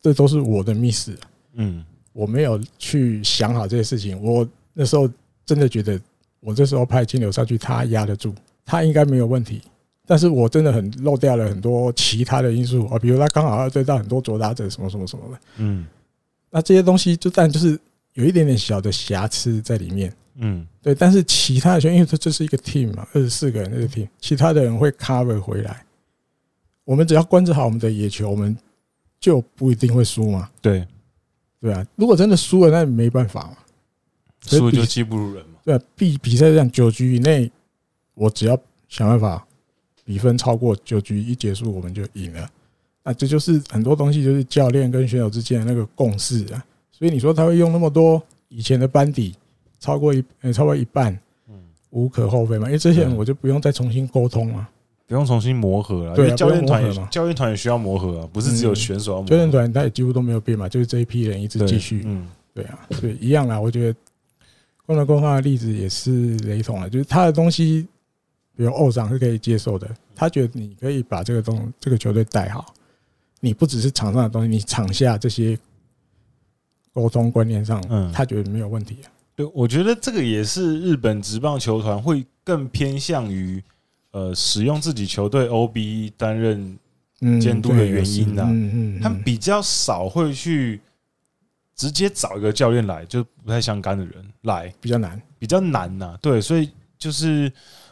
[0.00, 1.10] 这都是我的 miss。
[1.54, 4.22] 嗯，我没有去想好这些事情。
[4.22, 5.10] 我那时候
[5.44, 6.00] 真的觉得，
[6.38, 8.32] 我这时候派清流上去，他压得住，
[8.64, 9.60] 他应该没有问题。
[10.10, 15.86] 但是我真的很漏掉了很多其他的因素啊，比如他刚好要对到很多左打者什么什么什么的，嗯，
[16.50, 17.78] 那这些东西就但就是
[18.14, 20.96] 有一点点小的瑕疵在里面，嗯，对。
[20.96, 25.80] 但是其他的球，因为这这是一个 team 嘛，二十四个人这个 team，其他的人会 cover 回来。
[26.84, 28.58] 我们只要关注好我们的野球，我们
[29.20, 30.50] 就不一定会输嘛。
[30.60, 30.84] 对，
[31.60, 31.86] 对啊。
[31.94, 33.58] 如果真的输了，那没办法嘛，
[34.44, 35.60] 输就技不如人嘛。
[35.64, 37.48] 对啊，比比赛这样九局以内，
[38.14, 39.46] 我只要想办法。
[40.10, 42.50] 比分超过九局一结束，我们就赢了。
[43.04, 46.60] 那这就是很多东西，就是教练跟选手之间的那个共识啊。
[46.90, 49.36] 所以你说他会用那么多以前的班底，
[49.78, 51.16] 超过一呃超过一半，
[51.48, 51.54] 嗯，
[51.90, 52.66] 无可厚非嘛。
[52.66, 54.68] 因为这些人我就不用再重新沟通了，
[55.06, 56.16] 不用重新磨合了。
[56.16, 59.30] 对，教练团嘛，教练团也需要磨合啊，不是只有选手要磨合。
[59.30, 62.02] 教练团他也几乎都没有变嘛，就是这一批人一直继续。
[62.04, 63.60] 嗯，对啊，所以一样啦。
[63.60, 63.96] 我觉得
[64.86, 67.86] 功能规划的例子也是雷同了，就是他的东西。
[68.60, 72.74] 比如欧长是可以接受的，他觉得你可以把这个东这个球队带好，
[73.40, 75.58] 你不只是场上的东西，你场下这些
[76.92, 79.08] 沟通观念上，嗯，他觉得没有问题啊。
[79.34, 83.64] 对，我觉得这个也是日本职棒球团会更偏向于
[84.10, 86.78] 呃使用自己球队 OB 担任
[87.40, 88.44] 监督的原因呢。
[88.46, 90.82] 嗯嗯，他们比较少会去
[91.74, 96.18] 直接找一个教练来，就不太相干的人来，比较难，比较难呐。
[96.20, 97.50] 对，所以就是。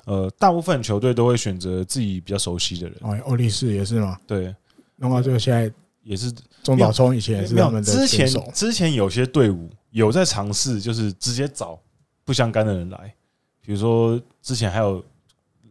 [0.09, 2.97] 呃，大部分球队都会选择自己比较熟悉的人。
[3.03, 4.19] 哦，欧力士也是吗？
[4.27, 4.55] 对，
[4.97, 5.71] 那么这个现在
[6.03, 6.33] 也是
[6.63, 7.93] 中岛聪以前也是他们的。
[7.93, 11.79] 之前之前有些队伍有在尝试，就是直接找
[12.25, 13.15] 不相干的人来，
[13.61, 15.05] 比如说之前还有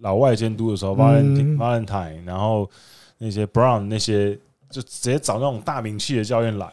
[0.02, 2.70] 老外监督的时候，Valentine、Valentine，然后
[3.18, 4.38] 那些 Brown 那些，
[4.70, 6.72] 就直接找那种大名气的教练来，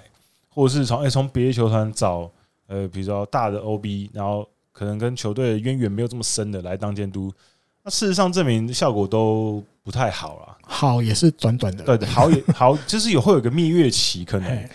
[0.51, 2.31] 或者是从诶从别的球团找
[2.67, 7.33] 呃，比如说大的 OB，然后可能跟球队的渊源没有这么深的来当监督，
[7.85, 10.57] 那事实上证明效果都不太好了。
[10.63, 14.69] 好也是短短的，对对，好也 好，就是有会有个蜜月期可能。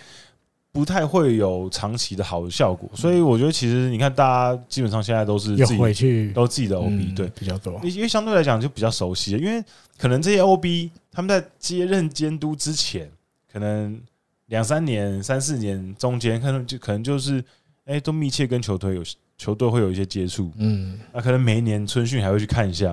[0.72, 4.24] 不太会有长期的好的效果，所以我觉得其实你看，大
[4.54, 9.60] 家基本上现在都是自己回去都自己的 OB 对比较多，因为相对来讲就比较熟悉，因为
[9.98, 13.10] 可能这些 OB 他们在接任监督之前，
[13.52, 14.00] 可能
[14.46, 17.44] 两三年、三四年中间，可能就可能就是
[17.86, 19.02] 哎，都密切跟球队有
[19.40, 22.92] 球队会有一些接触，嗯，那可能每一年春训还会去看一下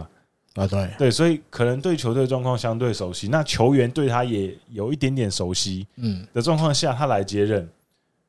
[0.56, 7.68] 啊，对对，所以可能对球队状况相对熟悉，那球员对他也有一点点熟悉，嗯的状况下，他来接任。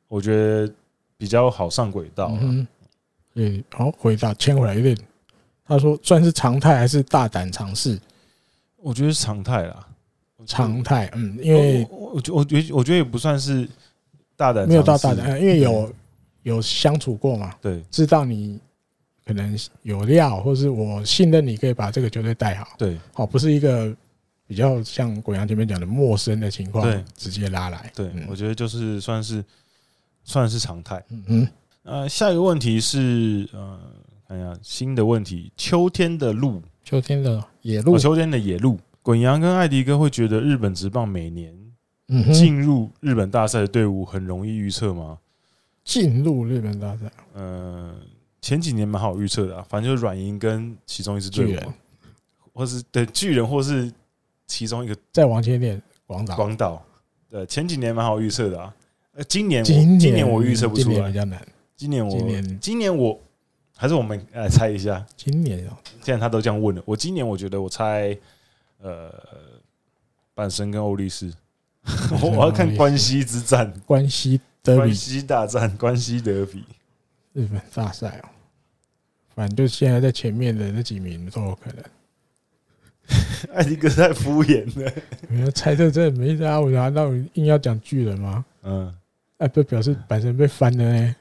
[0.09, 0.69] 我觉得
[1.17, 2.37] 比较好上轨道。
[2.41, 2.67] 嗯，
[3.33, 4.99] 对，好，回答牵回来有点。
[5.65, 8.01] 他说算是常态还是大胆尝试？
[8.79, 9.87] 我觉得是常态啦，
[10.45, 11.09] 常态。
[11.15, 13.69] 嗯，因为我我我觉得我觉得也不算是
[14.37, 15.93] 大胆，没有到大胆，因为有
[16.43, 18.59] 有相处过嘛，对，知道你
[19.25, 22.69] 可能有料，或是我信任你可以把这个球队带好。
[22.79, 23.95] 对，好，不是一个
[24.47, 27.93] 比较像国阳前面讲的陌生的情况，对，直接拉来。
[27.95, 29.45] 对，我觉得就是算是。
[30.25, 31.03] 算是常态。
[31.09, 31.49] 嗯嗯，
[31.85, 33.81] 呃，下一个问题是，呃，
[34.29, 38.79] 看一下新的问题：秋天的路，秋天的野鹿，秋天的野路。
[39.01, 41.57] 滚阳跟艾迪哥会觉得日本职棒每年
[42.35, 45.19] 进入日本大赛的队伍很容易预测吗？
[45.89, 47.95] 进入日本大赛，呃，
[48.43, 51.73] 前几年蛮好预测的，啊反正就是软银跟其中一支队伍，
[52.53, 53.91] 或是对巨人，或是
[54.47, 56.85] 其中一个再往前一点，广岛，广岛，
[57.31, 58.75] 对，前几年蛮好预测的啊。
[59.27, 61.41] 今年，今年我预测不出来，比较难。
[61.75, 62.19] 今年我，
[62.61, 62.95] 今年。
[62.95, 63.19] 我
[63.75, 65.05] 还是我们来猜一下。
[65.17, 68.15] 今年哦，既然他都这样问了，我今年我觉得我猜，
[68.83, 69.11] 呃，
[70.37, 71.33] 阪神跟欧力士，
[72.21, 76.65] 我要看关西之战，关西德比，关西大战，关西德比，
[77.33, 78.29] 日本大赛哦。
[79.35, 81.85] 反正就现在在前面的那几名都有可能。
[83.55, 84.93] 艾迪哥太敷衍了，
[85.29, 86.61] 没有猜测真的没啥。
[86.61, 88.45] 我难道硬要讲巨人吗？
[88.63, 88.95] 嗯。
[89.39, 91.17] 哎，不表示板神被翻了呢。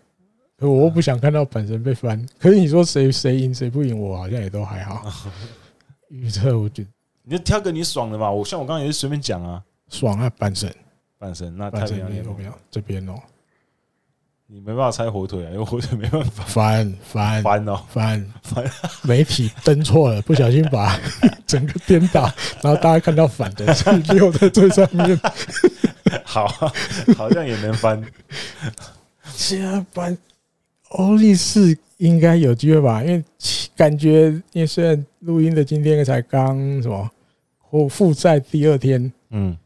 [0.60, 2.28] 我不想看到阪神被翻。
[2.40, 5.06] 可是你说谁谁赢谁不赢，我好像也都还好。
[6.10, 6.90] 预测我觉得，
[7.22, 8.32] 你就挑个你爽的嘛。
[8.32, 10.74] 我像我刚刚也是随便讲啊，爽啊，阪神，
[11.20, 12.36] 阪神，那太平洋联盟
[12.70, 13.14] 这边哦，
[14.46, 18.66] 你没办法拆火腿啊，因为火腿没办法翻翻翻哦，翻翻。
[19.04, 21.00] 媒体登错了，不小心把
[21.48, 22.24] 整个颠倒，
[22.62, 25.20] 然后大家看到反的 是六在最上面。
[26.24, 26.48] 好，
[27.18, 28.02] 好像也能翻。
[29.36, 30.18] 加班，
[30.90, 33.04] 欧力士应该有机会吧？
[33.04, 33.24] 因为
[33.76, 37.10] 感觉，因为虽然录音的今天才刚什么
[37.60, 39.58] 或复赛第二天，嗯，有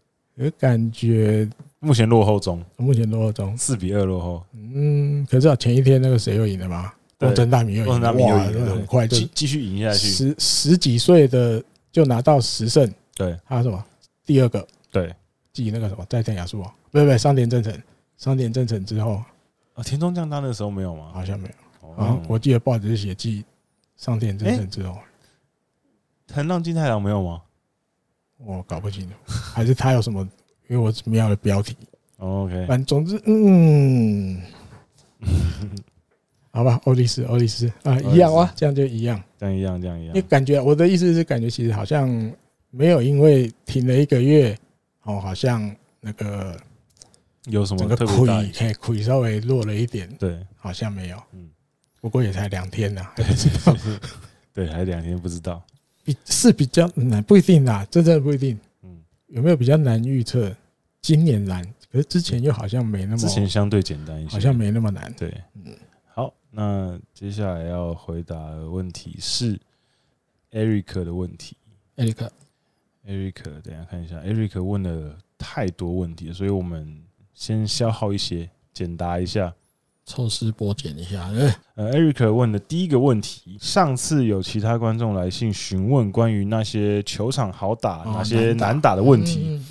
[0.51, 1.47] 感觉
[1.79, 4.43] 目前落后中，目前落后中，四比二落后。
[4.53, 6.93] 嗯，可是啊前一天那个谁又赢了吗？
[7.19, 10.07] 东城大明又赢了，哇，很快就继续赢下去。
[10.07, 13.85] 十十几岁的就拿到十胜，对，还有什么
[14.25, 14.67] 第二个？
[14.91, 15.13] 对。
[15.53, 17.77] 继那个什么再见亚树啊，不不不，桑田真澄，
[18.15, 19.21] 桑田真澄之后
[19.73, 21.11] 啊，田中将大那时候没有吗？
[21.13, 21.89] 好像没有。
[22.01, 23.43] 啊，我记得报纸是写继
[23.97, 24.97] 桑田真澄之后，
[26.25, 27.41] 藤浪金太郎没有吗？
[28.45, 30.27] 我搞不清楚， 还是他有什么？
[30.67, 31.75] 因为我瞄了标题。
[32.17, 34.39] OK，反正总之，嗯，
[36.51, 40.15] 好吧， 欧力士，欧力士啊，一样啊，这样就一样，这样一样，这样一样。
[40.15, 42.07] 你感觉我的意思是，感觉其实好像
[42.69, 44.57] 没有因为停了一个月。
[45.03, 46.55] 哦，好像那个
[47.45, 48.43] 有什么特别大？
[48.55, 51.17] 可以亏稍微弱了一点，对，好像没有。
[51.33, 51.49] 嗯，
[51.99, 53.75] 不过也才两天呐，还不知道。
[54.53, 55.63] 对，还两天不知道。
[56.03, 58.57] 比是比较难，不一定啦，真的不一定。
[58.83, 60.55] 嗯，有没有比较难预测？
[61.01, 65.11] 今年难，可是之前又好像没那么，之前相对简单一些，好像没那么难。
[65.17, 65.75] 对，嗯。
[66.13, 69.59] 好，那接下来要回答的问题是
[70.51, 71.55] Eric 的问题
[71.95, 72.29] ，Eric。
[73.03, 77.01] Eric，等下看一下，Eric 问了太多问题，所以我们
[77.33, 79.51] 先消耗一些，简答一下，
[80.05, 81.29] 抽丝剥茧一下。
[81.75, 89.61] 呃，Eric 问的第一个问题，上次有其他观众来信询问关于那些球场好打、哪些难打的问题，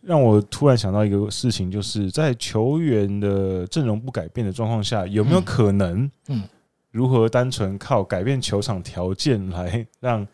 [0.00, 6.42] 让我突然想到一个事情，就是在球员的阵容不改变的状况下，有没有可能，嗯，
[6.90, 10.26] 如何单纯靠改变球场条件来 让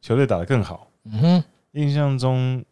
[0.00, 0.88] 球队打得更好？
[1.04, 1.44] 嗯哼。
[1.72, 2.64] 印象中，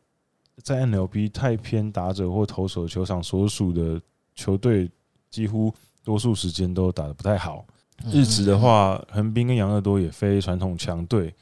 [0.63, 4.01] 在 NLB 太偏打者或投手球场所属的
[4.37, 4.89] 球队，
[5.29, 5.75] 几乎
[6.05, 7.65] 多数时间都打得不太好。
[8.11, 11.33] 日职的话，横滨跟养乐多也非传统强队，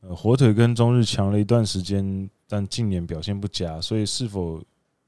[0.00, 4.60] 呃，火腿跟中日强了一段时间，但近年表现不佳，所以是否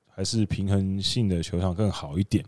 [0.08, 2.44] 还是平衡性的球场更好一点？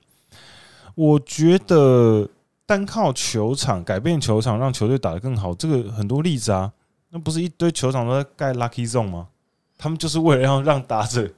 [0.95, 2.29] 我觉得
[2.65, 6.73] 单靠球场改变球场，让球队打得更好，这个很多例子啊，
[7.11, 9.29] 那不是一堆球场都在盖 Lucky Zone 吗？
[9.77, 11.29] 他们就是为了要让打者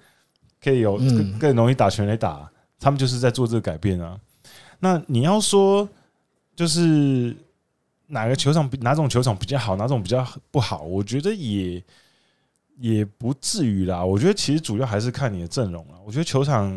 [0.62, 4.20] 可以有更更容易打全垒打，他们就是在做这个改变啊。
[4.84, 5.88] 那你要说，
[6.54, 7.34] 就是。
[8.06, 10.82] 哪个球场比哪种球场比较好，哪种比较不好？
[10.82, 11.82] 我觉得也
[12.76, 14.04] 也不至于啦。
[14.04, 15.96] 我觉得其实主要还是看你的阵容啊。
[16.04, 16.68] 我觉得球场，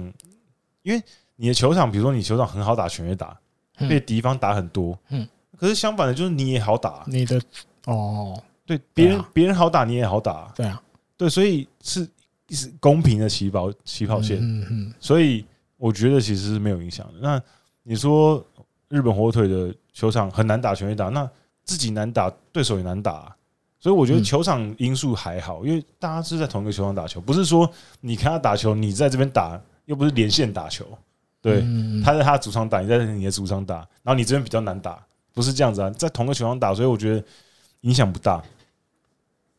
[0.84, 1.04] 因为
[1.36, 3.38] 你的球场，比如说你球场很好打，全垒打，
[3.78, 4.98] 被敌方打很多。
[5.10, 5.28] 嗯。
[5.58, 7.04] 可是相反的，就是你也好打。
[7.08, 7.40] 你的
[7.86, 10.52] 哦，对，别人别人好打，你也好打。
[10.56, 10.82] 对啊，
[11.18, 12.08] 对，所以是
[12.50, 14.38] 是公平的起跑起跑线。
[14.40, 14.94] 嗯嗯。
[14.98, 17.20] 所以我觉得其实是没有影响的。
[17.20, 17.44] 那
[17.88, 18.46] 你说
[18.90, 19.74] 日本火腿的？
[19.94, 21.28] 球场很难打，全垒打，那
[21.64, 23.36] 自己难打，对手也难打，啊，
[23.80, 27.68] 所以我觉得球场因素还好，因为大家是在同一个球场打球，不是说
[28.00, 30.86] 你看他打球，你在这边打，又不是连线打球，
[31.42, 31.66] 对，
[32.06, 35.04] 他在他的主场打，你在你的主场打，然后你这边比较难打，
[35.34, 37.24] 不是这样子啊，在同个球场打，所以我觉得
[37.82, 38.40] 影响不大。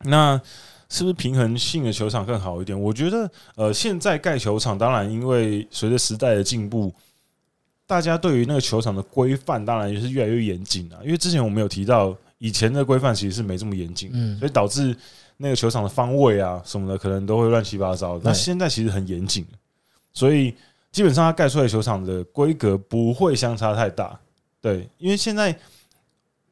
[0.05, 0.41] 那
[0.87, 2.81] 是不是平衡性的球场更好一点？
[2.81, 6.93] 我觉得，呃，现在盖球场，当然因为随着时代的进步。
[7.89, 10.99] 大家对于那个球场的规范，当然也是越来越严谨了。
[11.03, 14.95] 因为之前我们有提到，以前的规范其实是没这么严谨，嗯，所以导致
[15.37, 18.21] 那个球场的方位啊什么的，可能都会乱七八糟。
[18.23, 19.43] 那现在其实很严谨，
[20.13, 20.53] 所以
[20.91, 24.19] 基本上它盖出来的球场的规格不会相差太大。
[24.61, 25.57] 对，因为现在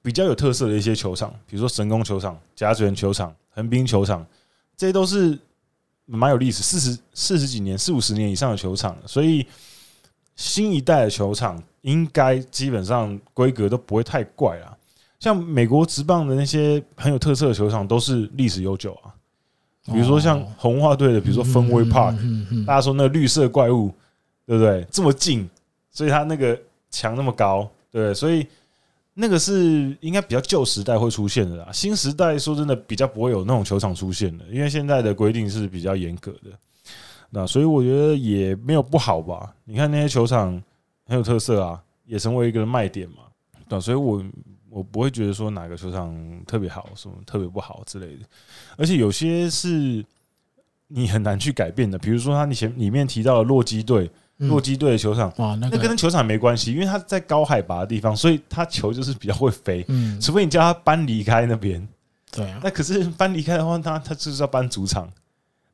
[0.02, 4.26] 比较有特色的一些球场，比如说神宫球场、甲子园球场、横滨球场，
[4.76, 5.38] 这些都是
[6.08, 9.46] 蛮有历史，四十四十几年、四五十年以上的球场，所以。
[10.38, 14.72] 新一代的球场应该基本上规格都不会太怪啊，
[15.20, 19.12] 像美国职棒的那些很有特色的球场都是历史悠久啊，
[19.86, 23.92] 比如说像红袜队的，比如说 Fenway Park，大家说那个绿色怪物，
[24.46, 24.86] 对不对？
[24.92, 25.50] 这么近，
[25.92, 26.58] 所以它那个
[26.92, 28.46] 墙那么高，对，所以
[29.16, 31.70] 那个是应该比较旧时代会出现的啦。
[31.74, 36.52] 新时代说真的比较不会有那种球场出现的，因为现在的规定是比较严格的。
[37.30, 39.54] 那所以我觉得也没有不好吧？
[39.66, 40.62] 你看那些球场
[41.06, 43.18] 很有特色啊，也成为一个卖点嘛。
[43.68, 44.24] 对，所以我
[44.70, 46.16] 我不会觉得说哪个球场
[46.48, 48.22] 特别好，什么特别不好之类的。
[48.78, 50.06] 而且有些是
[50.88, 59.84] 你很难去改变的，比如说他你前里面提到的洛基队，洛基队的球场，哇，那跟球场没关系，因为他在高海拔的地方，所以他球就是比较会飞。
[59.90, 61.86] 嗯，除非你叫他搬离开那边，
[62.32, 62.62] 对啊。
[62.64, 65.12] 那可是搬离开的话，他他就是要搬主场，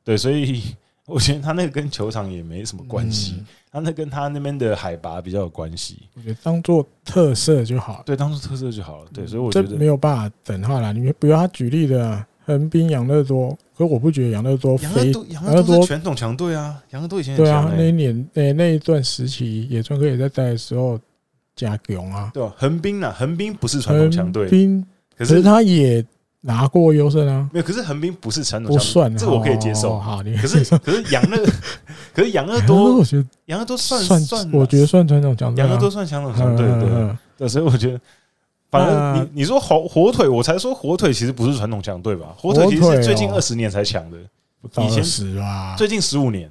[0.02, 0.74] 对，所以。
[1.06, 6.08] 我觉得他那个跟球场也没什么关系，他那跟他那边的海拔比较有关系。
[6.14, 9.10] 我觉得当做特色就好，对，当做特色就好了。
[9.12, 10.92] 对，所以我觉得没有办法等他了。
[10.94, 20.98] 你比如他举例的横滨养乐多，可是我不觉得养乐多非养乐多是传统强队啊，养乐多以前对啊，那一年那那一段时期，野村哥也在带的时候
[21.54, 22.54] 加强啊，对吧？
[22.56, 24.48] 横滨啊，横滨不是传统强队，
[25.18, 26.02] 可是他也。
[26.46, 27.48] 拿过优胜啊？
[27.52, 29.98] 没有，可是横滨不是传统，不算，这个我可以接受。
[29.98, 31.42] 好，可是 可是养乐，
[32.12, 35.64] 可是养乐多， 我觉得养乐多算算，我觉得算传统强队。
[35.64, 36.88] 养乐多算传统强队，对
[37.38, 37.48] 对。
[37.48, 38.00] 所以我觉得，
[38.70, 42.26] 反正你你说火火腿，我才说火腿其实不是传统强队吧？
[42.36, 44.18] 火腿其实是最近二十年才强的，
[44.82, 46.50] 以前十啊，最近十五年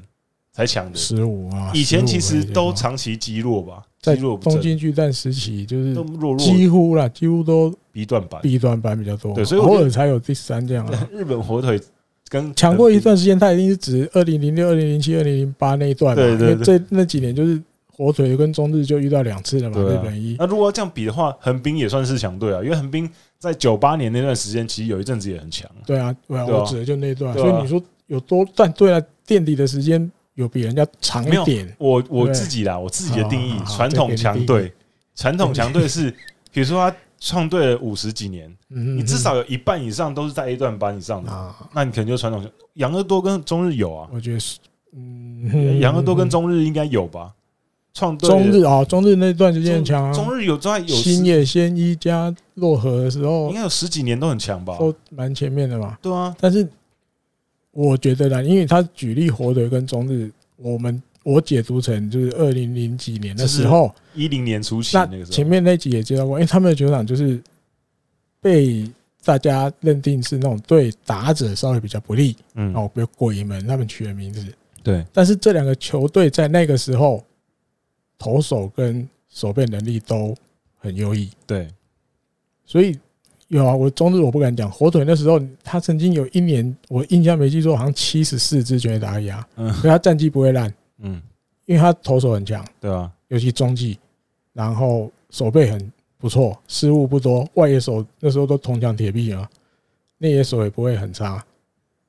[0.53, 3.83] 才强的，十五啊，以前其实都长期积弱吧。
[3.99, 5.95] 在东京巨蛋时期，就是
[6.37, 11.07] 几乎啦，几乎都 B 段班，B 段班比较多，对，所以偶尔才有第三这样啊。
[11.09, 11.79] 日本火腿
[12.27, 16.21] 跟抢过一段时间，它一定是指二零零六、二零零七、二零零八那一段嘛。
[16.21, 17.59] 对对对，这那几年就是
[17.95, 19.81] 火腿跟中日就遇到两次了嘛。
[19.81, 20.35] 日本一。
[20.37, 23.09] 那如果要这样比的话，横滨也算是强队啊，因为横滨
[23.39, 25.67] 在九八年那段时间，其实有一阵子也很强。
[25.85, 27.33] 对啊，对啊，我指的就那段。
[27.35, 30.11] 所以你说有多但对啊，垫底的时间。
[30.35, 31.75] 有比人家长一点。
[31.77, 34.73] 我我自己啦，我自己的定义，传统强队，
[35.15, 36.09] 传统强队是，
[36.51, 41.31] 比如说他创队了五十几年，你至少有一半以上都是在 A 段班以上的，
[41.71, 42.51] 那你可能就传统强。
[42.75, 44.57] 养乐多跟中日有啊，我觉得是，
[44.95, 47.31] 嗯，养乐多跟中日应该有吧？
[47.93, 54.75] 创队中日啊，中日那段时间很强啊，中日有在有新野仙一加洛河的时候，应该有十几年都很强吧？
[54.79, 55.99] 都蛮前面的吧？
[56.01, 56.67] 对啊，但是。
[57.73, 67.41] 我觉得啦，因为他举例火腿跟中日，我们我解读成就是二零零几年的时候，一零年初期那个时候，前面那集也介绍过，因为他们的球场就是
[68.39, 68.87] 被
[69.25, 74.45] 大家认定是那种对打者稍微比较不利，嗯，哦，比如鬼门他们取的名字，
[74.83, 77.25] 对，但是这两个球队在那个时候
[78.19, 80.35] 投手跟守备能力都
[80.77, 81.67] 很优异，对，
[82.65, 82.95] 所以。
[83.57, 84.69] 有啊，我中日我不敢讲。
[84.71, 91.21] 火腿那时候他曾经有一年，我印象没记错，好像七十四支全垒打压，嗯，所以他战绩不会烂，嗯，
[91.65, 93.99] 因为他投手很强，对啊，尤其中继，
[94.53, 99.47] 然后手背很不错，失误不多，外野手那时候都铜墙铁壁啊，
[100.17, 101.45] 内野手也不会很差，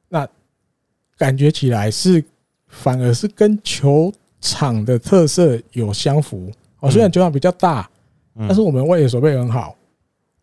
[0.08, 0.26] 那
[1.18, 2.24] 感觉起来是
[2.68, 4.10] 反而是跟球
[4.40, 6.50] 场的特色有相符
[6.80, 7.86] 哦，虽然球场比较大，
[8.34, 9.76] 但是我们外野手背很好。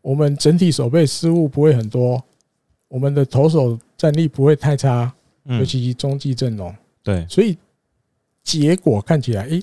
[0.01, 2.23] 我们整体守备失误不会很多，
[2.87, 5.13] 我们的投手战力不会太差，
[5.45, 6.73] 尤其中继阵容。
[7.03, 7.57] 对，所以
[8.43, 9.61] 结果看起来，诶，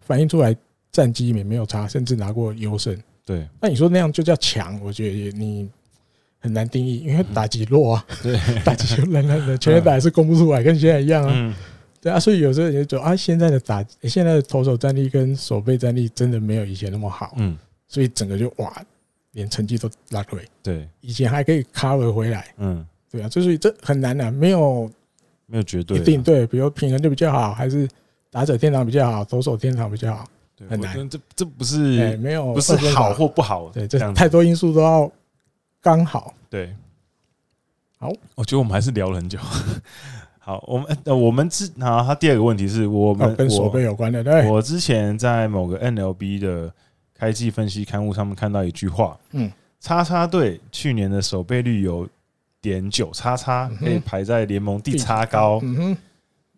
[0.00, 0.54] 反映出来
[0.92, 2.96] 战绩也没有差，甚至拿过优胜。
[3.24, 4.80] 对，那你说那样就叫强？
[4.82, 5.68] 我觉得你
[6.38, 11.56] 很难定义，因为打击弱啊，对， 打击就冷冷的，全垒打还是攻不出来，跟现在一样啊。
[12.00, 17.34] 对啊，所以有时候也就啊，现在的打，现在的投手战力跟守备战力真的没有以前那么好。
[17.38, 17.58] 嗯，
[17.88, 18.84] 所以整个就哇。
[19.38, 24.90] 连成绩都拉回，对，以前还可以 cover 回来，嗯，对啊，就是这很难的，没有
[25.46, 27.88] 没有绝对一定对，比如平衡就比较好，还是
[28.32, 30.26] 打者天堂比较好，投手天堂比较好，
[30.68, 35.08] 很难，这这不是没有不是好或不好，对，这太多因素都要
[35.80, 36.74] 刚好，对，
[37.96, 39.38] 好，我觉得我们还是聊了很久，
[40.40, 46.74] 好，我们呃我们之好，他第二个问题是我们跟手背有关的，对，我之前在某个 NLB 的。
[47.18, 49.50] 开季分析刊物上面看到一句话，嗯，
[49.80, 52.08] 叉叉队去年的守备率有
[52.60, 55.60] 点九叉叉，可以排在联盟第叉高。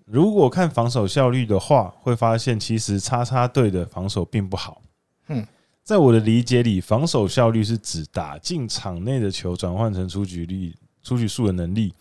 [0.04, 4.82] 如果看防守效率的话，会发现其实叉叉队的防守并不好。
[5.28, 5.46] 嗯，
[5.82, 11.94] 在我的理解里，防守效率是指打进场内的球转换成出局率、出局数的能力。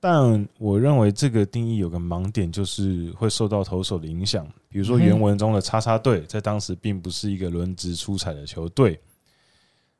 [0.00, 4.46] 但我认为这个定义有个盲点，就是会受到投手的影响。
[4.68, 9.00] 比如说原文中的叉叉队，在当时并不是一个轮值出彩的球队，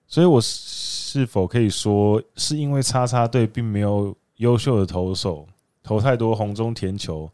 [0.06, 5.46] 所以我是否可以说，是因为叉叉队并没有优秀的投手，
[5.82, 7.28] 投太多红中甜球，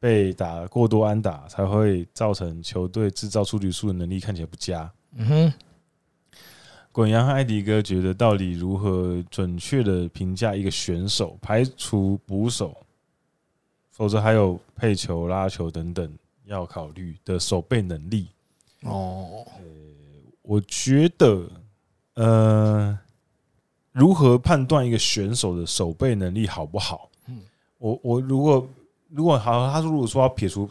[0.00, 4.90] 被打过多安打，才会造成球队制造出局数的能力看起来不佳？
[5.16, 5.52] 嗯哼。
[6.98, 11.38] 滚羊和艾迪哥觉得，到底如何准确的评价一个选手？
[11.40, 12.76] 排除捕手，
[13.92, 16.12] 否则还有配球、拉球等等
[16.46, 18.26] 要考虑的守备能力。
[18.82, 19.46] 哦，
[20.42, 21.48] 我觉得，
[22.14, 22.98] 呃，
[23.92, 27.08] 如何判断一个选手的守备能力好不好？
[27.28, 27.38] 嗯，
[27.78, 28.68] 我我如果
[29.08, 30.68] 如果好，他如果说要撇除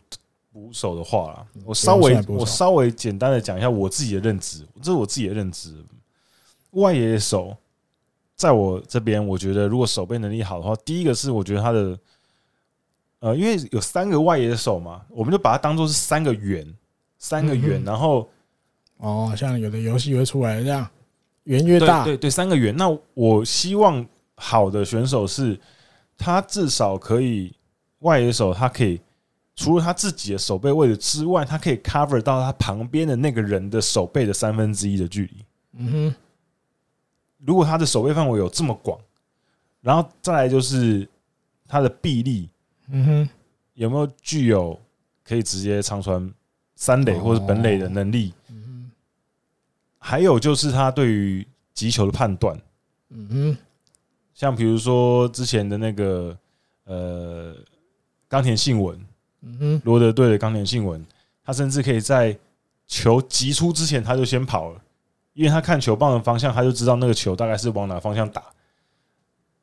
[0.51, 5.73] 捕手的话啦，我稍微我稍微简单的讲一下我自己的认知，这是我自己的认知。
[6.77, 7.55] 外野手，
[8.35, 11.99] 在我这边，我觉得如果守备能力好的话，第一个是我觉得他的，
[13.19, 16.71] 呃，因为有三个外野手嘛，我们就把它当做是三个圆，
[17.17, 18.29] 三个圆，然后，
[18.97, 20.87] 哦，像有的游戏会出来这样，
[21.45, 22.75] 圆越大，对对，三个圆。
[22.77, 24.05] 那我希望
[24.35, 25.59] 好的选手是，
[26.15, 27.51] 他至少可以
[27.99, 29.01] 外野手，他可以
[29.55, 35.45] 除了他自己的手背位置之外，他可以 cover 到他旁边的那个人的手背的三分之一的距离。
[35.79, 36.15] 嗯哼。
[37.45, 38.99] 如果他的守备范围有这么广，
[39.81, 41.07] 然后再来就是
[41.67, 42.49] 他的臂力，
[42.89, 43.29] 嗯哼，
[43.75, 44.79] 有没有具有
[45.23, 46.31] 可以直接长传
[46.75, 48.33] 三垒或者本垒的能力？
[48.49, 48.91] 嗯哼，
[49.99, 52.59] 还有就是他对于击球的判断，
[53.09, 53.57] 嗯哼，
[54.33, 56.37] 像比如说之前的那个
[56.85, 57.55] 呃
[58.27, 58.99] 冈田信文，
[59.41, 61.05] 嗯哼，罗德队的冈田信文，
[61.45, 62.37] 他甚至可以在
[62.87, 64.81] 球击出之前他就先跑了。
[65.37, 68.43] 因为他看球棒的方向，他就知道那个球大概是往哪方向打。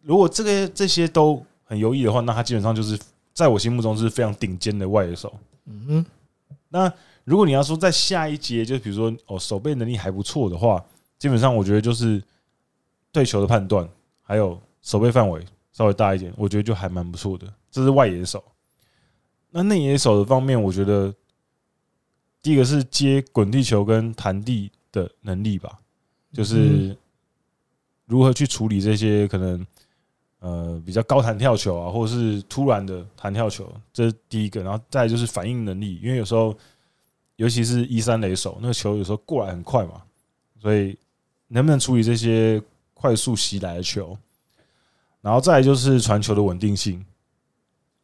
[0.02, 2.96] 如果这个这些都很优异的话，那他基本上就是
[3.32, 5.34] 在我心目中是非常顶尖的外野手。
[5.64, 6.06] 嗯哼。
[6.68, 6.92] 那
[7.24, 10.80] 如果你要说在下一节，就比如说哦，守备能力还不错的话，
[11.18, 12.22] 基本上我觉得就是
[13.10, 13.88] 对球的判断，
[14.22, 17.52] 还有守备范围稍微大一点，我觉得就还蛮不错的。
[17.72, 18.40] 这是外野手。
[19.50, 21.12] 那内野手的方面，我觉得
[22.40, 24.70] 第一个是接滚地球跟弹地。
[24.94, 25.76] 的能力吧，
[26.32, 26.96] 就是
[28.06, 29.66] 如何去处理这些可能
[30.38, 34.62] 呃比较高弹跳球啊，或者是突然的弹跳球，这是第一个。
[34.62, 36.56] 然后再就是反应能力，因为有时候
[37.36, 40.00] 尤其是一三垒手，那个球有时候过来很快嘛，
[40.60, 40.96] 所以
[41.48, 42.62] 能不能处理这些
[42.94, 44.16] 快速袭来的球？
[45.20, 47.04] 然后再就是传球的稳定性，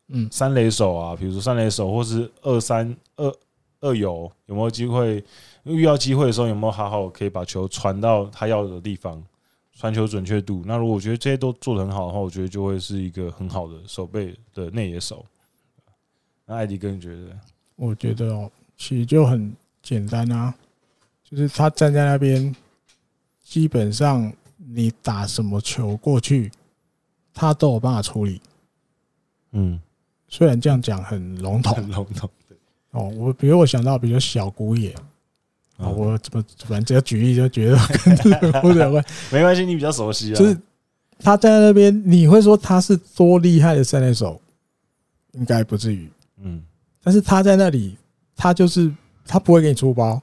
[0.08, 3.36] 嗯，三垒手啊，比如说三垒手或是二三二
[3.80, 5.22] 二游，有没有机会？
[5.64, 9.22] 遇到机会的时候，有没有好好可以把球传到他要的地方？
[9.72, 15.24] 传球准确度，那如果我觉得这些都做得很好的话，我觉得就会是一个很好的守备的内野手。
[16.44, 17.38] 那艾迪哥你觉得？
[17.76, 20.54] 我觉得哦，其实就很简单啊，
[21.24, 22.54] 就是他站在那边，
[23.42, 26.52] 基本上你打什么球过去，
[27.32, 28.42] 他都有办法处理。
[29.52, 29.80] 嗯，
[30.28, 32.28] 虽然这样讲很笼统， 很笼统。
[32.46, 32.58] 对
[32.90, 34.94] 哦，我比如我想到，比如小谷野，
[35.80, 40.36] 啊，我怎么反正只要举例就觉得 跟这个 有关，没关系，你比较熟悉啊。
[40.36, 40.56] 就是
[41.18, 44.40] 他站在那边，你会说他是多厉害的三垒手，
[45.32, 46.10] 应该不至于。
[46.42, 46.62] 嗯，
[47.02, 47.96] 但是他在那里，
[48.36, 48.92] 他就是
[49.26, 50.20] 他不会给你出包，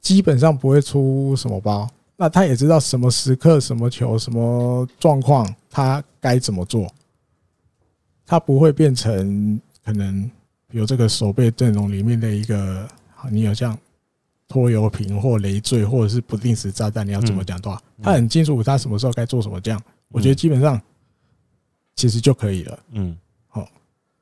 [0.00, 1.88] 基本上不会出什么包。
[2.16, 6.86] 那他也知道什么时刻、什么球、什么状况，他该怎么做。
[8.26, 10.30] 他不会变成可能
[10.68, 12.86] 比如这个守备阵容里面的一个，
[13.30, 13.76] 你有像
[14.50, 19.58] 拖油瓶或累赘，或者是不定时炸弹，你要怎么讲的话，他很清楚他什么时候该做什么。
[19.58, 20.78] 这样，我觉得基本上
[21.94, 22.78] 其实就可以了。
[22.90, 23.16] 嗯，
[23.48, 23.66] 好，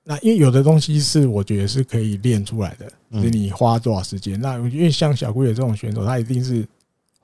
[0.05, 4.41] 那因为有的东西是我觉得是可以练出来的，是你花多少时间。
[4.41, 6.65] 那因为像小龟野这种选手，他一定是。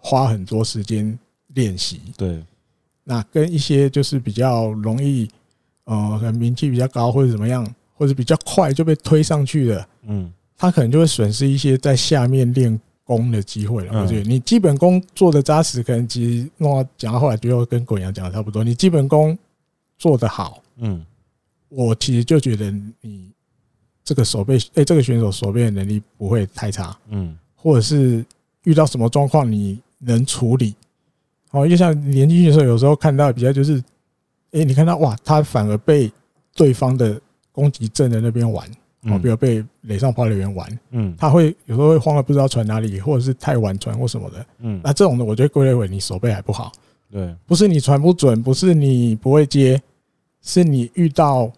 [0.07, 1.19] 花很多时间
[1.55, 2.45] 练习，对，
[3.05, 5.27] 那跟一些就是比较容易，
[5.85, 14.03] 呃，可能名气比较高或者怎么样，或者比较快就被推上去的，嗯，他可能就会损失一些在下面练功的机会了。
[14.03, 18.65] 我觉得你基本功做的扎实，可能其实弄到讲到后来，就跟滚阳讲的差不多。
[18.65, 19.39] 你基本功
[19.99, 21.05] 做的好，嗯，
[21.69, 22.71] 我其实就觉得
[23.01, 23.31] 你
[24.03, 28.25] 这个守备，哎，这个选手守备的能力不会太差，嗯，或者是
[28.65, 29.79] 遇到什么状况你。
[30.07, 30.75] 能处理，
[31.51, 33.83] 哦，就像年轻的时候，有时候看到比较就是，
[34.51, 36.13] 哎，你看到哇，他反而被
[36.55, 37.19] 对方的
[37.51, 38.71] 攻击阵的那边玩，
[39.07, 46.73] 哦，比如被垒上跑垒员玩，嗯，他会有时候会慌了，不知道传哪里，或者是太晚传或什么的，嗯，那这种的，我觉得归类为你手背还不好，
[47.11, 49.81] 对，不是你传不准，不是你不会接，
[50.43, 51.51] 是你遇到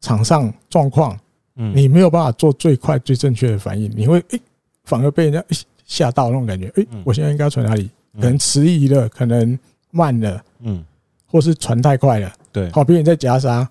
[0.00, 1.18] 场上状况，
[1.56, 4.40] 嗯，你没有办法做最快最正确的反应，你会诶，
[4.84, 5.44] 反而被人家。
[5.84, 7.90] 吓到那种感觉，诶，我现在应该传哪里？
[8.14, 9.58] 可能迟疑了，可能
[9.90, 10.82] 慢了，嗯，
[11.26, 12.70] 或是传太快了，对。
[12.70, 13.68] 好，别人在夹杀，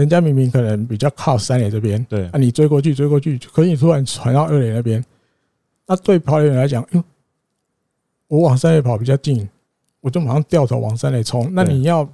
[0.00, 5.04] 人家明明可能比较靠三垒这边，对，啊，你追过去，追过去，可是你突然传到二垒那边，
[5.86, 7.04] 那对跑垒员来讲，哟，
[8.28, 9.48] 我往三垒跑比较近，
[10.00, 12.08] 我就马上掉头往三垒冲，那你要。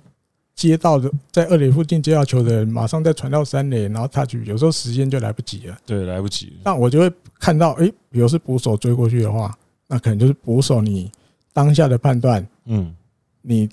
[0.56, 5.76] 接到的在二垒附近接到球的人，马上再传到三垒，然后他去，有时候时间就来不及了。
[5.84, 6.58] 对，来不及。
[6.64, 9.54] 那我就会看到，诶，比如是捕手追过去的话，
[9.86, 11.12] 那可能就是捕手你
[11.52, 12.96] 当下的判断，嗯，
[13.42, 13.68] 你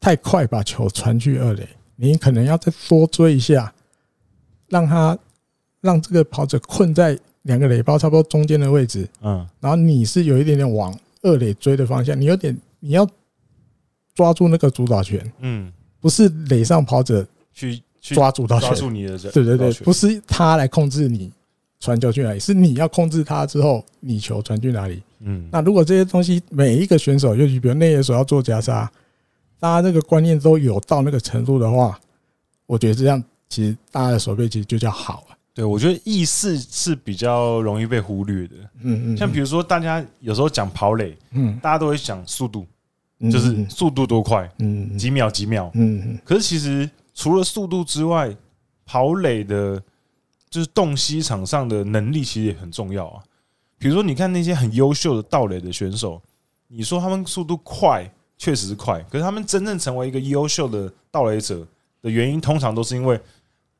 [0.00, 3.72] 太快把球传去二垒，你可能要再多追一下，
[4.68, 5.18] 让他
[5.80, 13.08] 让这个跑者困在两个垒包差不多中间的位置，嗯，然后你是有一点点往二垒追的方向，你有点你要
[14.14, 15.72] 抓住那个主导权，嗯。
[16.00, 21.30] 不是垒上跑者去抓主导权，抓住你的对对对，不是他来控制你
[21.78, 25.00] 传球去哪里，是你要控制他之后，你球传去哪里。
[25.20, 28.90] 嗯，那如果这些东西每一个选手，尤其比如内野手要做夹杀，
[29.62, 31.96] 大家这个观念都有到那个程度的话，
[32.66, 35.36] 我觉得这样其实大家的手背其实就叫好了。
[35.54, 38.56] 对，我觉得意识是比较容易被忽略的。
[38.80, 42.66] 嗯嗯，像比如说大家有时候讲跑垒，嗯，大家都会讲速度。
[43.30, 46.18] 就是速度多快，嗯，几秒几秒，嗯。
[46.24, 48.36] 可是其实除了速度之外，
[48.84, 49.80] 跑垒的，
[50.50, 53.22] 就是洞悉场上的能力，其实也很重要啊。
[53.78, 56.20] 比如说，你看那些很优秀的盗垒的选手，
[56.66, 59.00] 你说他们速度快，确实是快。
[59.08, 61.64] 可是他们真正成为一个优秀的盗垒者
[62.02, 63.18] 的原因，通常都是因为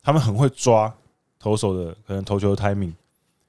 [0.00, 0.94] 他们很会抓
[1.36, 2.92] 投手的可能投球的 timing，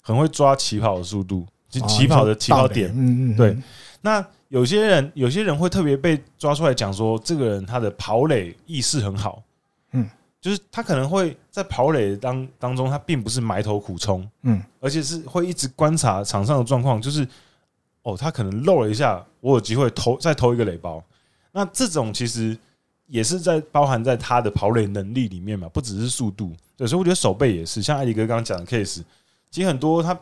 [0.01, 2.89] 很会抓起跑的速度，起跑的起跑点。
[2.95, 3.55] 嗯嗯，对。
[4.01, 9.43] 那有些人，有些人会特别被抓出来讲说，这个人他的跑垒意识很好，
[9.91, 10.09] 嗯，
[10.41, 17.27] 就是他可能会在跑垒当当中，他并不是埋头苦冲，嗯，而且是会一直观察场上的状况，就是
[18.03, 21.03] 哦，他可能漏了一下，我有机会投再投一个垒包。
[21.51, 22.57] 那这种其实
[23.07, 26.53] 也是在包含在他的跑垒能力里面嘛，不只是速度。
[26.77, 29.01] 对，所以我觉得手背也是，像艾迪哥刚刚讲的 case，
[29.49, 30.17] 其实很多他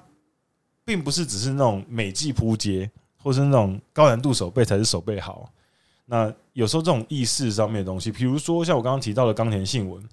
[0.86, 2.90] 并不是只是那种美技扑接。
[3.24, 5.48] 或是那种高难度手背才是手背好。
[6.08, 10.04] 那有时候这种意识上面的东西，比如说像我刚刚提到的冈田信文，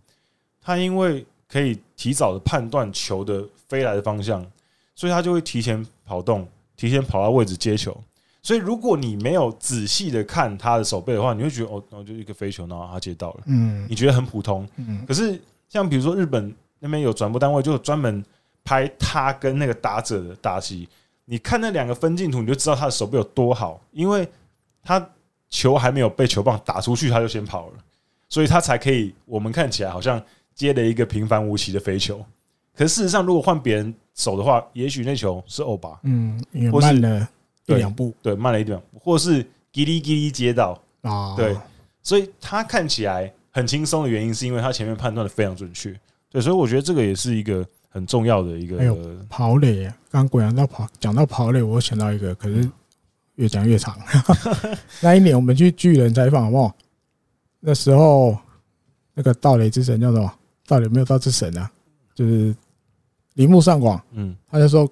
[0.61, 4.47] 他因为可以提早的判断球的飞来的方向，
[4.95, 6.47] 所以他就会提前跑动，
[6.79, 7.95] 提前跑到位置接球。
[8.41, 15.05] 所以如果你没有仔细的看他的手背的话，你会觉得哦，然后就一个飞球，然后他接到了，嗯，你觉得很普通，嗯。
[15.07, 15.39] 可是
[15.69, 18.25] 像比如说日本那边有转播单位，就专门
[18.65, 20.89] 拍他跟那个打者的打戏。
[21.27, 24.27] 你看那两个分镜图，你就知道他的手背有多好，因为
[24.83, 25.05] 他
[25.51, 27.75] 球还没有被球棒打出去，他就先跑了，
[28.31, 29.13] 所以他才可以。
[29.27, 30.23] 我们看起来好像
[30.55, 32.25] 接了一个平凡无奇的飞球，
[32.79, 36.41] 可是事实上，如果换别人手的话，也许那球是欧巴，嗯，
[36.71, 37.29] 或是慢了
[37.67, 39.43] 一两步，对，慢了一点，或是
[39.73, 41.57] 叽哩叽哩接到，啊，对，
[42.05, 45.93] 所以他看起来很轻松的原因，是因为他前面判断的非常准确。
[46.31, 48.79] 对，所以我觉得这个也是一个很重要的一个。
[48.79, 48.97] 还有
[49.29, 52.71] 跑垒，刚刚讲到跑，讲到跑垒，我想到一个，可是
[53.35, 53.99] 越讲越长。
[55.03, 56.73] 那一年我们去巨人采访，好不好？
[57.59, 58.39] 那时候
[59.15, 60.33] 那个盗垒之神叫什么？
[60.67, 61.69] 盗垒没有盗之神啊，
[62.15, 62.55] 就是
[63.39, 64.01] 铃木上广。
[64.13, 64.89] 嗯，他就说。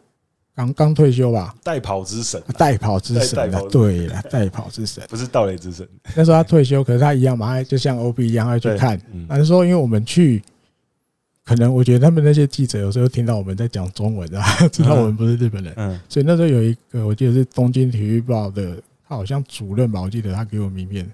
[0.57, 5.87] 刚刚退休吧，代跑之神，代跑之神啊，对了，代跑之神，不是盗垒之神。
[6.15, 8.99] 那时候他退休，可是他一样嘛，就像 OB 一样他去看。
[9.29, 10.43] 但是说，因为我们去，
[11.45, 14.43] 可能我觉得他们那些记者有时候听到我们在讲中文啊，
[14.73, 21.07] 知道我们不是日本人，嗯，所以那时候有一个，我记得是东京体育报的，他好像主任吧，我记得他给我名片，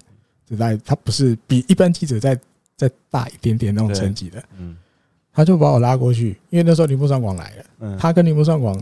[0.47, 2.39] 只在他不是比一般记者再
[2.77, 4.77] 再大一点点那种层级的，嗯，
[5.33, 8.81] 他就把我拉过去，因为那时候铃木上广来了，他跟铃木上广。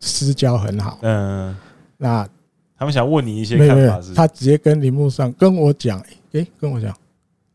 [0.00, 1.56] 私交很好，嗯，
[1.96, 2.28] 那
[2.76, 4.12] 他们想问你一些看法是？
[4.12, 5.98] 他直接跟铃木上跟我讲，
[6.32, 6.94] 诶，跟我讲，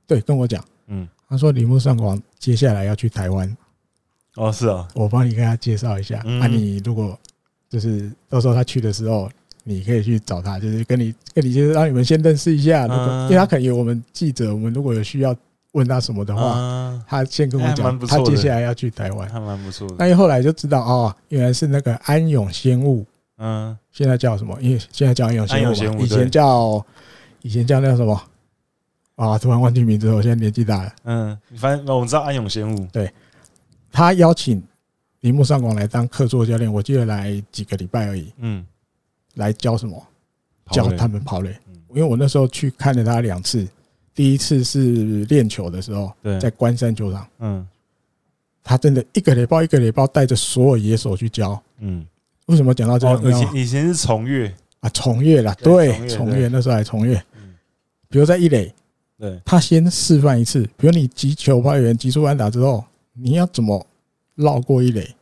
[0.08, 3.56] 对，跟我讲，嗯，他说铃木上广接下来要去台湾，
[4.36, 7.16] 哦，是啊，我帮你跟他介绍一下，那你如果
[7.70, 9.30] 就是到时候他去的时候，
[9.64, 15.36] 你可以去找他，就是跟你跟你就是让你们先认识一下，如果因为他可能有我们记者，我们如果有需要。
[15.74, 19.96] 问他什么的话，他先跟我讲，他接下来要去台湾，还蛮不错的。
[20.00, 23.06] 那后来就知道哦，原来是那个安永仙雾，
[23.38, 24.58] 嗯，现在叫什么？
[24.62, 26.86] 因为现在叫安永仙雾，以前叫
[27.44, 28.20] 以前叫那个什么
[29.16, 29.38] 啊？
[29.38, 30.94] 突然忘记名字了，我现在年纪大了。
[31.04, 32.88] 嗯，反正我们知道安永仙雾。
[32.92, 33.12] 对，
[33.92, 34.64] 他邀请
[35.20, 38.34] 铃木上广来当客座教练，我记得来几个礼拜而已。
[38.38, 38.66] 嗯，
[39.36, 40.04] 来教什么？
[40.72, 41.56] 教他们跑垒。
[41.90, 43.68] 因为我那时候去看了他两次。
[44.20, 47.66] 第一次是练球的时候，在关山球场，嗯，
[48.62, 52.06] 他真的一个雷包一个雷包带着所有野手去教，嗯，
[52.48, 53.18] 为什么讲到这样？
[53.24, 54.54] 以前以前是从越。
[54.82, 57.56] 啊，从越啦，对，从越那时候还从越，嗯，
[58.10, 58.74] 比如在一垒，
[59.18, 62.84] 对，他先示范一次，比如你击球拍员击出安打之后，
[63.14, 63.88] 你要怎么
[64.36, 65.16] 绕过一垒，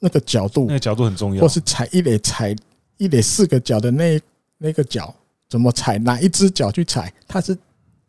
[0.00, 2.56] 那个角度，那个角度很重要，或是踩一垒踩
[2.96, 4.20] 一垒四个脚的那
[4.58, 5.14] 那个脚
[5.48, 7.56] 怎么踩，哪一只脚去踩，他是。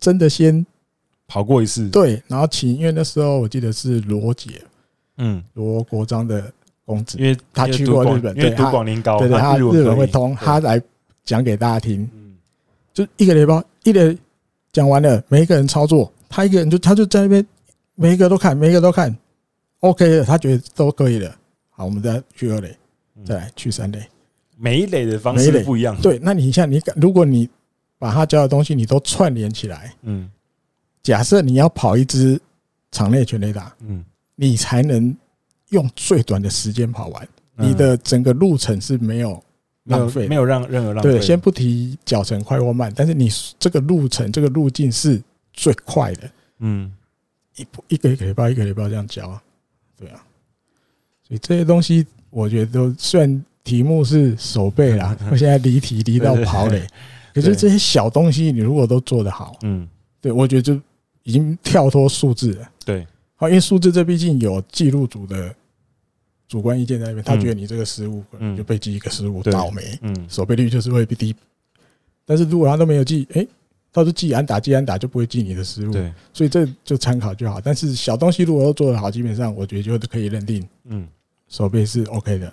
[0.00, 0.64] 真的先
[1.26, 4.62] 跑过一次，对，然后请，因为那时候我记得是罗杰，
[5.16, 6.50] 嗯，罗国璋的
[6.84, 10.80] 公子，因为他去过日本，对，读广陵高，对对，他日本会通，他来
[11.24, 12.36] 讲给大家听，嗯，
[12.94, 14.16] 就一个雷包，一个
[14.72, 17.46] 讲完了，每一个人操作，他一个人就他就在那边，
[17.94, 19.14] 每一个都看，每一个都看
[19.80, 21.34] ，OK 的，他觉得都可以了，
[21.70, 22.74] 好，我们再去二垒，
[23.26, 24.00] 再来去三垒，
[24.56, 27.48] 每一垒的方式不一样，对，那你像你，如果你。
[27.98, 30.30] 把他教的东西你都串联起来，嗯，
[31.02, 32.40] 假设你要跑一支
[32.92, 34.04] 场内全垒打，嗯，
[34.36, 35.14] 你才能
[35.70, 39.42] 用最短的时间跑完，你的整个路程是没有
[39.84, 41.10] 浪费，没有让任何浪费。
[41.10, 45.20] 对，先不提脚程快或慢，但是你这个路程这个路径是
[45.52, 46.30] 最快的，
[46.60, 46.92] 嗯，
[47.56, 49.42] 一一个一个礼拜一个礼拜这样教啊，
[49.98, 50.22] 对啊，
[51.26, 56.86] 所以这些东西我觉得都虽然题目是手背啦， 我现在离题离到跑垒。
[57.40, 59.86] 可是这些小东西，你如果都做得好，嗯，
[60.20, 60.74] 对，我觉得就
[61.22, 62.70] 已经跳脱数字了。
[62.84, 63.06] 对，
[63.36, 65.54] 好，因为数字这毕竟有记录组的
[66.48, 71.34] 主观意见在那边，他觉得你这个失误，嗯，就被记一个失误，倒霉，嗯，守备率就是会被低。
[72.24, 73.46] 但是如果他都没有记，哎，
[73.92, 77.60] 他说记安打记安打就不会记你的失误，对，所以这就参考就好。
[77.60, 81.06] 但是小东西如果都做得好，基本上我觉得就可以认定，嗯，
[81.48, 82.52] 守备是 OK 的。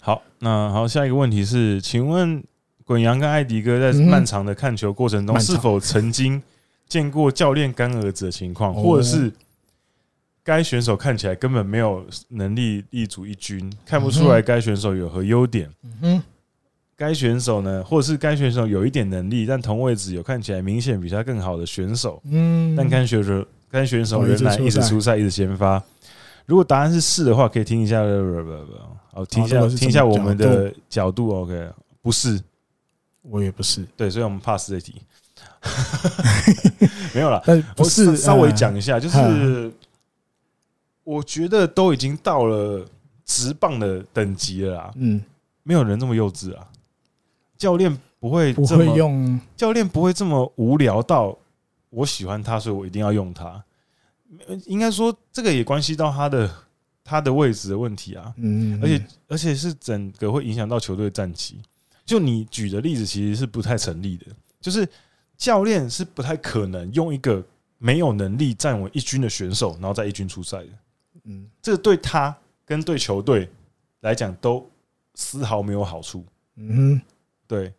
[0.00, 2.42] 好，那好，下一个问题是，请问。
[2.90, 6.42] 滚羊跟艾迪哥在漫长的看球过程中，是否曾经
[6.88, 9.32] 见过教练干儿子的情况，或者是
[10.42, 15.70] 该选手看起来根本没有能力立足一军，看不出来该选手有何优点？
[16.02, 16.20] 嗯，
[16.96, 25.80] 该选手呢，或者是该选手有一点能力，但同位置有看起来明显比他更好的选手，嗯，但该选手该选手仍然一直出赛，一直先发。
[26.44, 28.74] 如果答案是是的话，可以听一下，不不不，
[29.12, 31.68] 好，听一下，听一下我们的角度，OK，
[32.02, 32.42] 不是。
[33.22, 35.02] 我也不是，对，所以我们 pass 这题，
[37.14, 37.42] 没有了。
[37.46, 39.70] 但不是稍微讲一下，就是
[41.04, 42.86] 我觉得都已经到了
[43.24, 44.90] 直棒的等级了啦。
[44.96, 45.22] 嗯，
[45.62, 46.66] 没有人这么幼稚啊。
[47.58, 51.36] 教练不会这么用，教练不会这么无聊到
[51.90, 53.62] 我喜欢他，所以我一定要用他。
[54.64, 56.50] 应该说，这个也关系到他的
[57.04, 58.32] 他的位置的问题啊。
[58.38, 61.60] 嗯，而且而且是整个会影响到球队战绩。
[62.10, 64.26] 就你举的例子其实是不太成立的，
[64.60, 64.84] 就是
[65.36, 67.40] 教练是不太可能用一个
[67.78, 70.68] 没有能力站稳一军的选手，然后在一军出赛的。
[71.22, 73.48] 嗯，这对他跟对球队
[74.00, 74.68] 来讲都
[75.14, 76.24] 丝毫没有好处。
[76.56, 77.00] 嗯，
[77.46, 77.72] 对。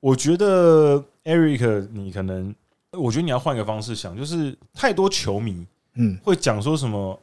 [0.00, 2.54] 我觉得 Eric，你可能，
[2.92, 5.66] 我觉得你要换个方式想，就是太多球迷，
[5.96, 7.20] 嗯，会讲说什么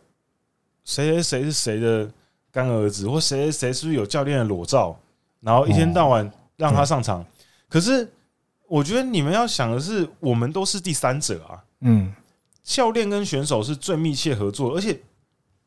[0.83, 2.11] 谁谁谁是谁的
[2.51, 4.95] 干儿子，或谁谁谁是不是有教练的裸照，
[5.39, 7.25] 然后一天到晚让他上场。
[7.69, 8.11] 可是，
[8.67, 12.13] 我觉得你们要想的是，我们都是第三者啊，嗯，
[12.63, 14.99] 教练跟选手是最密切合作，而且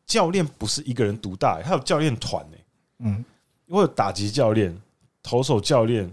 [0.06, 2.56] 教练不是一个人独大，他有教练团呢，
[3.00, 3.24] 嗯，
[3.68, 4.76] 会有打击教练、
[5.22, 6.10] 投手教练。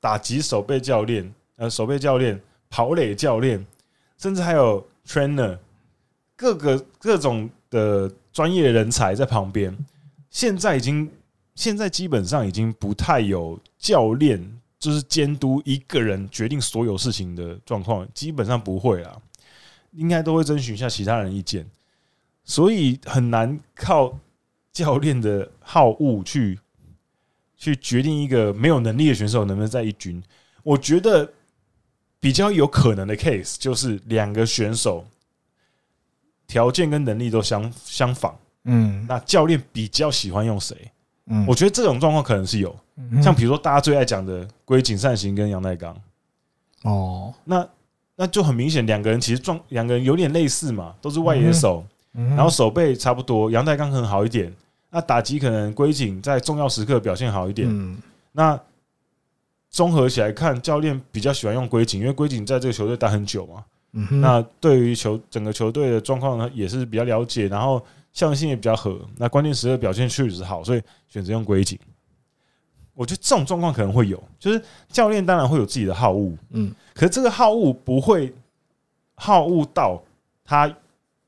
[0.00, 2.40] 打击守备教练，呃，守备教练、
[2.70, 3.66] 跑垒教练，
[4.16, 5.58] 甚至还有 trainer，
[6.36, 9.76] 各个各种的专业人才在旁边。
[10.30, 11.10] 现在已经，
[11.58, 14.40] 现在基本上已经不太有教练
[14.78, 19.20] 就是监督一个人决定所有事情的状况，基本上不会啊，
[19.90, 21.68] 应该都会征询一下其他人意见，
[22.44, 24.16] 所以很难靠
[24.72, 26.60] 教练的好恶去。
[27.56, 30.22] 去决定一个没有能力的选手能不能在一军，
[30.62, 31.28] 我觉得
[32.20, 35.04] 比较有可能的 case 就是两个选手
[36.46, 40.92] 条件跟能力都相相仿，嗯，那教练比较喜欢用谁？
[41.28, 42.74] 嗯，我觉得这种状况可能是有，
[43.22, 45.96] 像比如说大家最爱讲的龟井善行跟阳岱钢，
[46.82, 47.66] 哦，那
[48.16, 54.52] 那就很明显两个人其实状两个人有点类似嘛，都是外野手，然后手背差不多，阳岱钢很好一点。
[54.90, 57.68] 那打击可能龟井在重要时刻表现好一点。
[57.70, 57.98] 嗯，
[58.32, 58.58] 那
[59.68, 63.64] 综合起来看，教练比较喜欢用龟井，因为龟井在这个球队待很久嘛。
[63.92, 67.84] 嗯，那对于球整个球队的状况呢，也是比较了解，然后
[68.18, 69.00] 向心也比较合。
[69.16, 71.78] 那关键时刻表现确实好，所以选择用龟井。
[72.94, 78.34] 我觉得这种状况可能会有，就是教练当然会有自己的好恶，嗯，可是这个好恶不会
[79.14, 80.02] 好恶到
[80.44, 80.68] 他，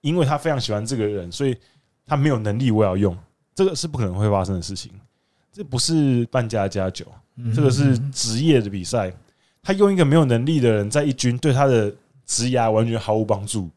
[0.01, 1.57] 因为他非常喜欢这个人，所以
[2.05, 3.17] 他没有能力，我要用。
[3.55, 4.91] 这个是不可能会发生的事情，
[5.53, 7.07] 这不是半家家酒，
[7.55, 9.15] 这个是职业的比赛。
[9.63, 11.95] 他用一个没有能力的人在一军，对他的
[12.27, 13.71] 职涯完全毫无帮助。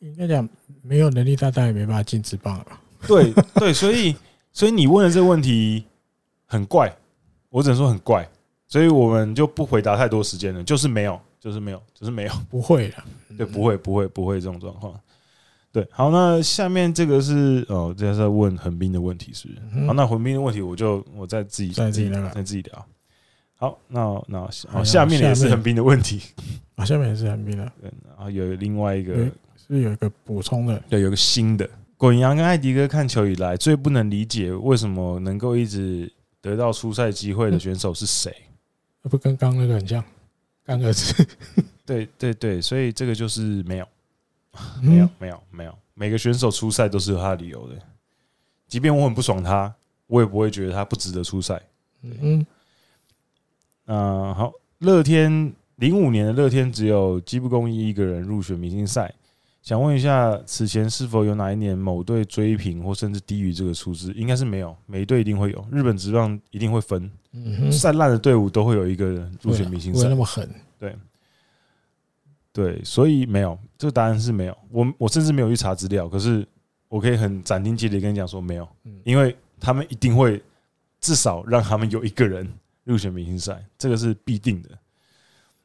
[0.00, 0.46] 应该讲
[0.82, 2.66] 没有能力，他当然也没办法进职棒了。
[3.06, 4.14] 对对，所以
[4.52, 5.84] 所以你问的这个问题
[6.46, 6.94] 很怪，
[7.48, 8.28] 我只能说很怪，
[8.66, 12.96] 所以我们就不回答太多时间了，就是没有，就是没有，就是没有，不会的，
[13.36, 14.98] 对，不会，不会，不会这种状况。
[15.70, 19.60] 对，好，那下面这个是哦，这是在问横滨的问题，是不是？
[19.74, 22.86] 嗯、好，那横滨的问题，我就我再自己再自己再自己聊。
[23.54, 26.22] 好，那那好，下面也是横滨的问题
[26.74, 27.70] 啊，下面也是横滨的。
[27.82, 29.28] 对，然后有另外一个，
[29.68, 30.82] 是有一个补充的？
[30.88, 31.68] 对，有个新的。
[31.96, 38.34] 滚阳跟艾迪哥看球以来，最不能理解为什么能够一直得到出赛机会的选手是谁？
[39.02, 40.02] 那不跟刚刚那个很像？
[40.64, 41.26] 干儿子。
[41.84, 43.88] 对对对，所以这个就是没有。
[44.82, 45.74] 没有，没有，没有。
[45.94, 47.76] 每个选手出赛都是有他的理由的，
[48.66, 49.74] 即便我很不爽他，
[50.06, 51.60] 我也不会觉得他不值得出赛。
[52.02, 52.46] 嗯，
[53.86, 59.12] 啊，好，乐天零五年的乐天只有基布公一一个人入选明星赛，
[59.68, 64.10] 想问一下，此前是否有哪一年某队追平或甚至低于这个数字？
[64.14, 65.62] 应该是没有，每一队一定会有。
[65.70, 67.10] 日本职棒一定会分，
[67.78, 70.48] 再烂的队伍都会有一个人入选明星赛，不会那么狠。
[70.78, 70.96] 对。
[72.50, 74.56] 对，所以没有，这个答案是没有。
[74.70, 76.48] 我我甚至没有去查资料，可是
[76.88, 78.66] 我可以很斩钉截铁跟你讲说没有，
[79.04, 80.42] 因为他们一定会
[80.98, 82.50] 至少让他们有一个人
[82.84, 84.70] 入选明星赛，这个是必定的。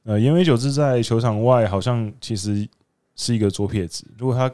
[0.04, 2.68] 呃，言为久志在球场外好像其实
[3.16, 4.54] 是一个左撇子，如果他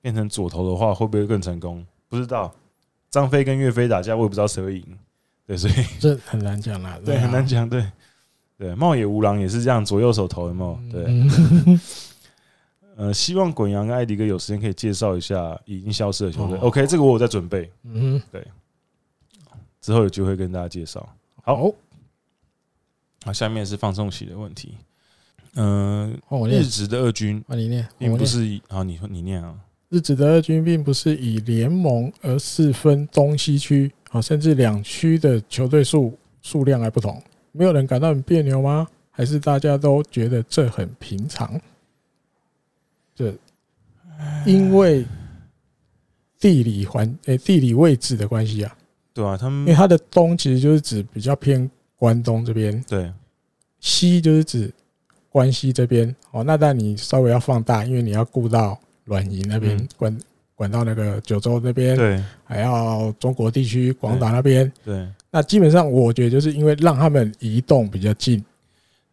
[0.00, 1.84] 变成左投的话，会不会更成功？
[2.08, 2.54] 不知道。
[3.10, 4.98] 张飞跟岳飞打架，我也不知道谁会赢。
[5.46, 6.98] 对，所以 这很难讲啦。
[7.04, 7.68] 对，很难讲。
[7.68, 7.84] 对。
[8.56, 10.78] 对，茂野无郎也是这样，左右手投的嘛。
[10.90, 11.04] 对，
[12.96, 16.56] 呃，希望滚阳跟艾迪哥有时间可以介绍一下已经消失的球队。
[16.58, 17.68] OK，这个我有在准备。
[17.82, 18.46] 嗯，对，
[19.80, 21.04] 之后有机会跟大家介绍。
[21.42, 21.68] 好，
[23.24, 24.78] 好，下面是放送席的问题。
[25.56, 29.54] 嗯，日职的二军，啊你念，并不是以啊，你说你念啊。
[29.90, 36.12] 日职的二军并不是以联盟而是分东西区啊，甚至两区的球队数
[36.42, 37.22] 数量还不同。
[37.52, 38.86] 没有人感到很别扭吗？
[39.10, 41.60] 还是大家都觉得这很平常？
[43.14, 43.32] 这
[44.44, 45.06] 因为
[46.40, 48.76] 地理环诶、欸、地理位置的关系啊，
[49.12, 53.12] 对啊，他们因为它的东其实就是指比较偏关东这边，对，
[53.78, 54.72] 西就是指
[55.34, 56.14] 关西这边。
[56.30, 60.16] 哦，那但你稍微要放大，因为你要顾到软银那边管。
[60.56, 65.04] 管到那个九州那边，对，还要中国地区广岛那边，对。
[65.28, 68.42] 那基本上我觉得就是因为让他们移动比较近，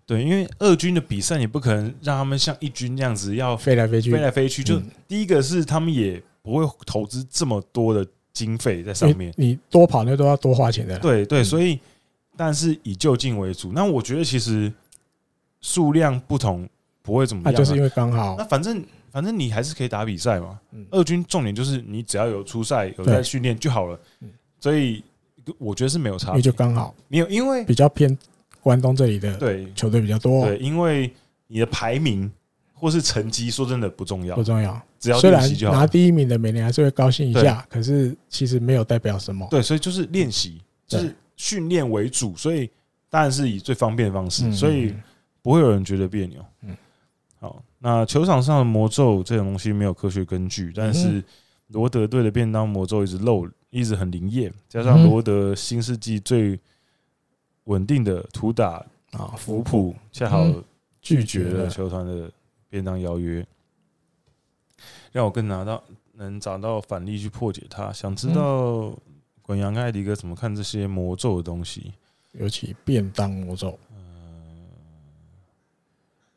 [0.06, 4.64] 对，因为二军的比赛你不可能让他们像一军那样子要飞来飞去，飞来飞去。
[4.64, 11.00] 就第一个是他们也不会投资这么多的经费在上面，你多跑那都要多花钱的。
[11.00, 11.80] 对对，所以
[12.38, 13.72] 但是以就近为主。
[13.74, 14.72] 那我觉得其实
[15.62, 16.68] 数量不同
[17.02, 18.36] 不会怎么样，啊，那就是因为刚好。
[18.38, 20.60] 那反正反正你还是可以打比赛嘛。
[20.90, 24.00] 二军重点就是你只要有出赛有在训练就好了。
[24.60, 25.04] 所以
[25.58, 26.94] 我觉得是没有差别，就刚好。
[27.08, 28.16] 没有，因为比较偏
[28.62, 29.72] 关东这里的对。
[29.74, 30.46] 球队比较多。
[30.46, 31.12] 对，因为
[31.48, 32.32] 你的排名
[32.74, 34.80] 或是成绩，说真的不重要，不重要。
[35.00, 39.48] 只要虽然拿第一名的每年还是会高兴一下，可是其实没有代表什么。
[39.50, 42.70] 对，所以就是练习，就是训练为主，所以
[43.10, 44.94] 当然是以最方便的方式，所以
[45.42, 46.46] 不会有人觉得别扭。
[46.62, 46.76] 嗯，
[47.40, 51.24] 好，那球场上的魔咒这种东西没有科学根据，但是
[51.68, 56.60] 罗德队的便当魔咒一直漏，一直很灵验，加上罗德新世纪最
[57.64, 60.46] 稳定的图打啊福普，恰好
[61.02, 62.32] 拒绝了球团的
[62.70, 63.46] 便当邀约。
[65.12, 67.92] 让我更拿到能找到反例去破解它。
[67.92, 68.98] 想知道
[69.42, 71.94] 滚阳跟艾迪哥怎么看这些魔咒的东西，
[72.34, 73.78] 尤其便当魔咒。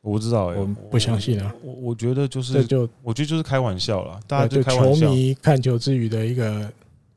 [0.04, 1.52] 嗯，我不知道哎，我不相信啊。
[1.62, 4.20] 我我觉得就是，这就我觉得就是开玩笑了。
[4.26, 6.70] 大家就球迷看球之余的一个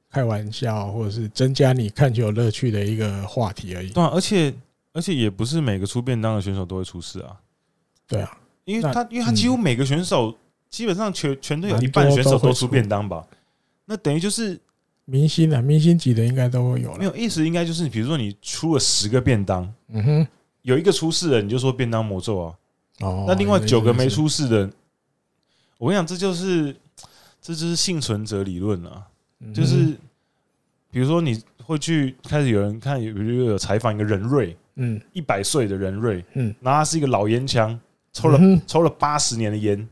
[0.10, 3.90] 开玩笑，或者是增加你看球乐趣的一个话题而已。
[3.90, 4.54] 对啊，而且
[4.94, 7.36] 而且也不是每个出便当的选手都会出事啊。
[8.08, 10.36] 对啊，因为他因为他几乎每个选手。
[10.70, 13.26] 基本上全全队有一半选手都出便当吧，
[13.86, 14.60] 那等于就是
[15.06, 16.94] 明星啊，明星级的应该都会有。
[16.96, 20.28] 没有意思，应该就是比如说你出了十个便当，嗯哼，
[20.64, 22.54] 有一个出事了，你就说便当魔咒啊。
[23.02, 24.69] 哦，那另外九个没出事的，
[25.78, 26.76] 我跟你讲，这就是
[27.41, 29.06] 这就是幸存者理论啊。
[29.53, 29.95] 就是
[30.90, 37.80] 比如说你会去开始有人看，比如有采访一个人瑞，嗯，一百岁的人瑞，嗯，然后他是一个老烟枪，
[38.14, 39.88] 抽了抽了八十年的烟。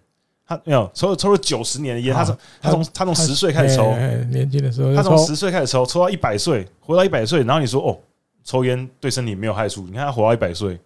[0.47, 3.95] 他没有抽了抽了九十年的烟，他从他从他从十岁开始抽，
[4.29, 7.97] 年轻的时候他从十岁开始抽，抽到一百岁，活到一百岁，然后你说哦，
[8.43, 10.79] 抽烟对身体没有害处，你看他活到一百岁，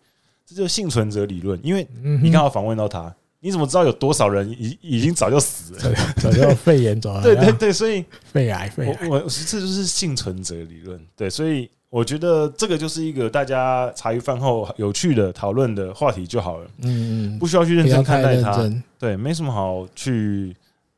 [0.49, 1.87] 这就是幸存者理论，因为
[2.21, 11.69] 你刚好访问到他，你怎么知道有多少人已已经早就死了，早就肺炎走了，对对对，所以肺癌肺癌，我我这就是幸存者理论，对，所以。
[11.91, 20.55] 我觉得这个就是一个大家茶余饭后有趣的讨论的话题就好了，嗯嗯，不需要去认真看待它，对，没什么好去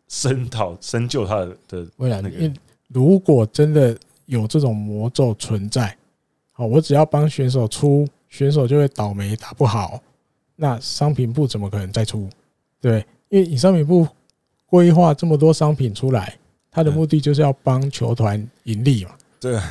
[0.10, 2.18] 深讨深究它的未来。
[2.18, 2.52] 因为
[2.90, 5.96] 如果真的有这种魔咒存在，
[6.52, 10.02] 好，我只要帮选手出，选手就会倒霉打不好，
[10.56, 12.28] 那商品部怎么可能再出？
[12.80, 14.08] 对，因为你商品部
[14.66, 16.36] 规划这么多商品出来，
[16.72, 19.62] 它的目的就是要帮球团盈利嘛，对。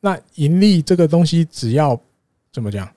[0.00, 2.00] 那盈利这个东西，只要
[2.52, 2.88] 怎么讲？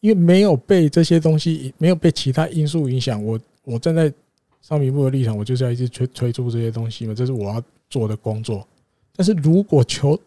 [0.00, 4.10] 因为没有被这些东西，没有被其他因素影响，我我站在
[4.62, 8.66] 商品部的立场，我就是要一直推推出这些东西嘛，这是我要做的工作。
[9.14, 10.18] 但是如果球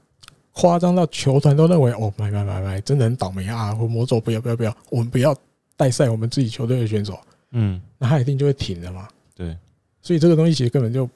[0.59, 3.75] 夸张到球团都认为哦，买买买买，真的很倒霉啊！
[3.75, 5.35] 或魔咒不要不要不要，我们不要
[5.75, 7.19] 带赛我们自己球队的选手，
[7.51, 9.07] 嗯，那他一定就会停了嘛。
[9.35, 9.55] 对，
[10.01, 11.07] 所以这个东西其实根本就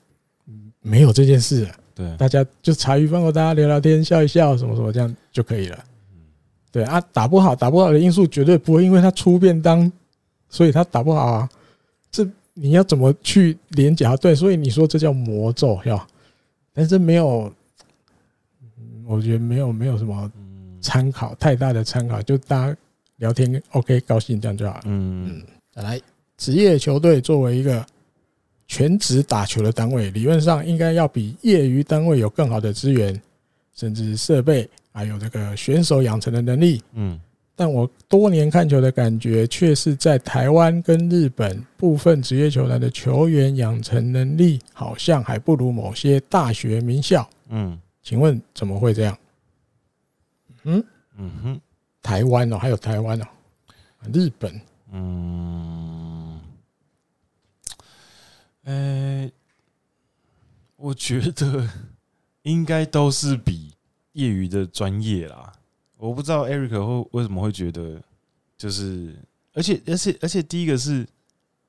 [0.79, 1.67] 没有这件事。
[1.95, 5.85] 对，大家就茶余饭后，大家聊聊天，笑一笑，什么什么，这样就可以了。
[6.71, 9.91] 对啊，打不好，打不好的因素绝对不会因为他出便当，
[10.49, 11.49] 所以他打不好啊。
[12.11, 14.15] 这你要怎么去连假？
[14.17, 16.07] 对，所以你说这叫魔咒，要，
[16.73, 17.51] 但是没有，
[19.11, 20.31] 我觉得没有没有什么
[20.79, 22.77] 参考太大的参考，就大家
[23.17, 24.81] 聊天 OK 高兴这样就好了。
[24.85, 25.43] 嗯，
[25.75, 25.99] 再来，
[26.37, 27.85] 职业球队作为一个。
[28.67, 33.21] 全职打球的单位，理论上应该要比业余单位有更好的资源，
[33.75, 36.81] 甚至设备，还有这个选手养成的能力。
[36.93, 37.19] 嗯，
[37.53, 47.29] 但我多年看球的感觉，却是在台湾跟日本部分职业球团的球员养成能力，好像还不如某些大学名校。
[47.49, 49.17] 嗯，请问怎么会这样？
[50.63, 50.83] 嗯
[51.15, 51.61] 嗯哼，
[52.01, 53.27] 台湾哦，还有台湾哦，
[54.13, 54.61] 日本，
[54.91, 56.41] 嗯。
[58.63, 59.31] 呃、欸，
[60.75, 61.67] 我觉得
[62.43, 63.73] 应该都是比
[64.11, 65.51] 业余的专业啦。
[65.97, 67.99] 我不知道 Eric 会为什么会觉得，
[68.55, 69.15] 就是
[69.53, 71.07] 而且而且而且第一个是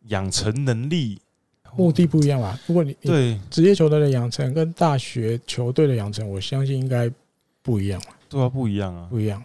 [0.08, 1.22] 养成能力
[1.76, 2.58] 目的不一样吧？
[2.66, 7.10] 如果你对职业球队的养成跟大学球队的养成，我相信应该
[7.62, 8.12] 不一样嘛。
[8.28, 9.42] 对啊，不一样啊，不一样。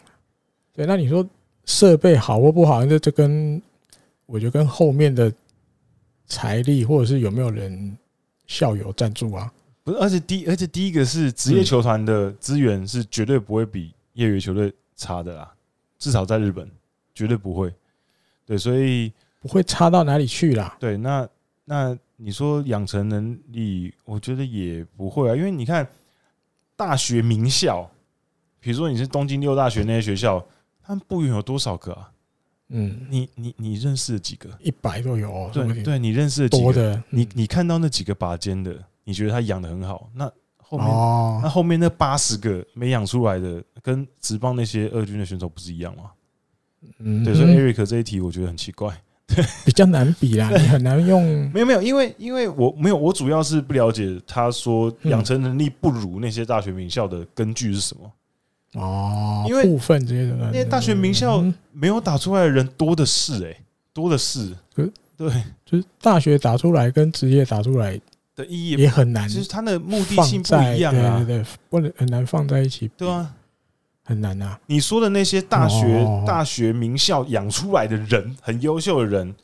[0.73, 1.27] 对，那你说
[1.65, 3.61] 设备好或不好，那这跟
[4.25, 5.31] 我觉得跟后面的。
[6.29, 7.97] 财力或者是有没有人
[8.47, 9.49] 校友赞助啊？
[9.85, 15.49] 不是，而且第而且第一个是职业球团的资源是绝对不会比业余球队差的啦，
[15.97, 16.69] 至少在日本
[17.15, 17.73] 绝对不会。
[18.45, 19.09] 对，所以
[19.39, 20.75] 不会差到哪里去啦。
[20.81, 21.25] 对，那
[21.63, 25.87] 那你说养成能力，我觉得也不会啊，因为你看
[26.75, 27.89] 大学名校，
[28.59, 30.45] 比如说你是东京六大学那些学校，
[30.81, 32.11] 他们部员有多少个啊？
[32.69, 34.49] 嗯，你你你认识了几个？
[34.59, 35.49] 一百都有哦。
[35.53, 36.73] 对对，你认识了几个？
[36.73, 40.09] 的你你看到那几个拔尖的，你觉得他养的很好？
[40.13, 40.87] 那后面
[41.43, 46.11] 那后面那八十个没养出来的，跟职棒那些二军的选手不是一样吗？
[46.97, 49.01] 嗯，对，所以 Eric 这一题我觉得很奇怪，
[49.65, 51.23] 比较难比啦， 你很难用。
[51.53, 58.11] 没有没有，因为因为我没有，我主要是不了解他说养成能力不如那些大学名校的根据是什么。
[58.73, 63.55] 哦，因为部分这些的，那些大学名校没有打出来的人多的是，哎，
[63.93, 64.55] 多的是。
[65.17, 65.31] 对，
[65.65, 67.99] 就是大学打出来跟职业打出来
[68.35, 69.27] 的意义也很难。
[69.27, 72.87] 就是它的目的性不一样啊，对对，不能很难放在一起。
[72.95, 73.33] 对啊，
[74.07, 74.57] 很难啊。
[74.65, 79.35] 你说的那些大学大学名校养出来的人，很优秀的人，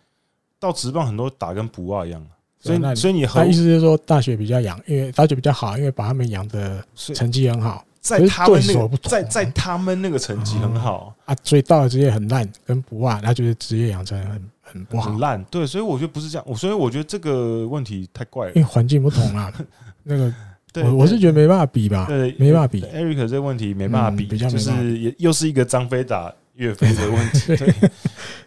[0.58, 2.26] 到职棒很多打跟不二一样。
[2.60, 7.84] 所以，所以你他意思就是说，大学比较养，因为大学比较好，因为把他们养的成绩很好。
[8.00, 15.42] 在他们那个，在在他们那个成绩很好啊，所以到了职业很烂，跟不二，那就是职业养成很很不好，很烂。
[15.46, 19.52] 对，所以我觉得不是这样，我所以我觉得这个问题太怪了，因为环境不同啊。
[20.04, 20.34] 那个，
[20.76, 22.82] 我我是觉得没办法比吧，对，没办法比。
[22.82, 27.56] Eric 这个问题没办法比，就是也又是一个张飞打岳飞的问题。
[27.58, 27.74] 对，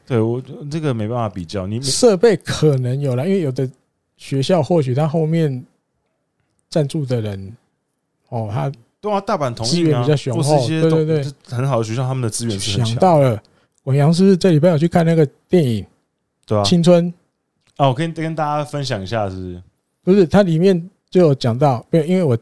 [0.07, 1.66] 对我这个没办法比较。
[1.66, 3.69] 你设备可能有了，因为有的
[4.16, 5.65] 学校或许他后面
[6.69, 7.57] 赞助的人，
[8.31, 8.73] 哦，他。
[8.98, 12.86] 对啊，大阪同意啊，比较雄厚对对对很好的学校，他们的资源是很强。
[12.86, 13.40] 想到了，
[13.85, 15.86] 文阳是不是这礼拜有去看那个电影？
[16.44, 17.12] 对啊，青春。
[17.77, 19.62] 哦，我跟跟大家分享一下，是不是？
[20.03, 22.37] 不是，它里面就有讲到，因为因为我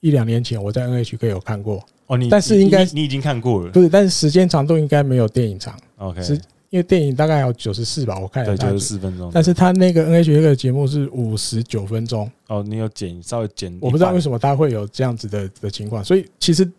[0.00, 3.88] 一两年前我在 NHK 有看过哦，你但是应该你已经看过了，不是？
[3.88, 5.78] 但是时间长度应该没有电影长。
[5.96, 6.40] OK 是。
[6.70, 12.30] 因为电影大概有九十四吧，我看对九十四分钟，但是他那个 NHK 的节目是五十九分钟。
[12.48, 16.70] 哦，你有剪稍微剪，我不知道为什么他会有这样子的的情况，所以其实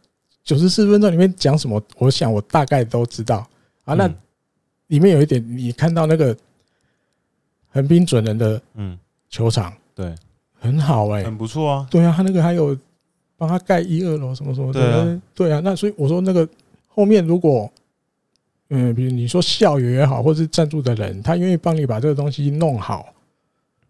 [0.43, 3.49] 九十四分钟里面讲什么，我想我大概都知道
[3.83, 3.95] 啊。
[3.95, 4.07] 那
[4.89, 6.37] 里面有一点，你看到那个
[7.69, 8.95] 横滨准人的嗯
[9.27, 10.13] 球场，对，
[10.59, 11.87] 很好哎，很不错啊。
[11.89, 12.77] 对啊，他那个还有
[13.37, 15.61] 帮他盖一二楼什么什么的，对啊。
[15.63, 16.47] 那所以我说那个
[16.87, 17.71] 后面如果。
[18.71, 23.11] 嗯，比如你说校友也好，或是赞助的人，他愿意帮你把这个东西弄好。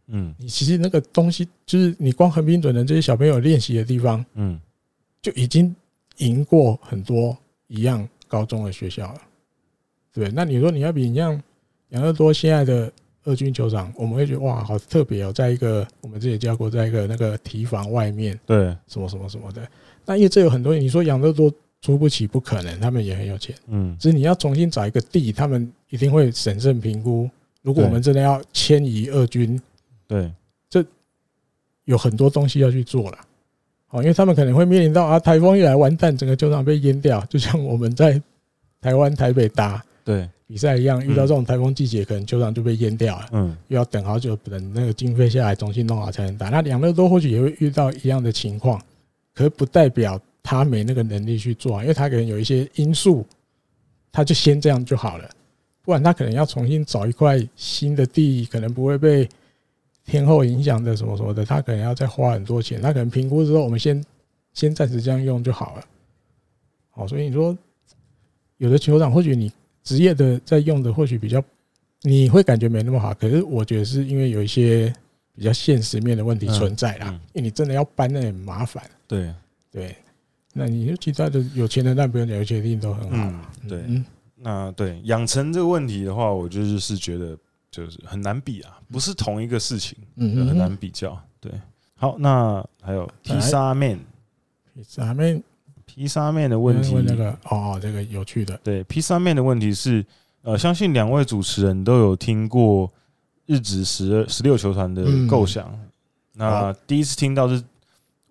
[0.07, 4.57] 嗯，你其实那个东西就是你光横滨准的这些小朋友练习的地方，嗯，
[5.21, 5.75] 就已经
[6.19, 7.37] 赢过很多
[7.67, 9.21] 一样高中的学校了。
[10.13, 11.43] 对，那你说你要比你像
[11.89, 12.89] 养乐多现在的
[13.23, 19.67] 二军球场，我们会觉得哇，好特别哦，在一个我们之前教过，在一个那个提防外面，对，什么什么什么的。
[20.05, 21.51] 那因为这有很多，你说养乐多。
[21.81, 23.55] 出不起不可能，他们也很有钱。
[23.67, 27.29] 嗯，只是你要重新找一个地，他们一定会审慎评估。
[27.61, 29.57] 如果我们真的要迁移二军，
[30.05, 30.29] 对，
[30.69, 30.83] 这
[31.85, 33.17] 有很多东西要去做了。
[33.91, 38.21] 哦，因为他们可能会面临到啊，台风一来完蛋，整个球场被淹掉，就像我们在
[38.81, 43.29] 台湾台北打对比赛一样，遇到这种台风季节，可能球场就被淹掉了。
[43.31, 46.49] 嗯，又要等好久，等那个经费下来，重新弄好才能打。
[46.49, 48.81] 那两乐多或许也会遇到一样的情况，
[49.33, 50.19] 可是不代表。
[50.41, 53.23] 他没那个能力去做，因为他可能有一些因素，
[54.11, 55.29] 他就先这样就好了。
[55.83, 59.29] 不然他可能要重新找一块新的地，可能不会被
[60.05, 62.81] 天后影响的什么什么的，他可能要再花很多钱。
[62.81, 64.03] 他可能评估之后，我们先
[64.53, 65.83] 先暂时这样用就好了。
[66.89, 67.55] 好，所以你说
[68.57, 69.51] 有的球场或许你
[69.89, 71.43] 职业的在用的或许比较
[72.03, 74.93] 你会感觉没那么好，可是我觉得是因为有一些
[75.33, 77.07] 比较现实面的问题存在啦。
[77.33, 78.83] 因为你真的要搬，那很麻烦。
[79.07, 79.33] 对
[79.71, 79.95] 对。
[80.51, 83.15] 那你就其他的有钱的，那不用讲，有钱一定都很好。
[83.15, 84.05] 嗯，对，嗯，
[84.35, 87.37] 那对养成这个问题的话，我就是是觉得
[87.69, 91.17] 就是很难比啊，不是同一个事情，嗯，很难比较。
[91.39, 91.51] 对，
[91.95, 93.99] 好，那还有披萨面，
[94.73, 95.41] 披萨面，
[95.95, 100.05] 披萨面的问题，那个哦，这个有趣的，对，披萨面的问题是，
[100.43, 102.91] 呃，相信两位主持人都有听过
[103.45, 105.67] 日职十十六球团的构想，
[106.33, 107.63] 那第一次听到是。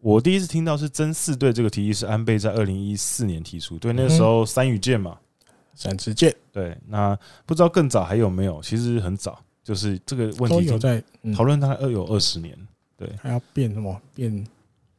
[0.00, 5.18] 我第一次听到是真四队这个提议是安倍在二零一四年提出，对，那个时候三羽舰嘛，
[5.74, 8.62] 三支箭，对，那不知道更早还有没有？
[8.62, 11.02] 其实很早，就是这个问题有在
[11.34, 12.56] 讨论，大概二有二十年，
[12.96, 14.00] 对，还要变什么？
[14.14, 14.46] 变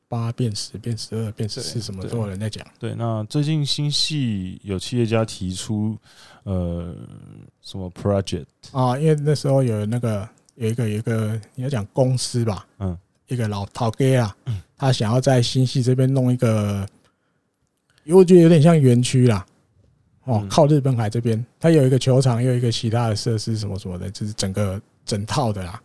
[0.10, 2.66] 八、变十、变十二、变十四，什么都有人在讲。
[2.78, 5.98] 对，那最近新系有企业家提出，
[6.44, 6.94] 呃，
[7.62, 9.00] 什么 project 啊？
[9.00, 12.98] 因为那时候有那个有一个有一个你要讲公司吧，嗯。
[13.28, 14.36] 一个老头哥啊，
[14.76, 16.84] 他想要在新系这边弄一个，
[18.04, 19.46] 因为我觉得有点像园区啦，
[20.24, 25.80] 哦，靠日本海这边，他有一个球场，又有一个其他的设施什么什么的，就是整个整套的啦。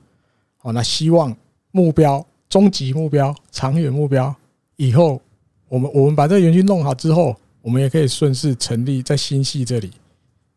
[0.63, 1.37] 哦，那希望
[1.71, 4.33] 目标、终极目标、长远目标，
[4.77, 5.21] 以后
[5.69, 9.91] 我们我们把这个园区弄好之后，我们也可以顺势成立在新系这里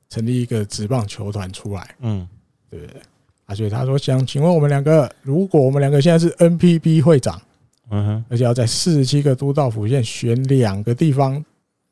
[0.07, 2.27] 成立一个职棒球团出来，嗯，
[2.69, 3.01] 对不对？
[3.47, 7.41] 啊，所以他说想请问我们两个，如果我们两个现在是 NPB 会长，
[7.89, 11.43] 嗯哼，而且要在四十七个都道府县选两个地方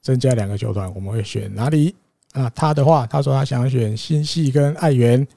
[0.04, 1.96] 增加两个球团，我们会选哪里？
[2.34, 5.28] 啊，他的话，他说他想要选新系跟爱媛。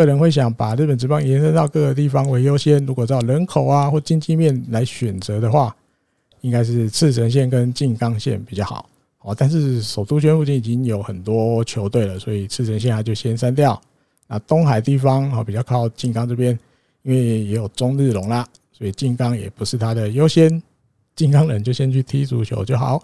[0.00, 2.84] 个人会想把日本职棒延伸到各个地方为优先。
[2.86, 5.76] 如果照人口啊或经济面来选择的话，
[6.40, 8.88] 应该是赤城县跟静冈县比较好。
[9.20, 13.78] 哦，但是首都圈附近已经有很多球队了，所以赤城县他就先删掉。
[14.26, 16.58] 那东海地方哦比较靠静冈这边，
[17.02, 20.62] 因为也有中日龙啦，所以静冈也不是他的优先。
[21.14, 23.02] 静冈人就先去踢足球就好。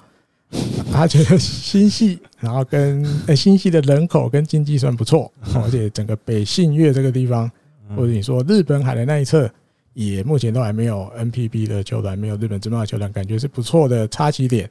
[0.92, 3.04] 他觉得新系，然后跟
[3.36, 7.50] 新系的人口跟经济算不错，而且整个北信越这个地方，
[7.96, 9.50] 或者你说日本海的那一侧，
[9.92, 14.70] 也目前都还没有 NPB 的球团，没有日本职棒的球团，感觉是不错的插旗点。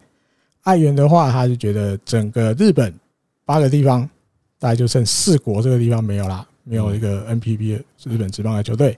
[0.64, 2.92] 爱媛的话，他就觉得整个日本
[3.44, 4.10] 八个地方，
[4.58, 8.98] 大概就剩四国这个地方没有啦，没有一个 NPB 日本职棒的球队，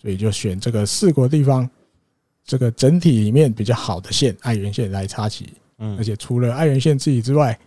[0.00, 1.68] 所以就选这个四国地方
[2.44, 5.52] 这个整体里面比较好的县爱媛县来插旗。
[5.78, 7.58] 嗯，而且除了爱媛县自己之外，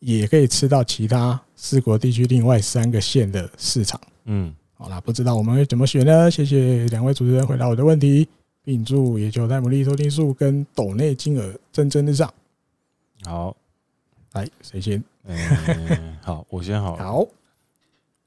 [0.00, 4.00] 也可以吃到其他四国地区另外三个县的市场。
[4.24, 6.30] 嗯，好啦，不知道我们会怎么选呢？
[6.30, 8.28] 谢谢两位主持人回答我的问题，
[8.62, 12.32] 并祝野球泰姆利收听数跟斗内金额蒸蒸日上。
[13.22, 13.56] 好，
[14.32, 15.02] 来谁先？
[15.24, 16.96] 嗯，好，我先好。
[16.96, 17.24] 好，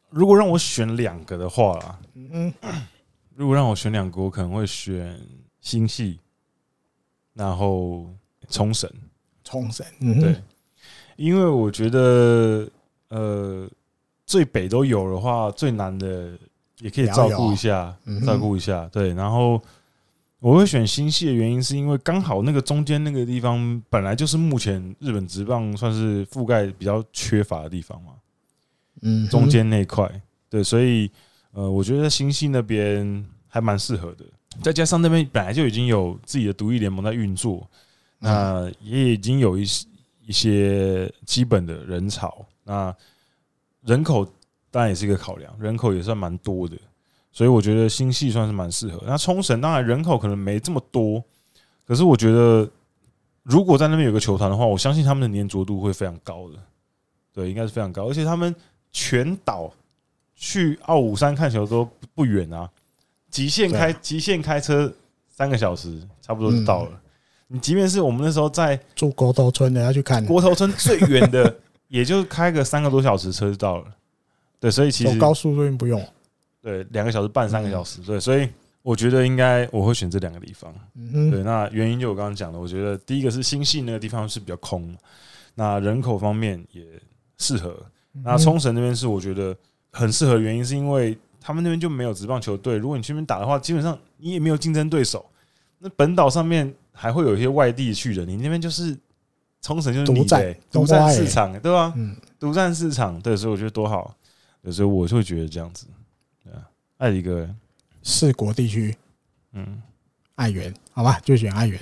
[0.10, 2.53] 如果让我选两个的话啦，嗯，
[3.36, 5.20] 如果让我选两个，我可能会选
[5.60, 6.20] 星系，
[7.34, 8.10] 然后
[8.49, 8.90] 冲绳。
[9.45, 9.85] 冲绳，
[10.19, 10.35] 对，
[11.15, 12.67] 因为我觉得，
[13.09, 13.69] 呃，
[14.26, 16.31] 最北都有的话，最南的
[16.80, 17.95] 也可以照顾一下，
[18.26, 19.13] 照顾一下，对。
[19.13, 19.61] 然后
[20.39, 28.13] 我会选新系的原因，是因为刚好那个中间那个地方本来就是目前日本职棒算是覆盖比较缺乏的地方嘛，
[29.03, 30.09] 嗯，中间那块，
[30.49, 31.09] 对，所以
[31.51, 34.26] 呃，我觉得新系那边还蛮适合的，
[34.63, 37.69] 再加上那边本来就已经有自己的独立联盟在运作。
[38.26, 39.88] 那也已经有一些
[40.26, 42.94] 一些基本的人潮，那
[43.84, 44.26] 人口
[44.72, 46.76] 当然也是一个考量，人口也算蛮多的，
[47.32, 49.04] 所以我觉得新系算是蛮适合。
[49.06, 51.24] 那冲绳当然人口可能没这么多，
[51.86, 52.68] 可是我觉得
[53.44, 56.56] 如果在那边有个球团的话，我相信他们的粘着度会非常高的，
[57.32, 58.10] 对，应该是非常高。
[58.10, 58.56] 而且他们
[58.92, 59.72] 全岛
[60.36, 62.68] 去奥武山看球都不远啊，
[63.30, 64.92] 极限开极限开车
[65.30, 67.02] 三个小时，差不多就到了。
[67.48, 71.56] 你即便是我们那时候在住国头村的要去看国头村最远的，
[71.88, 73.85] 也就开个三个多小时车就到了。
[74.59, 76.03] 对，所以其实走高速这边不用。
[76.59, 78.01] 对，两个小时半，三个小时。
[78.01, 78.49] 对，所以
[78.82, 80.74] 我觉得应该我会选这两个地方。
[80.95, 84.95] 嗯，对，那原因就我刚刚讲的，我觉得第一个是新系那个地方是比较空，
[85.53, 86.83] 那人口方面也
[87.38, 87.77] 适合。
[88.24, 89.56] 那冲绳那边是我觉得
[89.91, 95.24] 很适合，原因是因为他们那边就没有职棒球队，如果你去那边打的话，基本上你也没有竞争对手。
[95.77, 96.74] 那本岛上面。
[96.95, 98.98] 还会有一些外地去的，你那边就是
[99.61, 101.93] 冲绳就是独占独占市场，对吧？
[101.98, 104.15] 嗯，独占市场，对，所以我觉得多好，
[104.72, 105.85] 所以我就会觉得这样子。
[106.43, 106.61] 对啊，
[106.98, 107.48] 爱一个
[108.01, 108.95] 四国地区，
[109.51, 109.82] 嗯，
[110.35, 111.80] 爱媛，好吧，就选爱媛。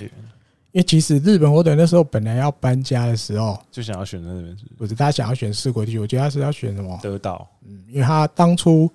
[0.72, 4.94] 因为其实日本火腿那时候本来要搬家的时候，就想要选在那边，不是？
[4.94, 6.98] 大家想要选四国地区，我觉得他是要选什么？
[7.00, 8.90] 德岛，嗯，因为他当初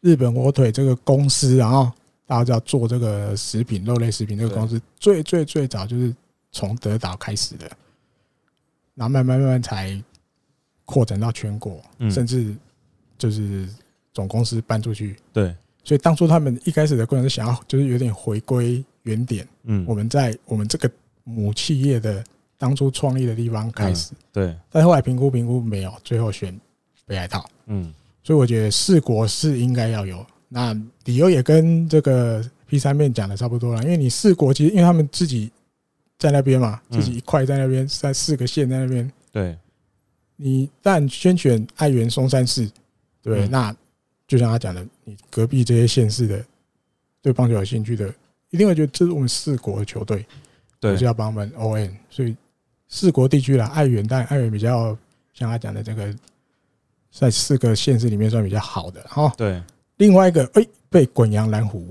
[0.00, 1.90] 日本火腿这个公司，然后。
[2.30, 6.14] 大家知道做这个食品、肉类食品这个公司，最最最早就是
[6.52, 7.68] 从德岛开始的，
[8.94, 10.00] 然后慢慢慢慢才
[10.84, 12.54] 扩展到全国，甚至
[13.18, 13.68] 就是
[14.14, 15.16] 总公司搬出去。
[15.32, 15.52] 对，
[15.82, 19.44] 所以当初他们一开始的过程是想要，就是有点回归原点。
[19.64, 20.88] 嗯，我们在我们这个
[21.24, 22.22] 母企业的
[22.56, 24.12] 当初创立的地方开始。
[24.32, 26.56] 对，但后来评估评估没有，最后选
[27.06, 27.44] 北海道。
[27.66, 27.92] 嗯，
[28.22, 30.24] 所以我觉得四国是应该要有。
[30.52, 35.48] 那理由也跟这个 P 三面讲的差不多了，因为你四国其实因为他们自己
[36.18, 39.08] 在那边嘛，自己一块在那边，在四个县在那边。
[39.30, 39.56] 对，
[40.34, 42.68] 你但先选爱媛松山市，
[43.22, 43.72] 对，那
[44.26, 46.44] 就像他讲的，你隔壁这些县市的
[47.22, 48.12] 对棒球有兴趣的，
[48.50, 50.26] 一定会觉得这是我们四国的球队，
[50.80, 51.92] 对，就要帮我们 ON。
[52.10, 52.34] 所以
[52.88, 54.98] 四国地区啦，爱媛，但爱媛比较
[55.32, 56.12] 像他讲的这个，
[57.12, 59.32] 在四个县市里面算比较好的哈。
[59.36, 59.62] 对。
[60.00, 61.86] 另外一个，哎，被滚阳蓝湖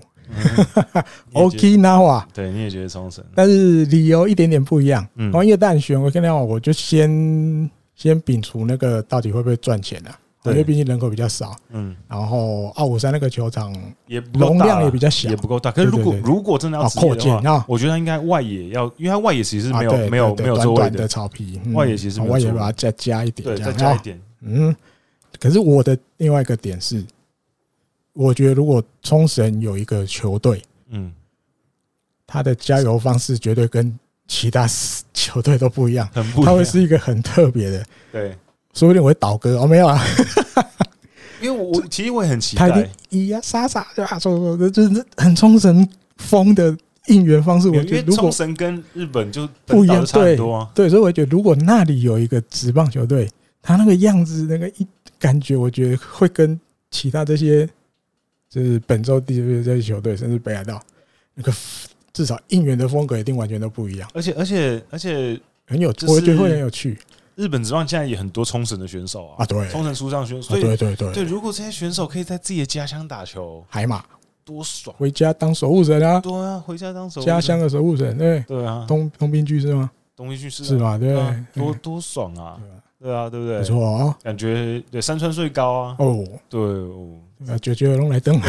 [1.32, 5.08] ，Okinawa，对，你也觉得冲绳，但是理由一点点不一样。
[5.16, 10.18] 嗯，因为蛋选我跟你讲，我就先先摒除那个到底会不会赚钱啊？
[10.46, 11.56] 因为毕竟人口比较少。
[11.70, 13.72] 嗯，然后二五三那个球场
[14.08, 15.70] 也容量也比较小，也不够大。
[15.70, 21.08] 可是如果如果真的要扩建，我觉得应该外野要，因为它外野其实没有没有没有座位的。
[21.08, 24.20] 草皮，外野其实外野把它再加一点，对，再加一点。
[24.42, 24.76] 嗯，
[25.40, 27.04] 可是我的另外一个点是，
[28.14, 31.12] 我觉得如果冲绳有一个球队，嗯，
[32.28, 33.98] 他的加油方式绝对跟
[34.28, 34.68] 其他
[35.14, 38.38] 球队都不一样，很不一样，他会是一个很特别的，对，
[38.74, 40.04] 说不定我会倒戈哦，没有啊，
[41.42, 42.70] 因为我其实我也很期待，
[43.12, 44.20] 咿呀沙沙对吧？
[44.20, 46.76] 说就是很冲绳风的
[47.08, 50.36] 应援方式，我觉得如果冲绳跟日本就不一样，对
[50.76, 53.30] 对，所以我觉得如果那里有一个职棒球队，
[53.62, 56.60] 他那个样子，那个一感觉，我觉得会跟
[56.92, 57.68] 其他这些
[58.50, 60.82] 就是本州地区这些球队，甚至北海道
[61.36, 61.53] 那个。
[62.11, 66.98] 至少应援的风格一定完全都不一样，而且而且而且很有，我觉得会很有趣。
[67.36, 71.24] 日本职棒现在也很多冲绳的选手啊，啊对，冲绳出上选手，对对对对。
[71.24, 74.03] 如果这些选手可以在自己的家乡打球，海马
[74.44, 74.94] 多爽！
[74.98, 79.90] 回家当守护神啊，对啊，回家当守家乡的守护神，对对啊，东东滨巨是吗？
[80.18, 80.98] 东滨巨是是吧？
[80.98, 81.16] 对，
[81.53, 82.60] 多多爽啊！
[83.00, 83.60] 对啊，对不对？
[83.60, 85.95] 没错啊，感觉对山川最高啊！
[86.00, 87.16] 哦，对哦，
[87.61, 88.40] 九九龙来登，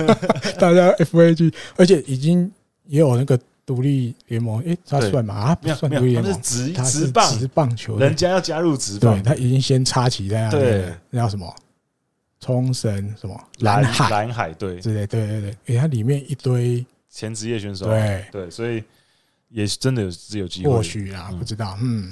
[0.58, 2.50] 大家 FAG，而且已经
[2.86, 3.38] 也有那个。
[3.68, 5.34] 独立联盟，诶，他算吗？
[5.34, 6.32] 啊，不算独立联盟，
[6.74, 11.54] 他是职棒职棒球，人家要加入职棒，对，他已经先插旗在那边，那叫什么？
[12.40, 13.38] 冲绳什么？
[13.58, 18.82] 蓝海，蓝海，对，对对对对对，诶，它里面一堆前职业选手，对对，所以
[19.50, 22.10] 也是真的有是有机会，或许啊，不知道，嗯，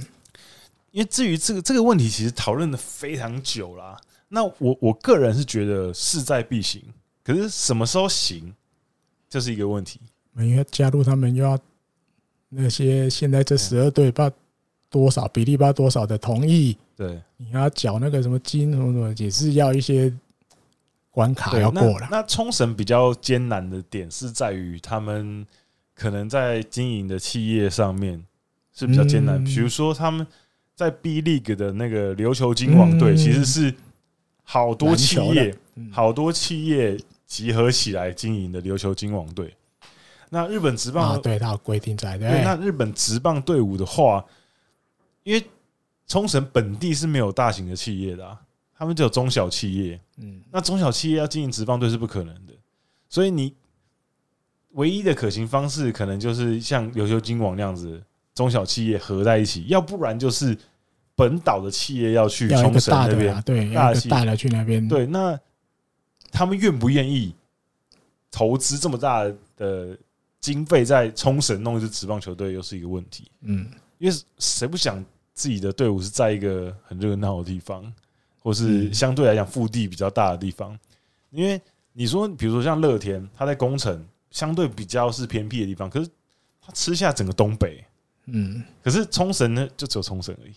[0.90, 3.97] 因为至于这个这个问题，其实讨论的非常久了。
[4.36, 6.82] 那我我个人是觉得势在必行，
[7.24, 8.52] 可是什么时候行，
[9.31, 9.98] 这是一个问题。
[10.36, 11.58] 因为加入他们又要
[12.50, 14.36] 那些现在这十二队不知道
[14.90, 16.76] 多少比例，不知道多少的同意。
[16.94, 20.12] 对，你要缴那个什么金什么什么，也是要一些
[21.10, 22.06] 关卡要过了。
[22.10, 25.47] 那冲绳比较艰难的点是在于他们
[25.94, 28.23] 可能在经营的企业上面
[28.74, 29.42] 是比较艰难。
[29.42, 30.26] 比如说他们
[30.74, 33.74] 在 B League 的那个琉球金网队，其实是
[34.49, 35.58] 好多企业
[35.91, 39.52] 好多企业集合起来经营的琉球金网队。
[40.31, 42.16] 那日本职棒、啊、对，它有规定在。
[42.16, 44.25] 对，那日本职棒队伍的话，
[45.25, 45.44] 因为
[46.07, 48.41] 冲绳本地是没有大型的企业的、啊，
[48.78, 50.00] 他们只有中小企业。
[50.18, 52.52] 嗯，那中小企业要经营职棒队是不可能的，
[53.08, 53.52] 所以你
[54.70, 58.00] 唯一的可行方式，可能就是像琉球金王那样子，
[58.34, 60.57] 中小企业合在一起，要不然就是
[61.16, 64.86] 本岛的企业要去冲绳那边，对，大的大的去那边。
[64.86, 65.36] 对，那
[66.30, 67.34] 他们愿不愿意
[68.30, 69.24] 投资这么大
[69.56, 69.98] 的？
[70.38, 73.66] 经费在冲绳弄一支职棒球队又是一个问题，嗯，
[73.98, 75.04] 因为谁不想
[75.34, 77.92] 自己的队伍是在一个很热闹的地方，
[78.38, 80.78] 或是相对来讲腹地比较大的地方？
[81.30, 81.60] 因为
[81.92, 86.08] 你说，比如说像乐天，他在工程相对比较是偏僻的地方，可是
[86.60, 87.84] 他吃下整个东北，
[88.26, 90.54] 嗯，可是冲绳呢，就只有冲绳而已。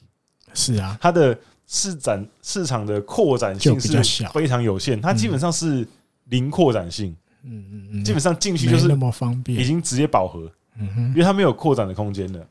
[0.53, 1.38] 是啊，它的
[1.68, 5.88] 市展市场的扩展性是非常有限，它基本上是
[6.26, 7.16] 零扩展性。
[7.42, 12.45] 嗯嗯嗯，基本上进去就是那么方便，已经直接饱和，嗯哼，因为它没有扩展的空间了。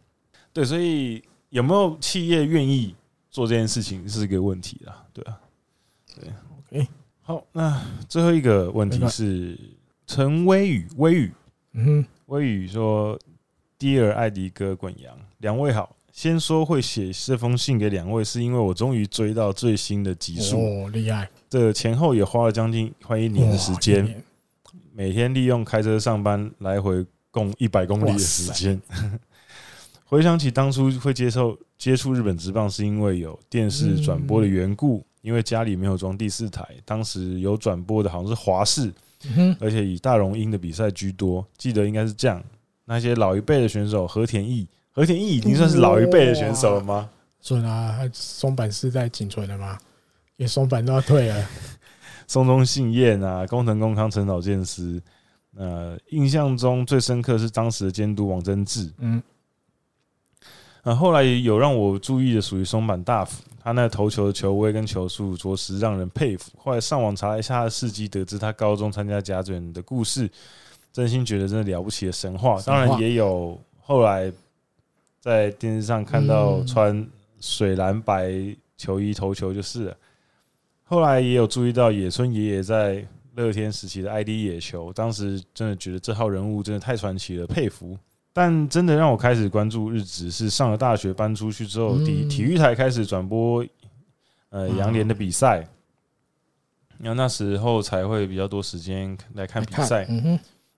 [0.50, 2.94] 对，所以有没有企业愿意
[3.30, 5.04] 做这件事情是一个问题啦。
[5.12, 5.38] 对啊，
[6.18, 6.32] 对
[6.80, 6.88] ，OK，
[7.20, 9.58] 好，那最后一个问题是
[10.06, 11.32] 陈威宇，威宇，
[11.74, 13.18] 嗯哼，威宇说
[13.78, 15.94] ：“Dear 艾迪哥、滚羊，两位好。
[16.18, 21.30] 先说会写这封信给两位，是因为我终于追到最新的集数，哦，厉害！
[21.48, 24.20] 这前后也花了将近快一年的时间。”
[24.92, 28.82] 每天利用开车上班来回共一百公里的时间，
[30.06, 35.06] 回想起当初会接受接触日本职棒，是因为有电视转播的缘故。
[35.20, 38.92] 因为家里没有装第四台，当时有转播的好像是华视，
[39.60, 41.46] 而且以大荣鹰的比赛居多。
[41.56, 42.42] 记得应该是这样。
[42.86, 44.66] 那些老一辈的选手和田义，
[44.98, 47.08] 和田义已经算是老一辈的选手了吗？
[47.40, 49.78] 准啊，松坂是在仅存的吗？
[50.36, 51.46] 因为松坂都要退了。
[52.26, 55.00] 松中信彦啊，工藤公康、陈岛健司，
[55.56, 58.90] 呃，印象中最深刻是当时的监督王贞治。
[58.98, 59.22] 嗯，
[60.82, 66.50] 啊，后来有让我注意的属于松坂大辅，他那投球的球威跟球速着实让人佩服。
[66.58, 70.28] 后来上网查了一下他的事迹，得知他高中参加甲卷的故事，
[70.92, 72.60] 真心觉得真的了不起的神话。
[72.62, 74.30] 当然也有后来
[75.20, 77.06] 在电视上看到穿
[77.40, 78.32] 水蓝白
[78.76, 79.96] 球衣投球就是了。
[80.84, 87.96] 后来也有注意到野村爷爷在乐天时期的 ID 野球，当时真的觉得这号人物真的太传奇了，佩服。
[88.32, 93.64] 但真的让我开始关注日职，是上了大学搬出去之后，体体育台开始转播
[94.50, 95.66] 呃杨联的比赛，
[96.98, 100.08] 然后那时候才会比较多时间来看比赛。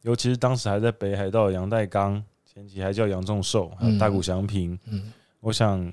[0.02, 2.22] 尤其是当时还在北海道的阳岱钢，
[2.60, 4.78] 前期还叫杨仲寿，还有大谷翔平。
[4.86, 5.90] 嗯，我想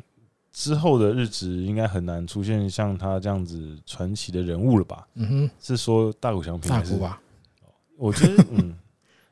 [0.52, 5.08] 之后的日子应该很难出现像他这样子传奇的人物了吧？
[5.14, 6.98] 嗯哼，是说大谷翔平还是？
[6.98, 7.22] 吧？
[7.96, 8.76] 我觉得，嗯，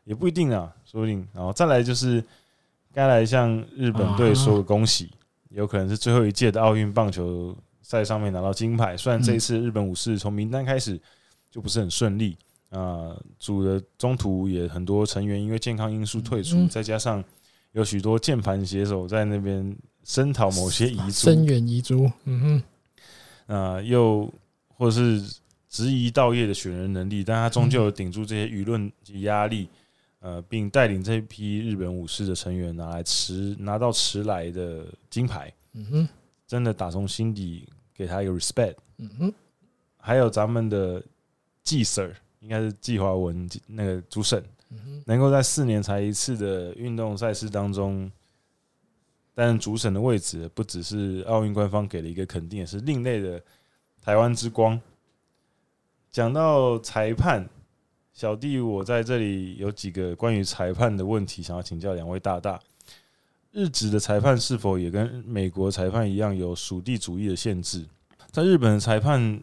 [0.06, 1.28] 也不一定啊，说不定。
[1.34, 2.24] 然后再来就是
[2.94, 5.12] 该来向日本队说个恭喜。
[5.50, 11.00] 有可能是最后一届的奥运棒球赛上面拿到金牌，虽然这一次日本武士从名单开始
[11.52, 12.38] 就不是很顺利
[12.76, 17.24] 啊，组的中途也很多成员因为健康因素退出，再加上
[17.72, 22.62] 有许多键盘写手在那边声讨某些遗珠，声援遗珠，嗯
[23.48, 24.32] 哼，啊，又
[24.68, 25.22] 或者是
[25.70, 29.68] 质疑道业的选人能力，但他终究顶住这些舆论及压力。
[30.22, 36.10] 呃，并带领这一批日本武士的成员拿来迟拿到迟来的金牌，嗯哼，
[36.48, 39.34] 真的打从心底给他一个 respect，嗯哼，
[39.98, 41.00] 还有咱们的
[41.64, 42.12] 季 Sir，
[42.46, 48.12] 应该是季华文那个主审，嗯，能够在四年才一次的运动赛事当中
[49.34, 53.42] 担任主审的位置，不只是奥运官方给了一个肯定，也是另类的
[54.00, 54.80] 台湾之光。
[56.12, 57.50] 讲到裁判。
[58.14, 62.58] 小弟，我在这里有几个关于裁判的问题，想要请教两位大大。
[63.52, 67.86] 日职的裁判是否也跟美国裁判一样有属地主义的限制？
[68.32, 69.42] 在日本的裁判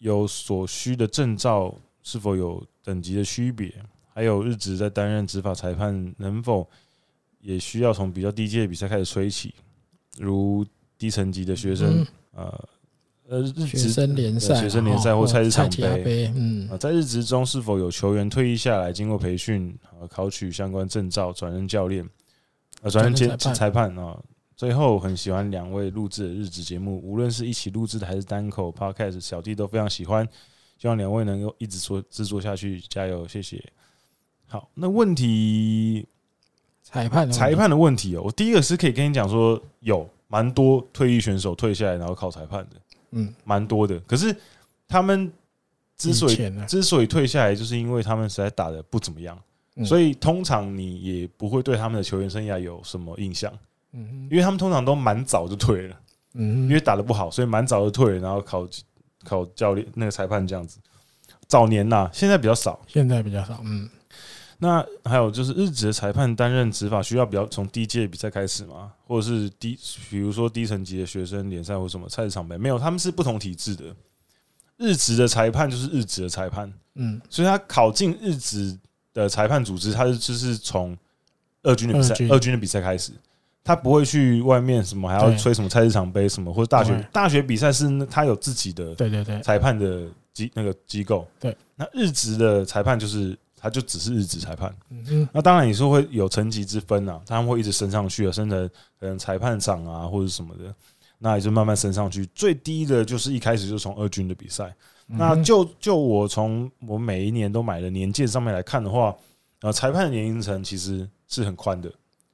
[0.00, 3.72] 有所需的证照是否有等级的区别？
[4.12, 6.68] 还有日职在担任执法裁判能否
[7.40, 9.54] 也需要从比较低阶的比赛开始吹起，
[10.18, 10.66] 如
[10.98, 12.68] 低层级的学生呃。
[13.28, 22.04] 呃，日职学生联赛、学生联赛或菜市场杯，嗯，啊，在日职中是否有球员退役下来，经过培训和考取相关证照，转任教练，
[22.82, 24.20] 呃，转任监裁判啊？
[24.56, 30.28] 最后，很喜欢两位录制的日职节目，无论是一起录制的还是单口 podcast，小弟都非常喜欢，
[30.80, 33.62] 希望两位能够一直做制作下去，加油，谢谢。
[34.46, 36.06] 好，那问题，
[36.82, 42.76] 裁判裁判的问题哦，我第一个是可以跟你讲说，有蛮多退役选手退下来，然后考裁判的。
[43.10, 44.00] 嗯，蛮多的。
[44.00, 44.34] 可是
[44.88, 45.30] 他们
[45.98, 49.38] 之所以之所以退下来，就是因为他们实在打的不怎么样，
[49.84, 53.52] 所以通常你也不会对他们的球员生涯有什么印象。
[53.92, 55.96] 嗯，因为他们通常都蛮早就退了。
[56.32, 58.66] 嗯，因为打的不好，所以蛮早就退了，然后考
[59.24, 60.78] 考教练那个裁判这样子。
[61.46, 63.60] 早年呐，现在比较少，现在比较少。
[63.64, 63.88] 嗯。
[64.62, 68.92] 那还有就是日职的裁判担任执法需要比较从低阶比赛开始吗？
[69.06, 69.78] 或者是低，
[70.10, 72.58] 比如说低层级的学生联赛或什么菜市场杯？
[72.58, 73.84] 没有，他们是不同体制的。
[74.76, 78.78] 日职的裁判就是日职的裁判，嗯，所以他考进日职
[79.14, 80.96] 的裁判组织，他是就是从
[81.62, 83.12] 二军的比赛，二军的比赛开始，
[83.62, 89.40] 他不会去外面什么还要吹什么菜市场杯什么，或者大学大学比赛是他有自己的对对对。
[89.42, 93.38] 裁判的机那个机构，对，那日职的裁判就是。
[93.62, 95.28] 他就只是日职裁判，嗯。
[95.34, 98.66] 那当然也是会有层级之分啊，他们会一直升上去啊，升成
[98.98, 100.74] 可能裁判长啊或者什么的，
[101.18, 102.24] 那也就慢慢升上去。
[102.34, 104.74] 最低的就是一开始就从二军的比赛，
[105.06, 109.14] 那就就我从我每一年都买的年鉴上面来看的话，
[109.60, 111.92] 呃，裁判的年龄层其实是很宽的，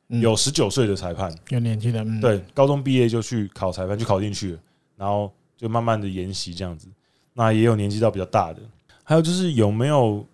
[0.09, 4.59] 有十九岁的裁判，有年轻的，对，高中毕业就去考裁判，就考进去了，
[4.97, 6.89] 然后就慢慢的研习这样子。
[7.33, 8.61] 那也有年纪到比较大的，
[9.03, 10.27] 还有就是有没有？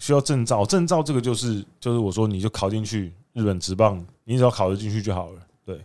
[0.00, 5.42] 需要证照，证照这个就是就是我说你就考进去日本职棒，你只要考得进去就好了。
[5.62, 5.78] 对，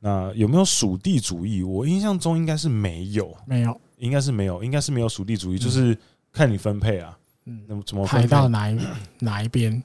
[0.00, 1.62] 那有没有属地主义？
[1.62, 5.94] 我印象中应该是没有，没有，应该是没有，应该是没有属地主义，就是
[6.32, 7.18] 看你分配啊。
[7.44, 8.80] 嗯，那么怎么排到哪一
[9.18, 9.82] 哪一边，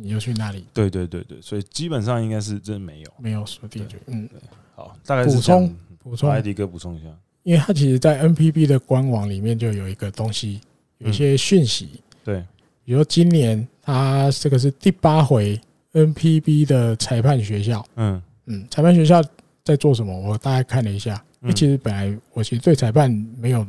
[0.00, 0.64] 你就去那里。
[0.72, 4.00] 对对对对，所以基本上应该是真没有，没有属地主义。
[4.06, 4.28] 嗯，
[4.74, 7.08] 好，大概补充补充，艾迪哥补充一下，
[7.42, 10.60] 因为他其实，在 NPB 的官网里面就有一个东西，
[10.98, 12.00] 有一些讯息。
[12.24, 12.44] 对，
[12.84, 15.60] 比如说今年他这个是第八回
[15.92, 19.22] NPB 的裁判学校，嗯嗯，裁判学校
[19.64, 20.18] 在做什么？
[20.18, 23.66] 我大概看了一下，因为其实本来我其实对裁判没有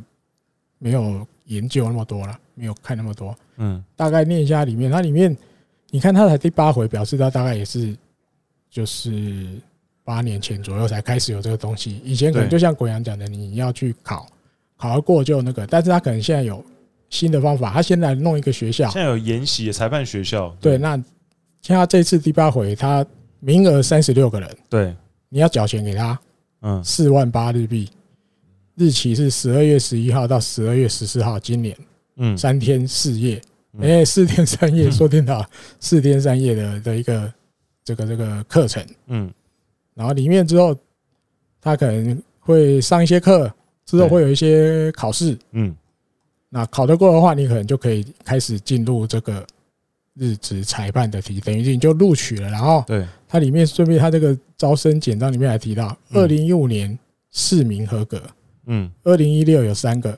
[0.78, 5.36] 没有研究那么多了，没有看那么多，嗯，大概念一下里面，它里面
[5.92, 7.96] 你看他才第八回，表示他大概也是
[8.68, 9.46] 就是
[10.02, 14.26] 八年前左右才开始有这个东西，以前可能就像国阳讲的，你要去考，
[14.76, 16.64] 考得过就那个，但是他可能现在有。
[17.10, 20.48] 新的方法，他现在弄一个学校，现在有研习裁判学校。
[20.62, 20.96] 对，那
[21.60, 23.04] 像他这次第八回，他
[23.38, 24.96] 名额三十六个人，对，
[25.28, 26.18] 你要缴钱给他，
[26.62, 27.90] 嗯，四万八日币，
[28.76, 31.76] 日期是十二月十一号到十二月十四号，今年，
[32.16, 33.38] 嗯，三天四夜，
[33.80, 35.44] 哎，四天三夜，说听到
[35.80, 37.32] 四天三夜的的一个
[37.82, 39.32] 这个这个课程，嗯，
[39.94, 40.76] 然后里面之后，
[41.60, 43.52] 他可能会上一些课，
[43.86, 45.74] 之后会有一些考试，嗯。
[46.54, 49.42] 那考得过的话，你可能就可以开始进入这个
[50.12, 52.50] 日职裁判的题，等于你就录取了。
[52.50, 53.06] 然后，对。
[53.26, 56.98] 它里面顺便它这个招生简章里面还提到，二零一五年
[57.30, 58.22] 四名合格，
[58.66, 60.14] 嗯，二零一六有三个，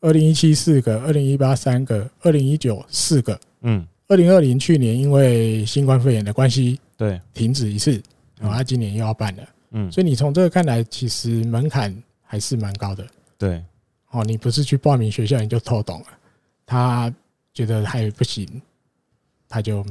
[0.00, 8.00] 二零一七四个，二零一八三个，二零一九四个，嗯，二零二零去年因为新冠肺炎的关系，对，停止一次，
[8.38, 13.62] 然后他今年又要办了，嗯，所以你从这个看来，其实门槛还是蛮高的，对。
[14.10, 16.06] 哦，你不是去报名学校你就透懂了，
[16.64, 17.14] 他
[17.52, 18.48] 觉得还不行，
[19.46, 19.84] 他就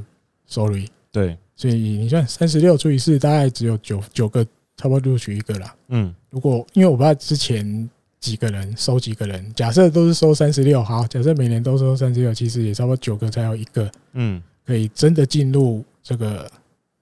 [0.48, 0.88] sorry。
[1.12, 4.44] 对，所以你算三十六除以四，大概只有九九个，
[4.76, 5.76] 差不多录取一个了。
[5.90, 7.88] 嗯，如果因为我不知道之前
[8.20, 16.50] 几个人收几个人，假设都是收三十六，好，假设每年都收三十六，其实也差不多九个才有一个，嗯，可以真的进入这个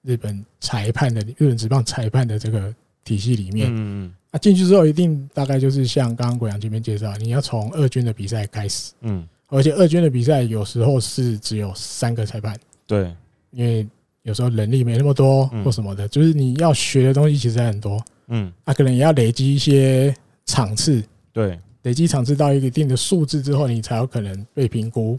[0.02, 3.68] 日本裁判的日本职棒裁判的这个体系里面。
[3.70, 4.12] 嗯嗯。
[4.42, 12.54] 进去之后，一定大概就是像刚刚国阳前面介绍，你要从二军的比赛开始，嗯，而且二军的比赛有时候是只有三个裁判，
[12.86, 13.10] 对，
[13.52, 13.88] 因为
[14.24, 20.14] 有时候人力没那么多或什么的，就是你要学的东西其实还很多，嗯，啊，可能也要累积一些
[20.46, 25.18] 场次，对，累积场次到一个一定的数字之后，你才有可能被评估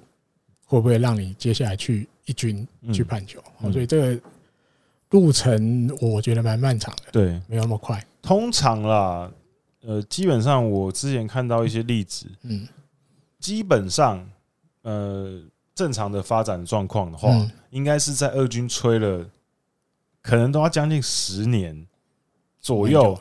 [0.66, 3.42] 会不会让你接下来去一军去判球，
[3.72, 4.22] 所以这个
[5.12, 8.04] 路程我觉得蛮漫长的，对，没有那么快。
[8.22, 9.32] 通常啦，
[9.82, 12.68] 呃，基本上我之前看到一些例子，嗯，
[13.40, 14.30] 基本上，
[14.82, 15.42] 呃，
[15.74, 17.30] 正常的发展状况的话，
[17.70, 19.26] 应该是在二军吹了，
[20.22, 21.88] 可能都要将近十年
[22.60, 23.18] 左右，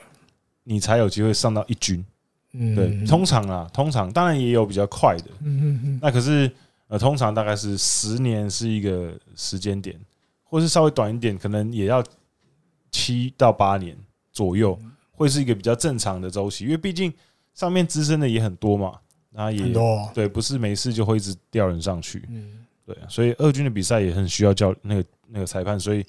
[0.68, 2.04] 你才有机会上到一军。
[2.52, 6.50] 嗯，对，通常啊，通常当然也有比较快的，嗯嗯嗯，那可是
[6.88, 9.98] 呃，通常大概是十年是一个时间点，
[10.44, 12.04] 或是稍微短一点，可能也要
[12.90, 13.96] 七到八年
[14.32, 14.78] 左右。
[15.18, 17.10] 会是一个比较正常的周期，因为毕竟
[17.54, 18.98] 上面资深的也很多嘛，
[19.30, 19.72] 那也
[20.12, 26.04] 对，不是没事就会一直调人上去，嗯，对，所以二军的比赛也很需要教那个那个裁判，所以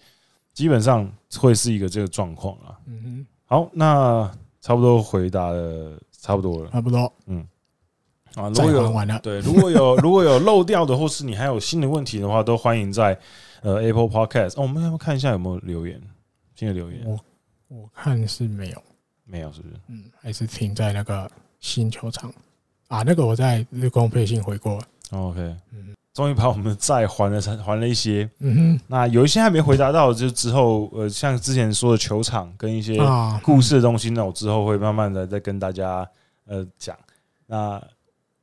[0.54, 2.78] 基本上会是一个这个状况啊。
[2.86, 4.30] 嗯哼，好，那
[4.68, 7.48] 差不多回答的差不多了，差不多，嗯，
[8.36, 13.18] 啊，如果有对，如果有 如果有漏掉的，或是你还有新的问题的话，都欢迎在
[13.62, 16.02] 呃 Apple Podcast，哦，我们要不要看一下有没有留言，
[16.54, 17.18] 新的留言，我
[17.70, 18.84] 我看是没有。
[19.24, 19.76] 没有，是不是？
[19.88, 21.32] 嗯，还是停在那个
[21.62, 22.30] 新球场
[22.90, 23.04] 啊？
[23.04, 24.82] 那个我在日光配信回过。
[25.12, 25.40] OK，
[25.72, 28.28] 嗯，终于把我们的债还了， 还了一些。
[28.40, 33.00] 嗯哼，那有一些还没回答到，就之后呃，像之前说的球场跟一些
[33.44, 36.10] 故事的东西，那我之后会慢慢的再跟大家
[36.48, 36.98] 呃讲。
[37.46, 37.80] 那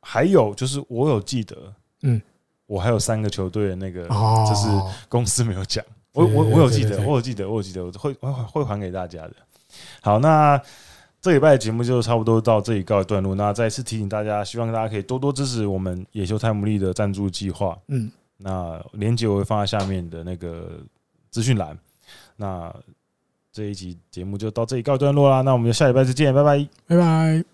[0.01, 1.57] 还有就是，我有记得，
[2.03, 2.23] 嗯，
[2.67, 4.07] 我还有三个球队的那个，
[4.49, 4.69] 就是
[5.09, 5.85] 公司没有讲。
[6.13, 9.33] 我我我有记得，我有记得，我有记得，我会会会还给大家的。
[10.01, 10.63] 好，那
[11.25, 13.35] 这礼拜的节目就差不多到这里告一段落。
[13.35, 17.75] 那再次提醒大家，希望大家可以多多支持我们野球泰姆利的赞助计划。
[17.89, 20.79] 嗯，那链接我会放在下面的那个
[21.31, 21.79] 资讯栏。
[22.37, 22.71] 那
[23.51, 25.41] 这一集节目就到这里告一段落啦。
[25.41, 27.54] 那我们就下礼拜再见，拜拜，拜拜。